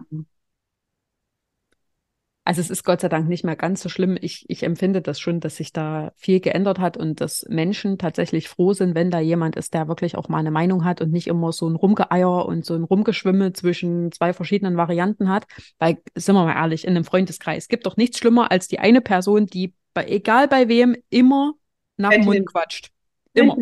[2.48, 4.20] Also es ist Gott sei Dank nicht mehr ganz so schlimm.
[4.22, 8.50] Ich, ich empfinde das schon, dass sich da viel geändert hat und dass Menschen tatsächlich
[8.50, 11.26] froh sind, wenn da jemand ist, der wirklich auch mal eine Meinung hat und nicht
[11.26, 15.48] immer so ein Rumgeeier und so ein Rumgeschwimme zwischen zwei verschiedenen Varianten hat.
[15.80, 19.02] Weil, sind wir mal ehrlich, in einem Freundeskreis gibt doch nichts schlimmer als die eine
[19.02, 21.54] Person, die bei, egal bei wem, immer
[21.98, 22.92] nach dem Mund quatscht.
[23.34, 23.58] Immer.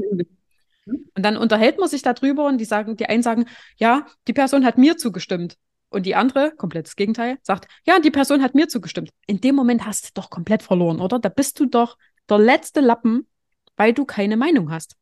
[0.85, 3.45] Und dann unterhält man sich darüber und die sagen, die einen sagen,
[3.77, 5.57] ja, die Person hat mir zugestimmt.
[5.93, 9.11] Und die andere, komplettes Gegenteil, sagt, ja, die Person hat mir zugestimmt.
[9.27, 11.19] In dem Moment hast du doch komplett verloren, oder?
[11.19, 13.27] Da bist du doch der letzte Lappen,
[13.75, 14.95] weil du keine Meinung hast.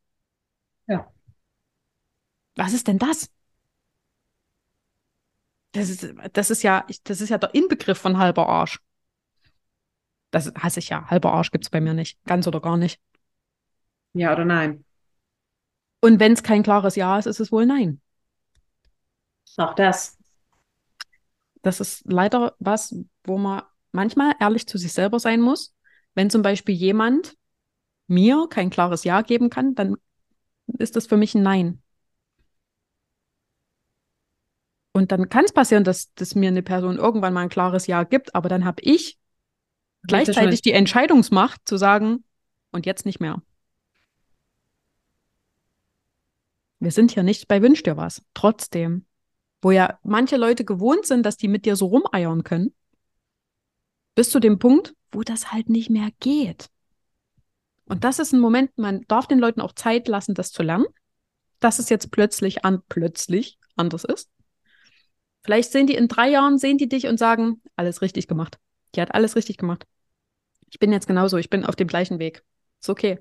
[0.88, 1.10] Ja.
[2.56, 3.32] Was ist denn das?
[5.72, 8.80] Das ist, das ist ja, das ist ja der Inbegriff von halber Arsch.
[10.32, 11.10] Das hasse ich ja.
[11.10, 12.22] Halber Arsch gibt es bei mir nicht.
[12.26, 13.00] Ganz oder gar nicht.
[14.12, 14.84] Ja oder nein?
[16.02, 18.02] Und wenn es kein klares Ja ist, ist es wohl Nein.
[19.58, 20.21] Auch das.
[21.62, 25.76] Das ist leider was, wo man manchmal ehrlich zu sich selber sein muss.
[26.16, 27.36] Wenn zum Beispiel jemand
[28.08, 29.96] mir kein klares Ja geben kann, dann
[30.78, 31.82] ist das für mich ein Nein.
[34.94, 38.04] Und dann kann es passieren, dass, dass mir eine Person irgendwann mal ein klares Ja
[38.04, 39.18] gibt, aber dann habe ich
[40.04, 42.26] gleichzeitig die Entscheidungsmacht zu sagen,
[42.72, 43.42] und jetzt nicht mehr.
[46.80, 48.24] Wir sind hier nicht bei Wünsch dir was.
[48.34, 49.06] Trotzdem.
[49.62, 52.74] Wo ja manche Leute gewohnt sind, dass die mit dir so rumeiern können.
[54.16, 56.70] Bis zu dem Punkt, wo das halt nicht mehr geht.
[57.86, 60.86] Und das ist ein Moment, man darf den Leuten auch Zeit lassen, das zu lernen,
[61.60, 64.30] dass es jetzt plötzlich an, plötzlich anders ist.
[65.44, 68.58] Vielleicht sehen die in drei Jahren, sehen die dich und sagen, alles richtig gemacht.
[68.96, 69.86] Die hat alles richtig gemacht.
[70.70, 72.44] Ich bin jetzt genauso, ich bin auf dem gleichen Weg.
[72.80, 73.20] Ist okay.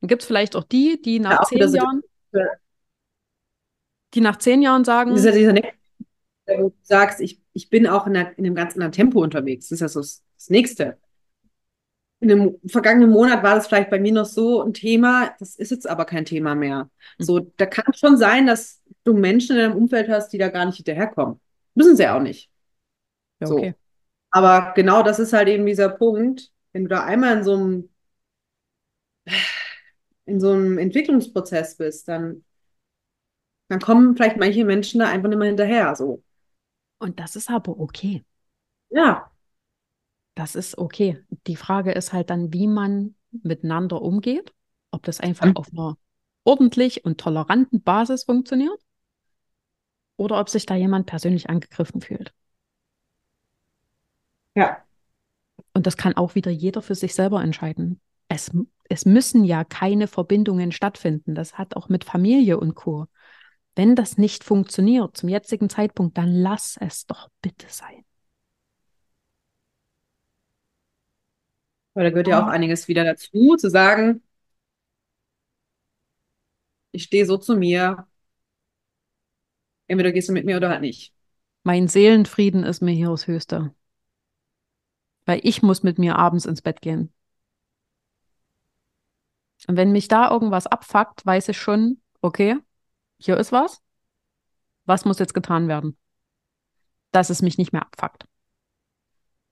[0.00, 2.02] Dann gibt es vielleicht auch die, die nach ja, zehn Jahren,
[4.14, 5.14] die nach zehn Jahren sagen.
[5.14, 5.54] Dieser, dieser
[6.56, 9.68] du sagst, ich, ich bin auch in, einer, in einem ganz anderen Tempo unterwegs.
[9.68, 10.98] Das ist ja so das, das Nächste.
[12.20, 15.70] In dem vergangenen Monat war das vielleicht bei mir noch so ein Thema, das ist
[15.70, 16.90] jetzt aber kein Thema mehr.
[17.18, 17.24] Mhm.
[17.24, 20.64] So, da kann schon sein, dass du Menschen in deinem Umfeld hast, die da gar
[20.64, 21.40] nicht hinterherkommen.
[21.74, 22.50] Müssen sie auch nicht.
[23.40, 23.70] Ja, okay.
[23.70, 23.78] So.
[24.30, 27.88] Aber genau das ist halt eben dieser Punkt, wenn du da einmal in so einem
[30.28, 32.44] in so einem Entwicklungsprozess bist, dann,
[33.68, 35.96] dann kommen vielleicht manche Menschen da einfach nicht mehr hinterher.
[35.96, 36.22] So.
[36.98, 38.24] Und das ist aber okay.
[38.90, 39.30] Ja.
[40.34, 41.22] Das ist okay.
[41.46, 44.52] Die Frage ist halt dann, wie man miteinander umgeht.
[44.90, 45.56] Ob das einfach mhm.
[45.56, 45.96] auf einer
[46.44, 48.80] ordentlich und toleranten Basis funktioniert
[50.16, 52.32] oder ob sich da jemand persönlich angegriffen fühlt.
[54.54, 54.82] Ja.
[55.74, 58.00] Und das kann auch wieder jeder für sich selber entscheiden.
[58.28, 58.50] Es,
[58.88, 61.34] es müssen ja keine Verbindungen stattfinden.
[61.34, 63.06] Das hat auch mit Familie und Co.
[63.78, 68.04] Wenn das nicht funktioniert zum jetzigen Zeitpunkt, dann lass es doch bitte sein.
[71.94, 74.20] Weil da gehört ja auch einiges wieder dazu, zu sagen,
[76.90, 78.08] ich stehe so zu mir,
[79.86, 81.14] entweder gehst du mit mir oder halt nicht.
[81.62, 83.72] Mein Seelenfrieden ist mir hier das Höchste.
[85.24, 87.12] Weil ich muss mit mir abends ins Bett gehen.
[89.68, 92.56] Und wenn mich da irgendwas abfuckt, weiß ich schon, okay,
[93.18, 93.82] hier ist was.
[94.84, 95.98] Was muss jetzt getan werden?
[97.10, 98.26] Dass es mich nicht mehr abfuckt.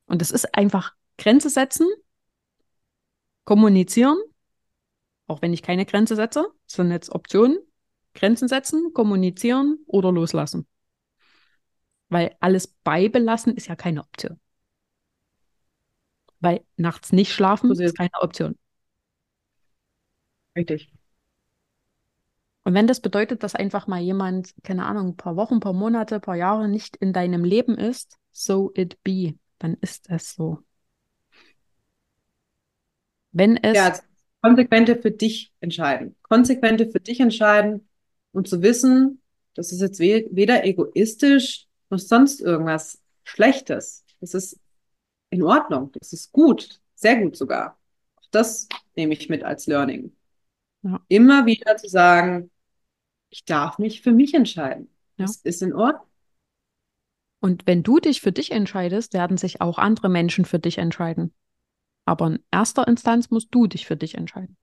[0.06, 1.88] Und es ist einfach Grenze setzen,
[3.44, 4.18] kommunizieren,
[5.26, 7.58] auch wenn ich keine Grenze setze, sind jetzt Optionen,
[8.14, 10.66] Grenzen setzen, kommunizieren oder loslassen.
[12.08, 14.40] Weil alles beibelassen ist ja keine Option.
[16.40, 18.56] Weil nachts nicht schlafen ist keine Option.
[20.54, 20.92] Richtig.
[22.66, 25.72] Und wenn das bedeutet, dass einfach mal jemand, keine Ahnung, ein paar Wochen, ein paar
[25.72, 30.34] Monate, ein paar Jahre nicht in deinem Leben ist, so it be, dann ist es
[30.34, 30.58] so.
[33.30, 33.76] Wenn es.
[33.76, 33.96] Ja,
[34.42, 36.16] konsequente für dich entscheiden.
[36.22, 37.88] Konsequente für dich entscheiden
[38.32, 39.22] und zu wissen,
[39.54, 44.04] das ist jetzt weder egoistisch noch sonst irgendwas Schlechtes.
[44.20, 44.58] Das ist
[45.30, 45.92] in Ordnung.
[45.92, 46.80] Das ist gut.
[46.96, 47.78] Sehr gut sogar.
[48.16, 48.66] Auch das
[48.96, 50.10] nehme ich mit als Learning.
[50.82, 51.00] Ja.
[51.06, 52.50] Immer wieder zu sagen,
[53.36, 54.88] ich darf mich für mich entscheiden.
[55.18, 55.26] Ja.
[55.26, 56.06] Das ist in Ordnung.
[57.40, 61.34] Und wenn du dich für dich entscheidest, werden sich auch andere Menschen für dich entscheiden.
[62.06, 64.56] Aber in erster Instanz musst du dich für dich entscheiden.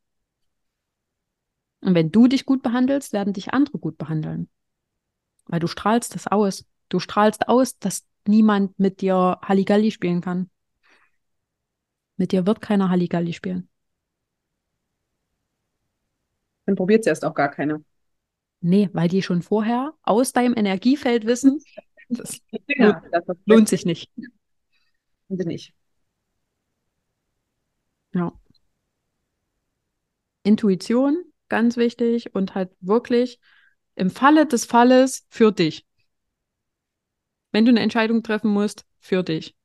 [1.82, 4.50] Und wenn du dich gut behandelst, werden dich andere gut behandeln.
[5.46, 6.66] Weil du strahlst das aus.
[6.90, 10.50] Du strahlst aus, dass niemand mit dir Halligalli spielen kann.
[12.18, 13.70] Mit dir wird keiner Halligalli spielen.
[16.66, 17.84] Dann probiert es erst auch gar keine.
[18.66, 21.62] Nee, weil die schon vorher aus deinem Energiefeld wissen,
[22.10, 24.10] das, ja, das lohnt sich nicht.
[25.28, 25.74] Bin ich.
[28.14, 28.32] Ja.
[30.44, 33.42] Intuition, ganz wichtig und halt wirklich
[33.96, 35.86] im Falle des Falles für dich.
[37.52, 39.58] Wenn du eine Entscheidung treffen musst, für dich.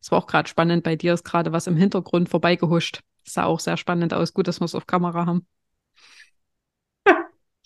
[0.00, 0.82] Das war auch gerade spannend.
[0.82, 3.00] Bei dir ist gerade was im Hintergrund vorbeigehuscht.
[3.24, 4.34] Das sah auch sehr spannend aus.
[4.34, 5.46] Gut, dass wir es auf Kamera haben.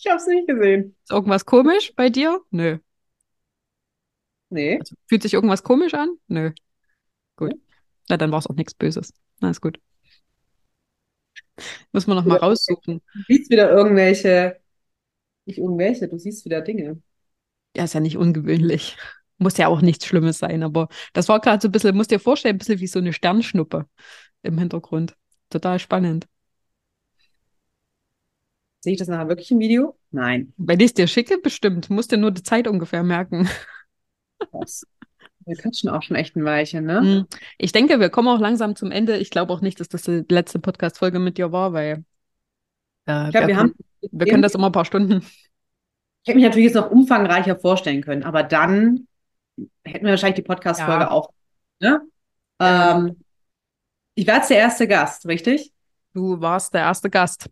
[0.04, 0.96] Ich habe es nicht gesehen.
[1.04, 2.40] Ist irgendwas komisch bei dir?
[2.50, 2.78] Nö.
[4.50, 4.78] Nee.
[4.80, 6.16] Also, fühlt sich irgendwas komisch an?
[6.26, 6.50] Nö.
[7.36, 7.54] Gut.
[8.08, 9.14] Na, dann war es auch nichts Böses.
[9.40, 9.78] Na, ist gut.
[11.92, 13.00] Muss man noch mal raussuchen.
[13.28, 14.60] Siehst wieder irgendwelche
[15.46, 17.00] Nicht irgendwelche, du siehst wieder Dinge.
[17.76, 18.96] Ja, ist ja nicht ungewöhnlich.
[19.38, 22.20] Muss ja auch nichts Schlimmes sein, aber das war gerade so ein bisschen, musst dir
[22.20, 23.86] vorstellen, ein bisschen wie so eine Sternschnuppe
[24.42, 25.16] im Hintergrund.
[25.50, 26.26] Total spannend.
[28.82, 29.96] Sehe ich das nachher wirklich im Video?
[30.10, 30.52] Nein.
[30.56, 31.88] Wenn ich es dir schicke, bestimmt.
[31.88, 33.48] Musst dir nur die Zeit ungefähr merken.
[34.50, 34.84] Was?
[35.46, 37.00] Wir quatschen auch schon echt ein Weilchen, ne?
[37.00, 37.26] Hm.
[37.58, 39.16] Ich denke, wir kommen auch langsam zum Ende.
[39.18, 42.04] Ich glaube auch nicht, dass das die letzte Podcast-Folge mit dir war, weil
[43.06, 45.24] äh, ich glaube, wir, wir, haben, wir können das immer ein paar Stunden.
[46.22, 49.06] Ich hätte mich natürlich jetzt noch umfangreicher vorstellen können, aber dann
[49.84, 51.10] hätten wir wahrscheinlich die Podcast-Folge ja.
[51.10, 51.32] auch.
[51.80, 52.00] Ne?
[52.60, 53.16] Ähm,
[54.14, 55.72] ich war jetzt der erste Gast, richtig?
[56.14, 57.48] Du warst der erste Gast.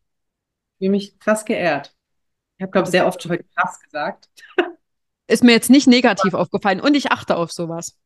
[0.80, 1.94] Ich fühle mich krass geehrt.
[2.56, 4.30] Ich habe, glaube ich, sehr oft heute krass gesagt.
[5.26, 7.98] Ist mir jetzt nicht negativ aufgefallen und ich achte auf sowas.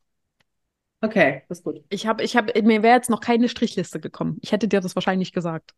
[0.99, 1.83] Okay, das ist gut.
[1.89, 4.39] Ich habe, ich habe, mir wäre jetzt noch keine Strichliste gekommen.
[4.41, 5.73] Ich hätte dir das wahrscheinlich gesagt.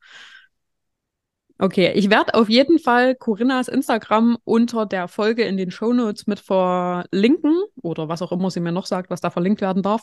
[1.59, 6.39] Okay, ich werde auf jeden Fall Corinnas Instagram unter der Folge in den Shownotes mit
[6.39, 10.01] verlinken oder was auch immer sie mir noch sagt, was da verlinkt werden darf.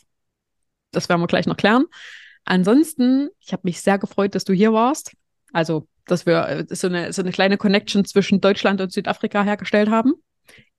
[0.93, 1.87] Das werden wir gleich noch klären.
[2.45, 5.17] Ansonsten, ich habe mich sehr gefreut, dass du hier warst.
[5.55, 9.89] Also, dass wir äh, so eine, so eine kleine Connection zwischen Deutschland und Südafrika hergestellt
[9.89, 10.15] haben.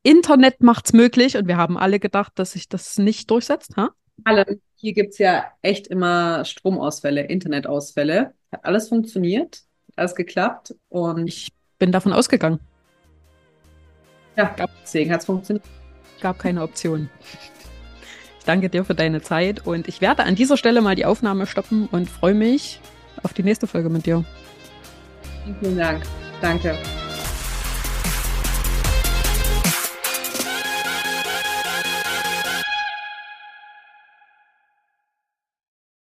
[0.04, 3.76] Internet macht's möglich und wir haben alle gedacht, dass sich das nicht durchsetzt.
[3.78, 3.90] Ha?
[4.26, 4.60] Alle.
[4.76, 8.34] Hier gibt es ja echt immer Stromausfälle, Internetausfälle.
[8.52, 11.48] Hat alles funktioniert, hat alles geklappt und ich
[11.80, 12.60] bin davon ausgegangen.
[14.36, 15.66] Ja, gab, deswegen hat es funktioniert.
[16.22, 17.10] Gab keine Option.
[18.40, 21.48] Ich danke dir für deine Zeit und ich werde an dieser Stelle mal die Aufnahme
[21.48, 22.82] stoppen und freue mich
[23.24, 24.26] auf die nächste Folge mit dir.
[25.60, 26.04] Vielen Dank.
[26.42, 26.76] Danke.